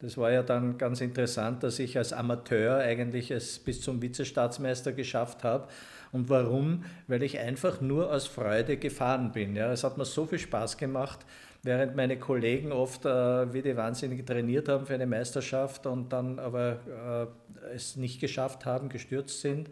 Das 0.00 0.16
war 0.16 0.30
ja 0.30 0.42
dann 0.42 0.78
ganz 0.78 1.00
interessant, 1.00 1.62
dass 1.62 1.78
ich 1.78 1.96
als 1.98 2.12
Amateur 2.12 2.78
eigentlich 2.78 3.30
es 3.30 3.58
bis 3.58 3.80
zum 3.80 4.00
Vizestaatsmeister 4.00 4.92
geschafft 4.92 5.42
habe. 5.42 5.68
Und 6.12 6.28
warum? 6.28 6.84
Weil 7.06 7.22
ich 7.22 7.38
einfach 7.38 7.80
nur 7.80 8.12
aus 8.12 8.26
Freude 8.26 8.76
gefahren 8.76 9.32
bin. 9.32 9.56
Ja, 9.56 9.72
es 9.72 9.84
hat 9.84 9.98
mir 9.98 10.04
so 10.04 10.26
viel 10.26 10.38
Spaß 10.38 10.76
gemacht 10.76 11.20
während 11.62 11.96
meine 11.96 12.18
Kollegen 12.18 12.72
oft 12.72 13.04
äh, 13.04 13.52
wie 13.52 13.62
die 13.62 13.76
Wahnsinnigen 13.76 14.24
trainiert 14.24 14.68
haben 14.68 14.86
für 14.86 14.94
eine 14.94 15.06
Meisterschaft 15.06 15.86
und 15.86 16.12
dann 16.12 16.38
aber 16.38 17.30
äh, 17.64 17.74
es 17.74 17.96
nicht 17.96 18.20
geschafft 18.20 18.64
haben, 18.64 18.88
gestürzt 18.88 19.40
sind. 19.40 19.68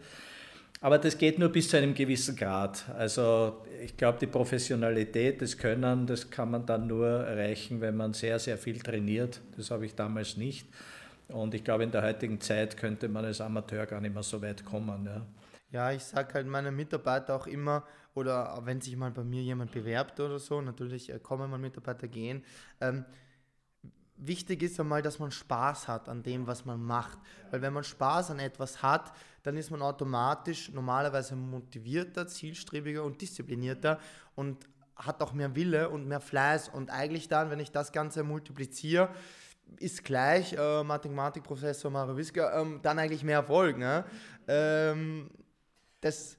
Aber 0.79 0.99
das 0.99 1.17
geht 1.17 1.39
nur 1.39 1.49
bis 1.49 1.69
zu 1.69 1.77
einem 1.77 1.95
gewissen 1.95 2.35
Grad. 2.35 2.85
Also 2.95 3.65
ich 3.83 3.97
glaube, 3.97 4.19
die 4.19 4.27
Professionalität, 4.27 5.41
das 5.41 5.57
Können, 5.57 6.05
das 6.05 6.29
kann 6.29 6.51
man 6.51 6.65
dann 6.67 6.85
nur 6.85 7.07
erreichen, 7.07 7.81
wenn 7.81 7.97
man 7.97 8.13
sehr, 8.13 8.37
sehr 8.37 8.57
viel 8.57 8.79
trainiert. 8.79 9.41
Das 9.55 9.71
habe 9.71 9.85
ich 9.87 9.95
damals 9.95 10.37
nicht. 10.37 10.67
Und 11.29 11.55
ich 11.55 11.63
glaube, 11.63 11.83
in 11.83 11.91
der 11.91 12.03
heutigen 12.03 12.39
Zeit 12.39 12.77
könnte 12.77 13.09
man 13.09 13.25
als 13.25 13.41
Amateur 13.41 13.85
gar 13.87 14.01
nicht 14.01 14.13
mehr 14.13 14.23
so 14.23 14.41
weit 14.41 14.63
kommen. 14.63 15.05
Ja. 15.05 15.25
Ja, 15.69 15.91
ich 15.91 16.03
sage 16.03 16.35
halt 16.35 16.47
meinen 16.47 16.75
Mitarbeitern 16.75 17.35
auch 17.35 17.47
immer, 17.47 17.83
oder 18.17 18.59
wenn 18.63 18.81
sich 18.81 18.97
mal 18.97 19.11
bei 19.11 19.23
mir 19.23 19.43
jemand 19.43 19.71
bewerbt 19.71 20.19
oder 20.19 20.39
so, 20.39 20.59
natürlich 20.59 21.13
äh, 21.13 21.19
kommen 21.19 21.51
mal 21.51 21.59
Mitarbeiter 21.59 22.07
gehen. 22.07 22.43
Ähm, 22.81 23.05
wichtig 24.15 24.63
ist 24.63 24.79
einmal, 24.79 25.03
dass 25.03 25.19
man 25.19 25.29
Spaß 25.29 25.87
hat 25.87 26.09
an 26.09 26.23
dem, 26.23 26.47
was 26.47 26.65
man 26.65 26.81
macht. 26.81 27.19
Weil 27.51 27.61
wenn 27.61 27.73
man 27.73 27.83
Spaß 27.83 28.31
an 28.31 28.39
etwas 28.39 28.81
hat, 28.81 29.13
dann 29.43 29.55
ist 29.55 29.69
man 29.69 29.83
automatisch 29.83 30.71
normalerweise 30.71 31.35
motivierter, 31.35 32.25
zielstrebiger 32.25 33.03
und 33.03 33.21
disziplinierter 33.21 33.99
und 34.33 34.67
hat 34.95 35.21
auch 35.21 35.33
mehr 35.33 35.55
Wille 35.55 35.87
und 35.89 36.07
mehr 36.07 36.19
Fleiß. 36.19 36.69
Und 36.69 36.89
eigentlich 36.89 37.27
dann, 37.27 37.51
wenn 37.51 37.59
ich 37.59 37.69
das 37.69 37.91
Ganze 37.91 38.23
multipliziere, 38.23 39.09
ist 39.79 40.03
gleich 40.03 40.53
äh, 40.53 40.83
Mathematikprofessor 40.83 41.91
Mario 41.91 42.17
Wiska, 42.17 42.59
ähm, 42.59 42.79
dann 42.81 42.97
eigentlich 42.97 43.23
mehr 43.23 43.37
Erfolg. 43.37 43.77
Ne? 43.77 44.05
Ähm, 44.47 45.29
das, 46.01 46.37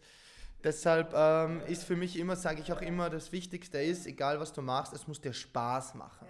deshalb 0.69 1.15
ähm, 1.17 1.63
ist 1.67 1.85
für 1.85 1.97
mich 1.97 2.19
immer, 2.19 2.37
sage 2.37 2.61
ich 2.61 2.71
auch 2.73 2.83
immer, 2.83 3.09
das 3.09 3.33
Wichtigste 3.33 3.79
ist, 3.79 4.07
egal 4.07 4.39
was 4.39 4.53
du 4.53 4.61
machst, 4.61 4.93
es 4.93 5.09
muss 5.09 5.21
dir 5.21 5.33
Spaß 5.33 5.95
machen. 5.95 6.27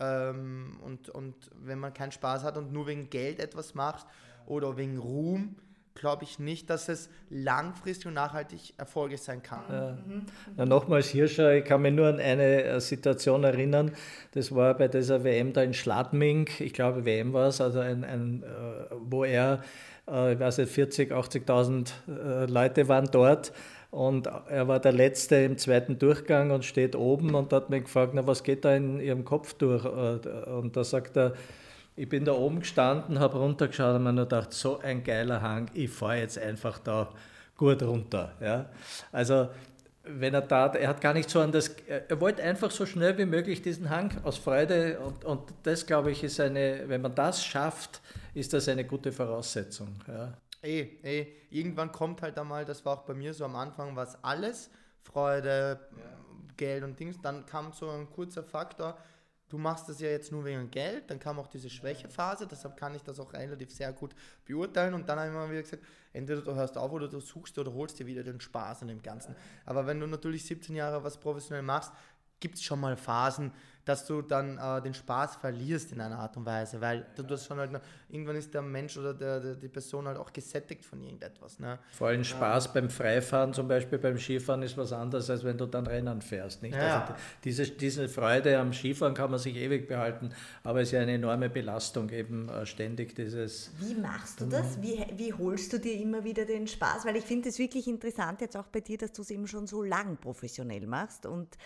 Ja. 0.00 0.30
Ähm, 0.30 0.80
und, 0.82 1.10
und 1.10 1.34
wenn 1.62 1.78
man 1.78 1.92
keinen 1.92 2.12
Spaß 2.12 2.42
hat 2.42 2.56
und 2.56 2.72
nur 2.72 2.86
wegen 2.86 3.10
Geld 3.10 3.38
etwas 3.38 3.74
macht 3.74 4.06
ja. 4.06 4.46
oder 4.46 4.78
wegen 4.78 4.96
Ruhm, 4.96 5.56
glaube 5.94 6.24
ich 6.24 6.38
nicht, 6.38 6.70
dass 6.70 6.88
es 6.88 7.10
langfristig 7.28 8.06
und 8.06 8.14
nachhaltig 8.14 8.72
erfolgreich 8.78 9.20
sein 9.20 9.42
kann. 9.42 9.64
Ja. 9.68 9.98
Mhm. 10.06 10.68
nochmals 10.68 11.08
Hirscher, 11.08 11.54
ich 11.54 11.66
kann 11.66 11.82
mich 11.82 11.92
nur 11.92 12.08
an 12.08 12.18
eine 12.18 12.64
äh, 12.64 12.80
Situation 12.80 13.44
erinnern, 13.44 13.92
das 14.32 14.54
war 14.54 14.72
bei 14.74 14.88
dieser 14.88 15.22
WM 15.22 15.52
da 15.52 15.62
in 15.62 15.74
Schladming, 15.74 16.48
ich 16.60 16.72
glaube 16.72 17.04
WM 17.04 17.34
war 17.34 17.48
es, 17.48 17.60
also 17.60 17.80
ein, 17.80 18.04
ein, 18.04 18.42
äh, 18.42 18.46
wo 19.00 19.24
er 19.24 19.62
äh, 20.08 20.34
ich 20.34 20.40
weiß 20.40 20.58
nicht, 20.58 20.72
40, 20.72 21.12
80.000 21.12 21.90
äh, 22.08 22.46
Leute 22.46 22.88
waren 22.88 23.08
dort. 23.10 23.52
Und 23.92 24.26
er 24.26 24.68
war 24.68 24.80
der 24.80 24.92
Letzte 24.92 25.36
im 25.36 25.58
zweiten 25.58 25.98
Durchgang 25.98 26.50
und 26.50 26.64
steht 26.64 26.96
oben 26.96 27.34
und 27.34 27.52
hat 27.52 27.68
mich 27.68 27.84
gefragt, 27.84 28.12
na, 28.14 28.26
was 28.26 28.42
geht 28.42 28.64
da 28.64 28.74
in 28.74 28.98
Ihrem 28.98 29.22
Kopf 29.22 29.52
durch? 29.52 29.84
Äh, 29.84 30.50
und 30.50 30.74
da 30.74 30.82
sagt 30.82 31.14
er, 31.14 31.34
ich 31.94 32.08
bin 32.08 32.24
da 32.24 32.32
oben 32.32 32.60
gestanden, 32.60 33.20
habe 33.20 33.36
runtergeschaut 33.36 33.96
und 33.96 34.04
mir 34.04 34.14
nur 34.14 34.24
gedacht, 34.24 34.54
so 34.54 34.78
ein 34.78 35.04
geiler 35.04 35.42
Hang, 35.42 35.70
ich 35.74 35.90
fahre 35.90 36.20
jetzt 36.20 36.38
einfach 36.38 36.78
da 36.78 37.10
gut 37.54 37.82
runter. 37.82 38.32
Ja? 38.40 38.70
Also 39.12 39.50
wenn 40.04 40.32
er 40.32 40.40
da, 40.40 40.68
er 40.68 40.88
hat 40.88 41.02
gar 41.02 41.12
nicht 41.12 41.28
so 41.28 41.40
an 41.40 41.52
das, 41.52 41.76
er 41.86 42.18
wollte 42.18 42.42
einfach 42.42 42.70
so 42.70 42.86
schnell 42.86 43.18
wie 43.18 43.26
möglich 43.26 43.60
diesen 43.60 43.90
Hang 43.90 44.10
aus 44.24 44.38
Freude 44.38 45.00
und, 45.00 45.22
und 45.26 45.42
das 45.64 45.84
glaube 45.84 46.12
ich 46.12 46.24
ist 46.24 46.40
eine, 46.40 46.84
wenn 46.86 47.02
man 47.02 47.14
das 47.14 47.44
schafft, 47.44 48.00
ist 48.32 48.54
das 48.54 48.68
eine 48.68 48.84
gute 48.84 49.12
Voraussetzung. 49.12 49.88
Ja. 50.08 50.32
Ey, 50.62 50.98
ey, 51.02 51.36
irgendwann 51.50 51.90
kommt 51.90 52.22
halt 52.22 52.38
einmal, 52.38 52.64
das 52.64 52.84
war 52.84 52.98
auch 52.98 53.02
bei 53.02 53.14
mir 53.14 53.34
so 53.34 53.44
am 53.44 53.56
Anfang, 53.56 53.96
was 53.96 54.22
alles, 54.22 54.70
Freude, 55.02 55.88
ja. 55.90 56.04
Geld 56.56 56.84
und 56.84 56.98
Dings, 56.98 57.20
dann 57.20 57.44
kam 57.46 57.72
so 57.72 57.90
ein 57.90 58.08
kurzer 58.08 58.44
Faktor, 58.44 58.96
du 59.48 59.58
machst 59.58 59.88
das 59.88 60.00
ja 60.00 60.08
jetzt 60.08 60.30
nur 60.30 60.44
wegen 60.44 60.70
Geld, 60.70 61.10
dann 61.10 61.18
kam 61.18 61.40
auch 61.40 61.48
diese 61.48 61.68
Schwächephase, 61.68 62.46
deshalb 62.46 62.76
kann 62.76 62.94
ich 62.94 63.02
das 63.02 63.18
auch 63.18 63.32
relativ 63.32 63.72
sehr 63.72 63.92
gut 63.92 64.14
beurteilen 64.44 64.94
und 64.94 65.08
dann 65.08 65.18
habe 65.18 65.28
ich 65.28 65.34
immer 65.34 65.50
wieder 65.50 65.62
gesagt, 65.62 65.82
entweder 66.12 66.42
du 66.42 66.54
hörst 66.54 66.78
auf 66.78 66.92
oder 66.92 67.08
du 67.08 67.18
suchst 67.18 67.58
oder 67.58 67.72
holst 67.74 67.98
dir 67.98 68.06
wieder 68.06 68.22
den 68.22 68.40
Spaß 68.40 68.82
an 68.82 68.88
dem 68.88 69.02
Ganzen. 69.02 69.34
Aber 69.66 69.86
wenn 69.86 69.98
du 69.98 70.06
natürlich 70.06 70.46
17 70.46 70.76
Jahre 70.76 71.02
was 71.02 71.18
professionell 71.18 71.62
machst, 71.62 71.92
gibt 72.40 72.56
es 72.56 72.62
schon 72.62 72.80
mal 72.80 72.96
Phasen, 72.96 73.52
dass 73.84 74.06
du 74.06 74.22
dann 74.22 74.58
äh, 74.58 74.80
den 74.80 74.94
Spaß 74.94 75.36
verlierst 75.36 75.92
in 75.92 76.00
einer 76.00 76.18
Art 76.18 76.36
und 76.36 76.46
Weise, 76.46 76.80
weil 76.80 77.06
du 77.16 77.22
das 77.22 77.46
schon 77.46 77.58
halt, 77.58 77.70
irgendwann 78.08 78.36
ist 78.36 78.54
der 78.54 78.62
Mensch 78.62 78.96
oder 78.96 79.12
der, 79.12 79.40
der, 79.40 79.54
die 79.56 79.68
Person 79.68 80.06
halt 80.06 80.18
auch 80.18 80.32
gesättigt 80.32 80.84
von 80.84 81.00
irgendetwas. 81.00 81.58
Ne? 81.58 81.78
Vor 81.92 82.08
allem 82.08 82.22
Spaß 82.22 82.66
ja. 82.66 82.70
beim 82.74 82.90
Freifahren, 82.90 83.52
zum 83.52 83.66
Beispiel 83.66 83.98
beim 83.98 84.18
Skifahren, 84.18 84.62
ist 84.62 84.76
was 84.76 84.92
anderes, 84.92 85.28
als 85.30 85.42
wenn 85.42 85.58
du 85.58 85.66
dann 85.66 85.86
Rennen 85.86 86.22
fährst. 86.22 86.62
Nicht? 86.62 86.76
Ja. 86.76 87.02
Also 87.02 87.14
diese, 87.42 87.66
diese 87.66 88.08
Freude 88.08 88.58
am 88.58 88.72
Skifahren 88.72 89.14
kann 89.14 89.30
man 89.30 89.40
sich 89.40 89.56
ewig 89.56 89.88
behalten, 89.88 90.30
aber 90.62 90.80
es 90.80 90.88
ist 90.88 90.92
ja 90.92 91.00
eine 91.00 91.14
enorme 91.14 91.50
Belastung, 91.50 92.10
eben 92.10 92.48
äh, 92.48 92.64
ständig 92.66 93.16
dieses. 93.16 93.72
Wie 93.78 93.94
machst 93.94 94.40
du 94.40 94.46
das? 94.46 94.80
Wie, 94.80 95.04
wie 95.16 95.32
holst 95.32 95.72
du 95.72 95.78
dir 95.78 96.00
immer 96.00 96.22
wieder 96.22 96.44
den 96.44 96.68
Spaß? 96.68 97.04
Weil 97.04 97.16
ich 97.16 97.24
finde 97.24 97.48
es 97.48 97.58
wirklich 97.58 97.88
interessant, 97.88 98.40
jetzt 98.40 98.56
auch 98.56 98.68
bei 98.68 98.80
dir, 98.80 98.98
dass 98.98 99.12
du 99.12 99.22
es 99.22 99.30
eben 99.30 99.48
schon 99.48 99.66
so 99.66 99.82
lang 99.82 100.16
professionell 100.18 100.86
machst 100.86 101.26
und 101.26 101.56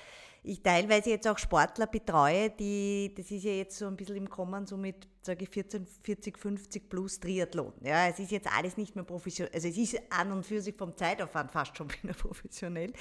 ich 0.46 0.62
teilweise 0.62 1.10
jetzt 1.10 1.26
auch 1.26 1.38
Sportler 1.38 1.88
betreue, 1.88 2.50
die, 2.50 3.12
das 3.16 3.30
ist 3.32 3.42
ja 3.42 3.50
jetzt 3.50 3.78
so 3.78 3.86
ein 3.86 3.96
bisschen 3.96 4.14
im 4.14 4.30
Kommen, 4.30 4.64
so 4.64 4.76
mit, 4.76 5.08
sage 5.22 5.42
ich, 5.42 5.50
14, 5.50 5.86
40, 6.04 6.38
50 6.38 6.88
plus 6.88 7.18
Triathlon. 7.18 7.72
Ja, 7.82 8.06
es 8.06 8.20
ist 8.20 8.30
jetzt 8.30 8.48
alles 8.56 8.76
nicht 8.76 8.94
mehr 8.94 9.04
professionell, 9.04 9.52
also 9.52 9.66
es 9.66 9.76
ist 9.76 10.00
an 10.08 10.30
und 10.30 10.46
für 10.46 10.60
sich 10.60 10.76
vom 10.76 10.96
Zeitaufwand 10.96 11.50
fast 11.50 11.76
schon 11.76 11.88
wieder 12.02 12.14
professionell. 12.14 12.92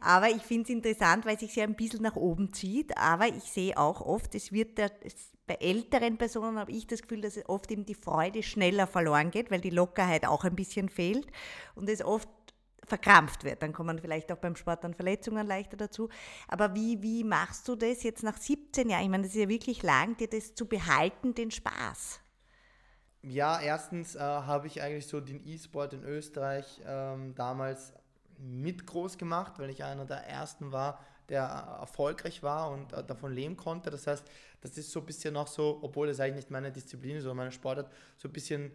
Aber 0.00 0.28
ich 0.28 0.42
finde 0.42 0.64
es 0.64 0.70
interessant, 0.70 1.24
weil 1.24 1.38
sich 1.38 1.54
ja 1.54 1.64
ein 1.64 1.76
bisschen 1.76 2.02
nach 2.02 2.16
oben 2.16 2.52
zieht. 2.52 2.98
Aber 2.98 3.28
ich 3.28 3.44
sehe 3.44 3.78
auch 3.78 4.00
oft, 4.00 4.34
es 4.34 4.50
wird 4.50 4.76
der, 4.76 4.90
es, 5.04 5.14
bei 5.46 5.54
älteren 5.54 6.18
Personen 6.18 6.58
habe 6.58 6.72
ich 6.72 6.88
das 6.88 7.02
Gefühl, 7.02 7.20
dass 7.20 7.38
oft 7.48 7.70
eben 7.70 7.86
die 7.86 7.94
Freude 7.94 8.42
schneller 8.42 8.88
verloren 8.88 9.30
geht, 9.30 9.52
weil 9.52 9.60
die 9.60 9.70
Lockerheit 9.70 10.26
auch 10.26 10.42
ein 10.42 10.56
bisschen 10.56 10.88
fehlt 10.88 11.28
und 11.76 11.88
es 11.88 12.04
oft 12.04 12.28
verkrampft 12.88 13.44
wird. 13.44 13.62
Dann 13.62 13.72
kommen 13.72 13.98
vielleicht 13.98 14.32
auch 14.32 14.38
beim 14.38 14.56
Sport 14.56 14.84
dann 14.84 14.94
Verletzungen 14.94 15.46
leichter 15.46 15.76
dazu. 15.76 16.08
Aber 16.48 16.74
wie, 16.74 17.00
wie 17.02 17.24
machst 17.24 17.68
du 17.68 17.76
das 17.76 18.02
jetzt 18.02 18.22
nach 18.22 18.36
17 18.36 18.88
Jahren? 18.88 19.02
Ich 19.02 19.08
meine, 19.08 19.24
das 19.24 19.34
ist 19.34 19.40
ja 19.40 19.48
wirklich 19.48 19.82
lang, 19.82 20.16
dir 20.16 20.28
das 20.28 20.54
zu 20.54 20.66
behalten, 20.66 21.34
den 21.34 21.50
Spaß. 21.50 22.20
Ja, 23.22 23.60
erstens 23.60 24.14
äh, 24.14 24.20
habe 24.20 24.68
ich 24.68 24.80
eigentlich 24.80 25.06
so 25.06 25.20
den 25.20 25.44
E-Sport 25.46 25.92
in 25.92 26.04
Österreich 26.04 26.80
ähm, 26.86 27.34
damals 27.34 27.92
mit 28.38 28.86
groß 28.86 29.18
gemacht, 29.18 29.54
weil 29.58 29.70
ich 29.70 29.82
einer 29.82 30.04
der 30.04 30.26
ersten 30.26 30.70
war, 30.70 31.00
der 31.28 31.42
erfolgreich 31.42 32.42
war 32.42 32.70
und 32.70 32.92
äh, 32.92 33.04
davon 33.04 33.32
leben 33.32 33.56
konnte. 33.56 33.90
Das 33.90 34.06
heißt, 34.06 34.24
das 34.60 34.78
ist 34.78 34.90
so 34.90 35.00
ein 35.00 35.06
bisschen 35.06 35.34
noch 35.34 35.46
so, 35.46 35.78
obwohl 35.82 36.06
das 36.06 36.20
eigentlich 36.20 36.36
nicht 36.36 36.50
meine 36.50 36.72
Disziplin 36.72 37.16
ist 37.16 37.24
oder 37.24 37.34
meine 37.34 37.52
Sportart, 37.52 37.90
so 38.16 38.28
ein 38.28 38.32
bisschen 38.32 38.72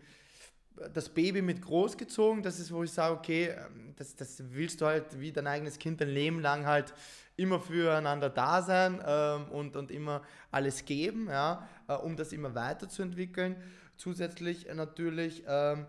das 0.94 1.10
Baby 1.10 1.42
mit 1.42 1.62
großgezogen. 1.62 2.44
Das 2.44 2.60
ist, 2.60 2.72
wo 2.72 2.84
ich 2.84 2.92
sage, 2.92 3.16
okay, 3.16 3.50
ähm, 3.50 3.94
das, 3.96 4.16
das 4.16 4.44
willst 4.52 4.82
du 4.82 4.86
halt 4.86 5.20
wie 5.20 5.32
dein 5.32 5.48
eigenes 5.48 5.80
Kind 5.80 6.02
dein 6.02 6.10
Leben 6.10 6.40
lang 6.40 6.66
halt 6.66 6.94
immer 7.36 7.60
füreinander 7.60 8.30
da 8.30 8.62
sein 8.62 9.02
ähm, 9.06 9.50
und, 9.50 9.76
und 9.76 9.92
immer 9.92 10.22
alles 10.52 10.86
geben, 10.86 11.28
ja, 11.30 11.68
äh, 11.88 11.94
um 11.94 12.16
das 12.16 12.32
immer 12.32 12.54
weiterzuentwickeln. 12.54 13.56
Zusätzlich 13.98 14.68
natürlich, 14.74 15.44
ähm, 15.48 15.88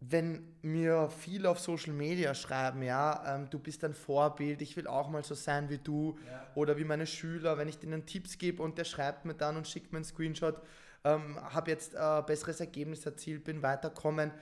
wenn 0.00 0.54
mir 0.62 1.08
viele 1.08 1.50
auf 1.50 1.58
Social 1.58 1.92
Media 1.92 2.34
schreiben, 2.34 2.82
ja, 2.82 3.34
ähm, 3.34 3.50
du 3.50 3.58
bist 3.58 3.82
ein 3.82 3.94
Vorbild, 3.94 4.62
ich 4.62 4.76
will 4.76 4.86
auch 4.86 5.08
mal 5.08 5.24
so 5.24 5.34
sein 5.34 5.68
wie 5.68 5.78
du 5.78 6.18
ja. 6.26 6.46
oder 6.54 6.76
wie 6.76 6.84
meine 6.84 7.06
Schüler, 7.06 7.58
wenn 7.58 7.68
ich 7.68 7.78
denen 7.78 8.06
Tipps 8.06 8.38
gebe 8.38 8.62
und 8.62 8.78
der 8.78 8.84
schreibt 8.84 9.24
mir 9.24 9.34
dann 9.34 9.56
und 9.56 9.66
schickt 9.66 9.92
mir 9.92 9.98
einen 9.98 10.04
Screenshot, 10.04 10.60
ähm, 11.06 11.38
habe 11.54 11.70
jetzt 11.70 11.94
äh, 11.94 12.22
besseres 12.26 12.60
Ergebnis 12.60 13.06
erzielt, 13.06 13.44
bin 13.44 13.62
weiterkommen. 13.62 14.32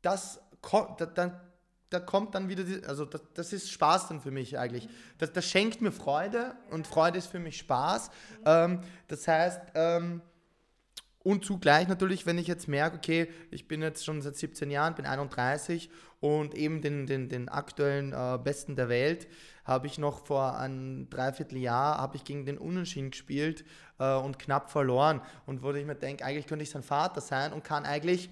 Das 0.00 0.40
da, 0.62 1.06
dann 1.06 1.40
da 1.90 2.00
kommt 2.00 2.34
dann 2.34 2.48
wieder, 2.48 2.64
die, 2.64 2.82
also 2.84 3.04
das, 3.04 3.20
das, 3.34 3.52
ist 3.52 3.70
Spaß 3.70 4.08
dann 4.08 4.20
für 4.20 4.30
mich 4.30 4.58
eigentlich. 4.58 4.88
Das, 5.18 5.32
das 5.32 5.44
schenkt 5.44 5.82
mir 5.82 5.92
Freude 5.92 6.54
und 6.70 6.86
Freude 6.86 7.18
ist 7.18 7.26
für 7.26 7.38
mich 7.38 7.58
Spaß. 7.58 8.10
Ähm, 8.46 8.80
das 9.08 9.28
heißt, 9.28 9.60
ähm, 9.74 10.22
und 11.22 11.44
zugleich 11.44 11.88
natürlich, 11.88 12.26
wenn 12.26 12.38
ich 12.38 12.46
jetzt 12.46 12.68
merke, 12.68 12.96
okay, 12.96 13.28
ich 13.50 13.68
bin 13.68 13.80
jetzt 13.82 14.04
schon 14.04 14.22
seit 14.22 14.36
17 14.36 14.70
Jahren, 14.70 14.94
bin 14.94 15.06
31 15.06 15.90
und 16.20 16.54
eben 16.54 16.82
den, 16.82 17.06
den, 17.06 17.28
den 17.28 17.48
aktuellen 17.48 18.12
äh, 18.12 18.38
Besten 18.42 18.76
der 18.76 18.88
Welt 18.88 19.28
habe 19.64 19.86
ich 19.86 19.98
noch 19.98 20.26
vor 20.26 20.58
einem 20.58 21.08
Dreivierteljahr 21.08 21.98
habe 21.98 22.16
ich 22.16 22.24
gegen 22.24 22.44
den 22.44 22.58
Unentschieden 22.58 23.12
gespielt 23.12 23.64
äh, 23.98 24.14
und 24.14 24.38
knapp 24.38 24.70
verloren. 24.70 25.20
Und 25.46 25.62
wo 25.62 25.72
ich 25.72 25.86
mir 25.86 25.94
denke, 25.94 26.24
eigentlich 26.24 26.46
könnte 26.46 26.64
ich 26.64 26.70
sein 26.70 26.82
Vater 26.82 27.20
sein 27.20 27.52
und 27.52 27.62
kann 27.62 27.84
eigentlich 27.84 28.28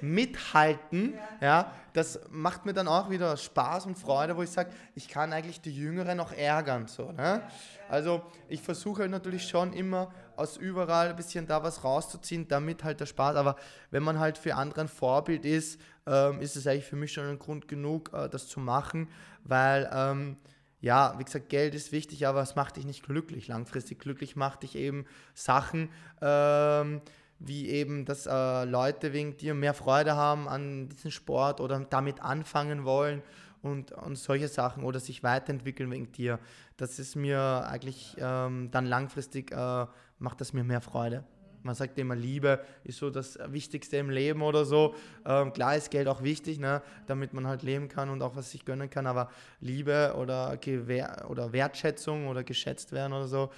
mithalten. 0.00 1.14
Ja, 1.40 1.72
das 1.92 2.20
macht 2.30 2.66
mir 2.66 2.72
dann 2.72 2.88
auch 2.88 3.10
wieder 3.10 3.36
Spaß 3.36 3.86
und 3.86 3.98
Freude, 3.98 4.36
wo 4.36 4.42
ich 4.42 4.50
sage, 4.50 4.70
ich 4.94 5.08
kann 5.08 5.32
eigentlich 5.32 5.60
die 5.60 5.74
Jüngeren 5.74 6.16
noch 6.16 6.32
ärgern. 6.32 6.88
So, 6.88 7.12
ne? 7.12 7.42
Also 7.88 8.22
ich 8.48 8.62
versuche 8.62 9.02
halt 9.02 9.10
natürlich 9.10 9.46
schon 9.48 9.72
immer 9.72 10.12
aus 10.36 10.56
überall 10.56 11.10
ein 11.10 11.16
bisschen 11.16 11.46
da 11.46 11.62
was 11.62 11.84
rauszuziehen, 11.84 12.48
damit 12.48 12.82
halt 12.82 13.00
der 13.00 13.06
Spaß. 13.06 13.36
Aber 13.36 13.56
wenn 13.90 14.02
man 14.02 14.18
halt 14.18 14.38
für 14.38 14.54
andere 14.56 14.82
ein 14.82 14.88
Vorbild 14.88 15.44
ist, 15.44 15.80
ähm, 16.06 16.40
ist 16.40 16.56
es 16.56 16.66
eigentlich 16.66 16.84
für 16.86 16.96
mich 16.96 17.12
schon 17.12 17.28
ein 17.28 17.38
Grund 17.38 17.68
genug, 17.68 18.10
äh, 18.12 18.28
das 18.28 18.48
zu 18.48 18.60
machen, 18.60 19.08
weil 19.44 19.88
ähm, 19.92 20.36
ja, 20.80 21.14
wie 21.18 21.24
gesagt, 21.24 21.48
Geld 21.48 21.74
ist 21.74 21.92
wichtig, 21.92 22.26
aber 22.26 22.42
es 22.42 22.56
macht 22.56 22.76
dich 22.76 22.84
nicht 22.84 23.04
glücklich. 23.04 23.48
Langfristig 23.48 24.00
glücklich 24.00 24.36
macht 24.36 24.64
dich 24.64 24.74
eben 24.74 25.06
Sachen, 25.32 25.88
ähm, 26.20 27.00
wie 27.46 27.68
eben, 27.68 28.04
dass 28.04 28.26
äh, 28.26 28.64
Leute 28.64 29.12
wegen 29.12 29.36
dir 29.36 29.54
mehr 29.54 29.74
Freude 29.74 30.16
haben 30.16 30.48
an 30.48 30.88
diesem 30.88 31.10
Sport 31.10 31.60
oder 31.60 31.78
damit 31.80 32.22
anfangen 32.22 32.84
wollen 32.84 33.22
und, 33.62 33.92
und 33.92 34.16
solche 34.16 34.48
Sachen 34.48 34.84
oder 34.84 35.00
sich 35.00 35.22
weiterentwickeln 35.22 35.90
wegen 35.90 36.12
dir. 36.12 36.38
Das 36.76 36.98
ist 36.98 37.16
mir 37.16 37.66
eigentlich 37.68 38.16
ähm, 38.18 38.70
dann 38.70 38.86
langfristig, 38.86 39.52
äh, 39.52 39.86
macht 40.18 40.40
das 40.40 40.52
mir 40.52 40.64
mehr 40.64 40.80
Freude. 40.80 41.24
Man 41.62 41.74
sagt 41.74 41.98
immer, 41.98 42.14
Liebe 42.14 42.62
ist 42.84 42.98
so 42.98 43.08
das 43.08 43.38
Wichtigste 43.46 43.96
im 43.96 44.10
Leben 44.10 44.42
oder 44.42 44.66
so. 44.66 44.94
Ähm, 45.24 45.50
klar 45.54 45.76
ist 45.76 45.90
Geld 45.90 46.08
auch 46.08 46.22
wichtig, 46.22 46.58
ne, 46.58 46.82
damit 47.06 47.32
man 47.32 47.46
halt 47.46 47.62
leben 47.62 47.88
kann 47.88 48.10
und 48.10 48.20
auch 48.20 48.36
was 48.36 48.50
sich 48.50 48.66
gönnen 48.66 48.90
kann, 48.90 49.06
aber 49.06 49.30
Liebe 49.60 50.14
oder, 50.18 50.58
Gewehr 50.58 51.24
oder 51.30 51.54
Wertschätzung 51.54 52.28
oder 52.28 52.44
geschätzt 52.44 52.92
werden 52.92 53.14
oder 53.14 53.28
so, 53.28 53.50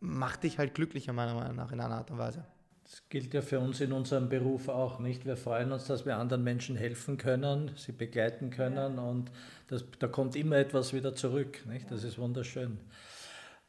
macht 0.00 0.42
dich 0.42 0.58
halt 0.58 0.74
glücklicher, 0.74 1.12
meiner 1.12 1.34
Meinung 1.34 1.54
nach, 1.54 1.70
in 1.70 1.80
einer 1.80 1.94
Art 1.94 2.10
und 2.10 2.18
Weise. 2.18 2.44
Das 2.84 3.02
gilt 3.08 3.32
ja 3.32 3.40
für 3.40 3.60
uns 3.60 3.80
in 3.80 3.92
unserem 3.92 4.28
Beruf 4.28 4.68
auch, 4.68 4.98
nicht? 4.98 5.24
Wir 5.24 5.36
freuen 5.36 5.72
uns, 5.72 5.86
dass 5.86 6.04
wir 6.04 6.16
anderen 6.16 6.44
Menschen 6.44 6.76
helfen 6.76 7.16
können, 7.16 7.70
sie 7.76 7.92
begleiten 7.92 8.50
können 8.50 8.98
und 8.98 9.30
das, 9.68 9.84
da 9.98 10.06
kommt 10.06 10.36
immer 10.36 10.56
etwas 10.56 10.92
wieder 10.92 11.14
zurück, 11.14 11.64
nicht? 11.66 11.90
Das 11.90 12.04
ist 12.04 12.18
wunderschön. 12.18 12.78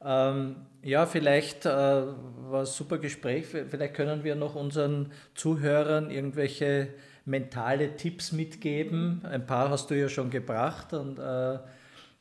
Ähm, 0.03 0.57
ja, 0.83 1.05
vielleicht 1.05 1.65
äh, 1.65 1.69
war 1.69 2.59
ein 2.59 2.65
super 2.65 2.97
Gespräch. 2.97 3.45
Vielleicht 3.45 3.93
können 3.93 4.23
wir 4.23 4.35
noch 4.35 4.55
unseren 4.55 5.11
Zuhörern 5.33 6.11
irgendwelche 6.11 6.89
mentale 7.23 7.95
Tipps 7.95 8.31
mitgeben. 8.31 9.21
Ein 9.23 9.45
paar 9.45 9.69
hast 9.69 9.89
du 9.89 9.95
ja 9.95 10.09
schon 10.09 10.29
gebracht 10.29 10.93
und 10.93 11.19
äh, 11.19 11.57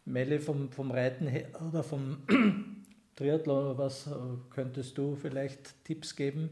Melli 0.06 0.38
vom, 0.38 0.70
vom 0.70 0.90
Reiten 0.90 1.28
oder 1.68 1.82
vom 1.82 2.18
Triathlon, 3.16 3.76
was 3.76 4.06
äh, 4.06 4.10
könntest 4.50 4.96
du 4.96 5.16
vielleicht 5.16 5.84
Tipps 5.84 6.16
geben? 6.16 6.50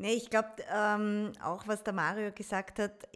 Nee, 0.00 0.14
ich 0.14 0.30
glaube, 0.30 0.48
ähm, 0.74 1.30
auch 1.44 1.68
was 1.68 1.82
der 1.82 1.92
Mario 1.92 2.32
gesagt 2.32 2.78
hat, 2.78 3.06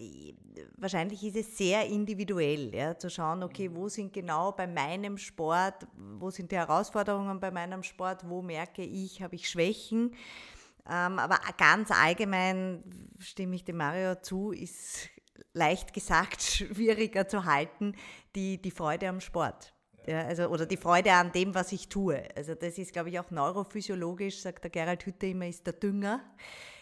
wahrscheinlich 0.77 1.25
ist 1.25 1.37
es 1.37 1.57
sehr 1.57 1.87
individuell, 1.87 2.75
ja, 2.75 2.99
zu 2.99 3.09
schauen, 3.09 3.43
okay, 3.43 3.71
wo 3.73 3.89
sind 3.89 4.13
genau 4.13 4.53
bei 4.53 4.67
meinem 4.67 5.17
Sport, 5.17 5.87
wo 5.97 6.29
sind 6.29 6.53
die 6.53 6.57
Herausforderungen 6.57 7.41
bei 7.41 7.51
meinem 7.51 7.83
Sport, 7.83 8.29
wo 8.29 8.43
merke 8.43 8.83
ich, 8.83 9.23
habe 9.23 9.35
ich 9.35 9.49
Schwächen. 9.49 10.15
Ähm, 10.87 11.19
aber 11.19 11.41
ganz 11.57 11.91
allgemein 11.91 12.85
stimme 13.19 13.57
ich 13.57 13.65
dem 13.65 13.79
Mario 13.79 14.17
zu, 14.17 14.53
ist 14.53 15.09
leicht 15.55 15.95
gesagt 15.95 16.43
schwieriger 16.43 17.27
zu 17.27 17.47
halten, 17.47 17.95
die, 18.35 18.61
die 18.61 18.71
Freude 18.71 19.09
am 19.09 19.23
Sport. 19.23 19.74
Ja, 20.07 20.27
also, 20.27 20.49
oder 20.49 20.67
die 20.67 20.77
Freude 20.77 21.13
an 21.13 21.33
dem, 21.33 21.55
was 21.55 21.73
ich 21.73 21.89
tue. 21.89 22.23
Also 22.37 22.55
das 22.55 22.77
ist, 22.79 22.93
glaube 22.93 23.09
ich, 23.09 23.19
auch 23.19 23.31
neurophysiologisch, 23.31 24.41
sagt 24.41 24.65
der 24.65 24.71
Gerald 24.71 25.07
Hütte 25.07 25.27
immer, 25.27 25.47
ist 25.47 25.67
der 25.67 25.73
Dünger 25.75 26.21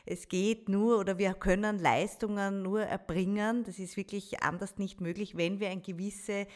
es 0.04 0.28
geht 0.28 0.68
nur 0.68 0.98
oder 0.98 1.18
wir 1.18 1.34
können 1.34 1.78
Leistungen 1.78 2.62
nur 2.62 2.82
erbringen, 2.82 3.64
das 3.64 3.78
ist 3.78 3.96
wirklich 3.96 4.42
anders 4.42 4.78
nicht 4.78 5.00
möglich, 5.00 5.36
wenn 5.36 5.60
wir 5.60 5.68
eine 5.70 5.80
gewisse 5.80 6.46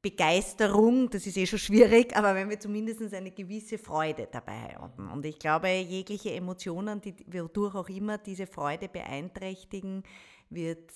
Begeisterung, 0.00 1.10
das 1.10 1.26
ist 1.26 1.36
eh 1.36 1.46
schon 1.46 1.58
schwierig, 1.58 2.14
aber 2.14 2.36
wenn 2.36 2.48
wir 2.48 2.60
zumindest 2.60 3.12
eine 3.12 3.32
gewisse 3.32 3.78
Freude 3.78 4.28
dabei 4.30 4.76
haben. 4.76 5.10
Und 5.10 5.26
ich 5.26 5.40
glaube, 5.40 5.68
jegliche 5.68 6.32
Emotionen, 6.32 7.00
die 7.00 7.16
wodurch 7.26 7.74
auch 7.74 7.88
immer 7.88 8.16
diese 8.18 8.46
Freude 8.46 8.88
beeinträchtigen, 8.88 10.04
wird, 10.48 10.92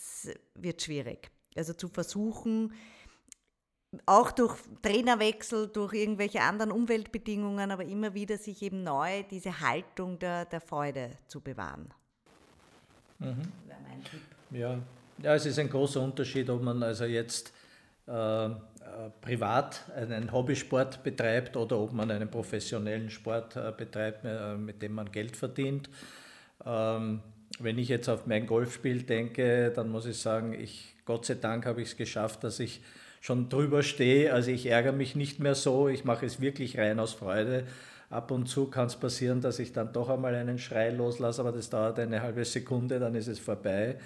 wird 0.55 0.83
schwierig. 0.83 1.33
Also 1.57 1.73
zu 1.73 1.89
versuchen, 1.89 2.73
auch 4.07 4.31
durch 4.31 4.57
Trainerwechsel, 4.83 5.69
durch 5.69 5.95
irgendwelche 5.95 6.41
anderen 6.41 6.71
Umweltbedingungen, 6.71 7.71
aber 7.71 7.85
immer 7.85 8.15
wieder 8.15 8.39
sich 8.39 8.63
eben 8.63 8.83
neu 8.85 9.25
diese 9.31 9.61
Haltung 9.61 10.19
der, 10.19 10.45
der 10.45 10.61
Freude 10.61 11.11
zu 11.27 11.41
bewahren. 11.41 11.93
Mhm. 13.19 13.43
Ja. 14.53 14.79
ja, 15.23 15.35
es 15.35 15.47
ist 15.47 15.59
ein 15.59 15.69
großer 15.69 16.01
Unterschied, 16.01 16.49
ob 16.51 16.63
man 16.63 16.83
also 16.83 17.05
jetzt 17.05 17.53
äh, 18.07 18.47
äh, 18.47 19.11
privat 19.21 19.85
einen 19.95 20.33
Hobbysport 20.33 21.03
betreibt 21.03 21.57
oder 21.57 21.79
ob 21.79 21.93
man 21.93 22.11
einen 22.11 22.31
professionellen 22.31 23.11
Sport 23.11 23.57
äh, 23.57 23.73
betreibt, 23.77 24.25
äh, 24.25 24.57
mit 24.57 24.83
dem 24.83 24.95
man 24.95 25.13
Geld 25.13 25.37
verdient. 25.37 25.91
Ähm, 26.65 27.21
wenn 27.59 27.79
ich 27.79 27.89
jetzt 27.89 28.09
auf 28.09 28.27
mein 28.27 28.47
Golfspiel 28.47 29.03
denke, 29.03 29.71
dann 29.71 29.91
muss 29.91 30.07
ich 30.07 30.19
sagen, 30.19 30.55
ich, 30.55 30.97
Gott 31.05 31.27
sei 31.27 31.35
Dank 31.35 31.67
habe 31.67 31.83
ich 31.83 31.89
es 31.89 31.97
geschafft, 31.97 32.43
dass 32.43 32.59
ich 32.59 32.81
schon 33.21 33.49
drüber 33.49 33.83
stehe. 33.83 34.33
Also 34.33 34.51
ich 34.51 34.67
ärgere 34.67 34.93
mich 34.93 35.15
nicht 35.15 35.39
mehr 35.39 35.55
so, 35.55 35.89
ich 35.89 36.05
mache 36.05 36.27
es 36.27 36.41
wirklich 36.41 36.79
rein 36.79 36.99
aus 36.99 37.13
Freude. 37.13 37.65
Ab 38.09 38.33
und 38.33 38.47
zu 38.47 38.67
kann 38.67 38.87
es 38.87 38.97
passieren, 38.97 39.41
dass 39.41 39.61
ich 39.61 39.73
dann 39.73 39.93
doch 39.93 40.09
einmal 40.09 40.35
einen 40.35 40.59
Schrei 40.59 40.91
loslasse, 40.91 41.43
aber 41.43 41.53
das 41.53 41.71
dauert 41.71 42.01
eine 42.01 42.23
halbe 42.23 42.45
Sekunde, 42.45 42.99
dann 42.99 43.15
ist 43.15 43.29
es 43.29 43.39
vorbei. 43.39 43.99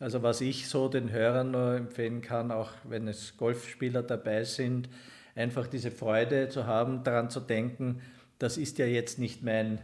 Also 0.00 0.22
was 0.22 0.42
ich 0.42 0.68
so 0.68 0.88
den 0.88 1.10
Hörern 1.10 1.52
nur 1.52 1.74
empfehlen 1.74 2.20
kann, 2.20 2.50
auch 2.50 2.70
wenn 2.84 3.08
es 3.08 3.36
Golfspieler 3.38 4.02
dabei 4.02 4.44
sind, 4.44 4.88
einfach 5.34 5.66
diese 5.66 5.90
Freude 5.90 6.48
zu 6.50 6.66
haben, 6.66 7.04
daran 7.04 7.30
zu 7.30 7.40
denken, 7.40 8.02
das 8.38 8.58
ist 8.58 8.78
ja 8.78 8.86
jetzt 8.86 9.18
nicht 9.18 9.42
mein, 9.42 9.80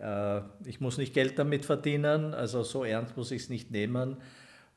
äh, 0.00 0.40
ich 0.64 0.80
muss 0.80 0.96
nicht 0.96 1.12
Geld 1.12 1.38
damit 1.38 1.64
verdienen, 1.64 2.32
also 2.32 2.62
so 2.62 2.84
ernst 2.84 3.16
muss 3.16 3.32
ich 3.32 3.42
es 3.42 3.48
nicht 3.48 3.70
nehmen. 3.70 4.18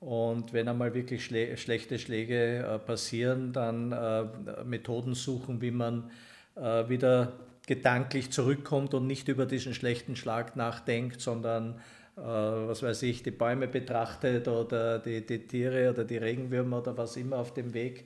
Und 0.03 0.51
wenn 0.51 0.67
einmal 0.67 0.93
wirklich 0.93 1.23
schle 1.23 1.55
schlechte 1.55 1.97
Schläge 1.97 2.57
äh, 2.57 2.79
passieren, 2.79 3.53
dann 3.53 3.93
äh, 3.93 4.25
Methoden 4.65 5.15
suchen, 5.15 5.61
wie 5.61 5.71
man 5.71 6.11
äh, 6.55 6.89
wieder 6.89 7.31
gedanklich 7.67 8.29
zurückkommt 8.29 8.93
und 8.93 9.07
nicht 9.07 9.29
über 9.29 9.45
diesen 9.45 9.73
schlechten 9.73 10.17
Schlag 10.17 10.57
nachdenkt, 10.57 11.21
sondern 11.21 11.75
äh, 12.17 12.21
was 12.21 12.83
weiß 12.83 13.03
ich, 13.03 13.23
die 13.23 13.31
Bäume 13.31 13.69
betrachtet 13.69 14.49
oder 14.49 14.99
die, 14.99 15.25
die 15.25 15.47
Tiere 15.47 15.89
oder 15.89 16.03
die 16.03 16.17
Regenwürmer 16.17 16.79
oder 16.79 16.97
was 16.97 17.15
immer 17.15 17.37
auf 17.37 17.53
dem 17.53 17.73
Weg. 17.73 18.03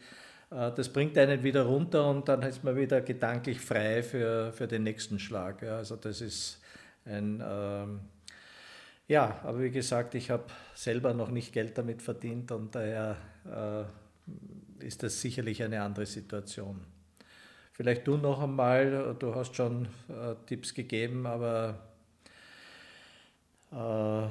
Äh, 0.52 0.72
das 0.76 0.90
bringt 0.90 1.18
einen 1.18 1.42
wieder 1.42 1.64
runter 1.64 2.08
und 2.12 2.30
dann 2.30 2.44
ist 2.44 2.64
man 2.64 2.76
wieder 2.76 3.02
gedanklich 3.02 3.60
frei 3.60 4.04
für, 4.04 4.52
für 4.54 4.68
den 4.68 4.84
nächsten 4.84 5.18
Schlag. 5.18 5.64
Also 5.64 5.96
das 5.96 6.22
ist 6.22 6.62
ein, 7.06 7.44
ähm, 7.44 8.02
ja, 9.08 9.40
aber 9.44 9.62
wie 9.62 9.72
gesagt, 9.72 10.16
ich 10.16 10.30
habe 10.30 10.44
selber 10.74 11.14
noch 11.14 11.30
nicht 11.30 11.54
Geld 11.54 11.78
damit 11.78 12.02
verdient 12.02 12.52
und 12.52 12.76
daher 12.76 13.18
äh, 13.46 14.86
ist 14.86 15.04
das 15.04 15.22
sicherlich 15.22 15.64
eine 15.64 15.82
andere 15.82 16.06
Situation. 16.06 16.82
Vielleicht 17.72 18.08
du 18.08 18.18
noch 18.18 18.42
einmal, 18.42 19.16
du 19.20 19.36
hast 19.36 19.56
schon 19.56 19.88
äh, 20.10 20.36
Tipps 20.46 20.74
gegeben, 20.74 21.26
aber 21.26 21.80
äh, 23.72 24.28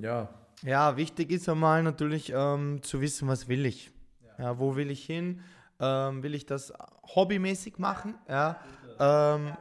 ja. 0.00 0.28
Ja, 0.62 0.96
wichtig 0.96 1.30
ist 1.30 1.48
einmal 1.48 1.82
natürlich 1.82 2.32
ähm, 2.34 2.82
zu 2.82 3.00
wissen, 3.00 3.28
was 3.28 3.48
will 3.48 3.64
ich. 3.66 3.90
Ja. 4.38 4.44
ja 4.44 4.58
wo 4.58 4.76
will 4.76 4.90
ich 4.90 5.04
hin? 5.04 5.40
Ähm, 5.80 6.22
will 6.22 6.34
ich 6.34 6.46
das 6.46 6.72
hobbymäßig 7.14 7.78
machen? 7.78 8.14
Ja. 8.28 8.60
Ähm, 8.98 9.56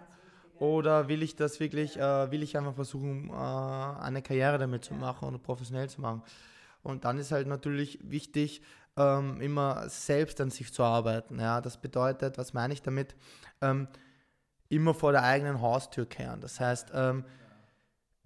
oder 0.59 1.07
will 1.07 1.23
ich 1.23 1.35
das 1.35 1.59
wirklich, 1.59 1.97
äh, 1.97 2.31
will 2.31 2.43
ich 2.43 2.57
einfach 2.57 2.75
versuchen, 2.75 3.29
äh, 3.29 3.33
eine 3.33 4.21
Karriere 4.21 4.57
damit 4.57 4.85
zu 4.85 4.93
machen 4.93 5.27
oder 5.27 5.37
professionell 5.37 5.89
zu 5.89 6.01
machen? 6.01 6.23
Und 6.83 7.05
dann 7.05 7.17
ist 7.17 7.31
halt 7.31 7.47
natürlich 7.47 7.99
wichtig, 8.01 8.61
ähm, 8.95 9.41
immer 9.41 9.87
selbst 9.89 10.41
an 10.41 10.49
sich 10.49 10.73
zu 10.73 10.83
arbeiten. 10.83 11.39
Ja, 11.39 11.61
das 11.61 11.77
bedeutet, 11.77 12.37
was 12.37 12.53
meine 12.53 12.73
ich 12.73 12.81
damit? 12.81 13.15
Ähm, 13.61 13.87
immer 14.69 14.93
vor 14.93 15.11
der 15.11 15.23
eigenen 15.23 15.61
Haustür 15.61 16.05
kehren. 16.05 16.41
Das 16.41 16.59
heißt, 16.59 16.91
ähm, 16.93 17.23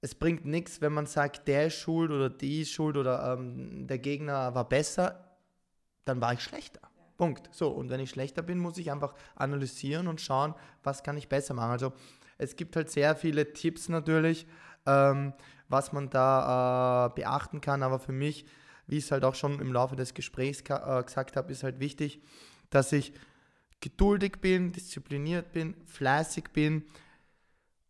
es 0.01 0.15
bringt 0.15 0.45
nichts, 0.45 0.81
wenn 0.81 0.93
man 0.93 1.05
sagt, 1.05 1.47
der 1.47 1.67
ist 1.67 1.75
schuld 1.75 2.09
oder 2.11 2.29
die 2.29 2.61
ist 2.61 2.71
schuld 2.71 2.97
oder 2.97 3.33
ähm, 3.33 3.85
der 3.87 3.99
Gegner 3.99 4.55
war 4.55 4.67
besser, 4.67 5.23
dann 6.05 6.19
war 6.21 6.33
ich 6.33 6.41
schlechter. 6.41 6.81
Punkt. 7.17 7.49
So, 7.51 7.69
und 7.69 7.91
wenn 7.91 7.99
ich 7.99 8.09
schlechter 8.09 8.41
bin, 8.41 8.57
muss 8.57 8.79
ich 8.79 8.91
einfach 8.91 9.13
analysieren 9.35 10.07
und 10.07 10.19
schauen, 10.19 10.55
was 10.81 11.03
kann 11.03 11.17
ich 11.17 11.29
besser 11.29 11.53
machen. 11.53 11.69
Also 11.69 11.93
es 12.41 12.55
gibt 12.55 12.75
halt 12.75 12.89
sehr 12.89 13.15
viele 13.15 13.53
Tipps 13.53 13.87
natürlich, 13.87 14.47
ähm, 14.85 15.33
was 15.69 15.93
man 15.93 16.09
da 16.09 17.07
äh, 17.07 17.09
beachten 17.15 17.61
kann, 17.61 17.83
aber 17.83 17.99
für 17.99 18.11
mich, 18.11 18.45
wie 18.87 18.97
ich 18.97 19.05
es 19.05 19.11
halt 19.11 19.23
auch 19.23 19.35
schon 19.35 19.59
im 19.59 19.71
Laufe 19.71 19.95
des 19.95 20.13
Gesprächs 20.13 20.61
äh, 20.61 21.03
gesagt 21.03 21.37
habe, 21.37 21.51
ist 21.51 21.63
halt 21.63 21.79
wichtig, 21.79 22.21
dass 22.69 22.91
ich 22.91 23.13
geduldig 23.79 24.41
bin, 24.41 24.71
diszipliniert 24.71 25.51
bin, 25.53 25.75
fleißig 25.85 26.45
bin, 26.51 26.83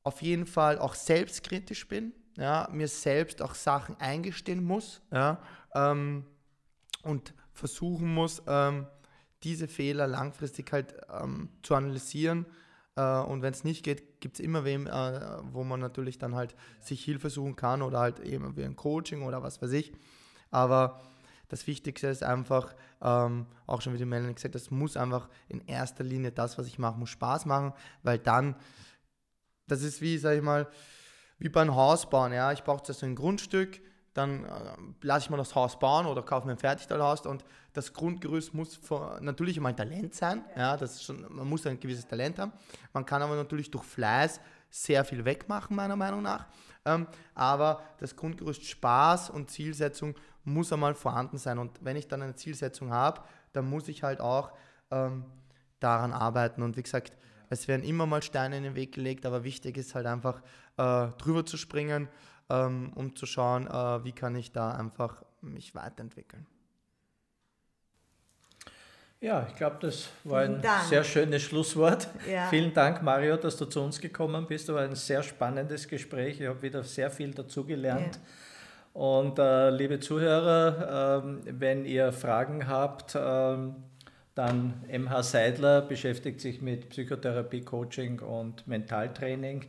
auf 0.03 0.21
jeden 0.21 0.45
Fall 0.45 0.79
auch 0.79 0.95
selbstkritisch 0.95 1.87
bin, 1.87 2.13
ja, 2.37 2.67
mir 2.71 2.87
selbst 2.87 3.41
auch 3.41 3.55
Sachen 3.55 3.95
eingestehen 3.99 4.63
muss 4.63 5.01
ja, 5.11 5.41
ähm, 5.73 6.25
und 7.03 7.33
versuchen 7.53 8.13
muss, 8.13 8.41
ähm, 8.47 8.87
diese 9.43 9.67
Fehler 9.67 10.07
langfristig 10.07 10.71
halt 10.71 10.95
ähm, 11.09 11.49
zu 11.63 11.75
analysieren. 11.75 12.45
Äh, 12.95 13.19
und 13.21 13.41
wenn 13.41 13.53
es 13.53 13.63
nicht 13.63 13.83
geht, 13.83 14.21
gibt 14.21 14.35
es 14.35 14.39
immer 14.39 14.63
wem, 14.63 14.87
äh, 14.87 14.91
wo 15.53 15.63
man 15.63 15.79
natürlich 15.79 16.17
dann 16.17 16.35
halt 16.35 16.55
sich 16.79 17.03
Hilfe 17.03 17.29
suchen 17.29 17.55
kann 17.55 17.81
oder 17.81 17.99
halt 17.99 18.19
eben 18.19 18.55
wie 18.55 18.63
ein 18.63 18.75
Coaching 18.75 19.23
oder 19.23 19.43
was 19.43 19.61
weiß 19.61 19.71
ich. 19.71 19.93
Aber 20.49 21.01
das 21.47 21.67
Wichtigste 21.67 22.07
ist 22.07 22.23
einfach, 22.23 22.75
ähm, 23.01 23.45
auch 23.67 23.81
schon 23.81 23.93
wie 23.93 23.97
die 23.97 24.05
Melanie 24.05 24.33
gesagt 24.33 24.55
das 24.55 24.71
muss 24.71 24.95
einfach 24.95 25.29
in 25.49 25.61
erster 25.67 26.03
Linie 26.03 26.31
das, 26.31 26.57
was 26.57 26.67
ich 26.67 26.79
mache, 26.79 26.97
muss 26.97 27.09
Spaß 27.09 27.45
machen, 27.45 27.73
weil 28.03 28.19
dann 28.19 28.55
das 29.67 29.83
ist 29.83 30.01
wie, 30.01 30.17
sag 30.17 30.35
ich 30.35 30.41
mal, 30.41 30.67
wie 31.39 31.49
beim 31.49 31.73
Haus 31.75 32.09
bauen. 32.09 32.33
Ja? 32.33 32.51
Ich 32.51 32.63
brauche 32.63 32.83
zuerst 32.83 33.03
ein 33.03 33.15
Grundstück, 33.15 33.81
dann 34.13 34.43
äh, 34.43 34.49
lasse 35.01 35.25
ich 35.25 35.29
mal 35.29 35.37
das 35.37 35.55
Haus 35.55 35.79
bauen 35.79 36.05
oder 36.05 36.21
kaufe 36.21 36.45
mir 36.45 36.53
ein 36.53 36.57
Fertigteilhaus 36.59 37.25
und 37.25 37.45
das 37.73 37.93
Grundgerüst 37.93 38.53
muss 38.53 38.75
von, 38.75 39.23
natürlich 39.23 39.59
ein 39.63 39.75
Talent 39.75 40.13
sein. 40.13 40.43
Ja, 40.55 40.75
das 40.75 40.95
ist 40.95 41.03
schon, 41.03 41.25
man 41.29 41.47
muss 41.47 41.65
ein 41.65 41.79
gewisses 41.79 42.05
Talent 42.07 42.37
haben. 42.39 42.51
Man 42.93 43.05
kann 43.05 43.21
aber 43.21 43.35
natürlich 43.35 43.71
durch 43.71 43.85
Fleiß 43.85 44.41
sehr 44.69 45.05
viel 45.05 45.23
wegmachen, 45.23 45.75
meiner 45.75 45.95
Meinung 45.95 46.21
nach. 46.21 46.47
Ähm, 46.85 47.07
aber 47.35 47.81
das 47.99 48.15
Grundgerüst 48.15 48.65
Spaß 48.65 49.29
und 49.29 49.49
Zielsetzung 49.49 50.15
muss 50.43 50.73
einmal 50.73 50.95
vorhanden 50.95 51.37
sein. 51.37 51.59
Und 51.59 51.79
wenn 51.81 51.95
ich 51.95 52.07
dann 52.07 52.21
eine 52.21 52.35
Zielsetzung 52.35 52.91
habe, 52.91 53.21
dann 53.53 53.69
muss 53.69 53.87
ich 53.87 54.03
halt 54.03 54.19
auch 54.19 54.51
ähm, 54.89 55.25
daran 55.79 56.11
arbeiten. 56.11 56.63
Und 56.63 56.77
wie 56.77 56.83
gesagt, 56.83 57.13
es 57.49 57.67
werden 57.67 57.83
immer 57.83 58.05
mal 58.05 58.23
Steine 58.23 58.57
in 58.57 58.63
den 58.63 58.75
Weg 58.75 58.93
gelegt, 58.93 59.25
aber 59.25 59.43
wichtig 59.43 59.77
ist 59.77 59.93
halt 59.93 60.05
einfach 60.05 60.41
äh, 60.77 61.07
drüber 61.17 61.45
zu 61.45 61.57
springen, 61.57 62.07
ähm, 62.51 62.91
um 62.95 63.15
zu 63.15 63.25
schauen, 63.25 63.67
äh, 63.67 64.03
wie 64.03 64.11
kann 64.11 64.35
ich 64.35 64.51
da 64.51 64.71
einfach 64.71 65.23
mich 65.41 65.73
weiterentwickeln. 65.73 66.45
Ja, 69.19 69.45
ich 69.47 69.55
glaube, 69.55 69.77
das 69.81 70.09
war 70.23 70.41
ein 70.41 70.63
sehr 70.89 71.03
schönes 71.03 71.43
Schlusswort. 71.43 72.07
Ja. 72.27 72.47
Vielen 72.47 72.73
Dank, 72.73 73.03
Mario, 73.03 73.37
dass 73.37 73.55
du 73.55 73.65
zu 73.65 73.79
uns 73.81 74.01
gekommen 74.01 74.47
bist. 74.47 74.67
Das 74.67 74.75
war 74.75 74.81
ein 74.81 74.95
sehr 74.95 75.21
spannendes 75.21 75.87
Gespräch. 75.87 76.41
Ich 76.41 76.47
habe 76.47 76.59
wieder 76.63 76.83
sehr 76.83 77.11
viel 77.11 77.31
dazugelernt. 77.31 78.15
Ja. 78.15 78.99
Und 78.99 79.37
äh, 79.37 79.69
liebe 79.69 79.99
Zuhörer, 79.99 81.23
äh, 81.23 81.59
wenn 81.59 81.85
ihr 81.85 82.11
Fragen 82.11 82.67
habt, 82.67 83.13
äh, 83.13 83.57
dann 84.33 84.73
MH 84.89 85.23
Seidler 85.23 85.81
beschäftigt 85.81 86.41
sich 86.41 86.61
mit 86.61 86.89
Psychotherapie, 86.89 87.61
Coaching 87.61 88.21
und 88.21 88.67
Mentaltraining. 88.67 89.65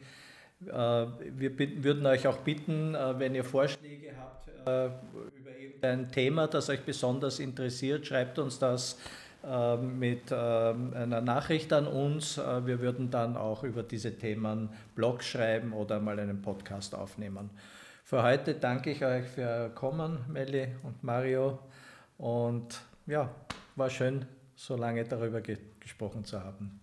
Äh, 0.67 1.07
wir 1.39 1.59
würden 1.85 2.07
euch 2.07 2.27
auch 2.27 2.39
bitten, 2.39 2.95
äh, 2.95 3.19
wenn 3.19 3.35
ihr 3.35 3.45
Vorschläge 3.45 4.13
habt 4.19 4.49
äh, 4.49 4.87
über 5.39 5.57
irgendein 5.59 6.11
Thema, 6.11 6.47
das 6.47 6.71
euch 6.71 6.83
besonders 6.83 7.39
interessiert, 7.39 8.07
schreibt 8.07 8.39
uns 8.39 8.59
das 8.59 8.99
mit 9.81 10.33
einer 10.33 11.21
Nachricht 11.21 11.73
an 11.73 11.89
uns. 11.89 12.39
Wir 12.39 12.79
würden 12.79 13.11
dann 13.11 13.37
auch 13.37 13.65
über 13.65 13.83
diese 13.83 14.17
Themen 14.17 14.69
Blog 14.95 15.25
schreiben 15.25 15.73
oder 15.73 15.99
mal 15.99 16.21
einen 16.21 16.41
Podcast 16.41 16.95
aufnehmen. 16.95 17.51
Für 18.05 18.23
heute 18.23 18.55
danke 18.55 18.93
ich 18.93 19.05
euch 19.05 19.27
für 19.27 19.71
Kommen, 19.75 20.25
Melli 20.29 20.69
und 20.85 21.03
Mario. 21.03 21.59
Und 22.19 22.83
ja, 23.07 23.35
war 23.75 23.91
schön, 23.91 24.25
so 24.55 24.77
lange 24.77 25.03
darüber 25.03 25.41
ge 25.41 25.59
gesprochen 25.81 26.25
zu 26.25 26.41
haben. 26.41 26.79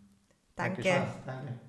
Danke. 0.57 0.83
Danke. 0.83 1.68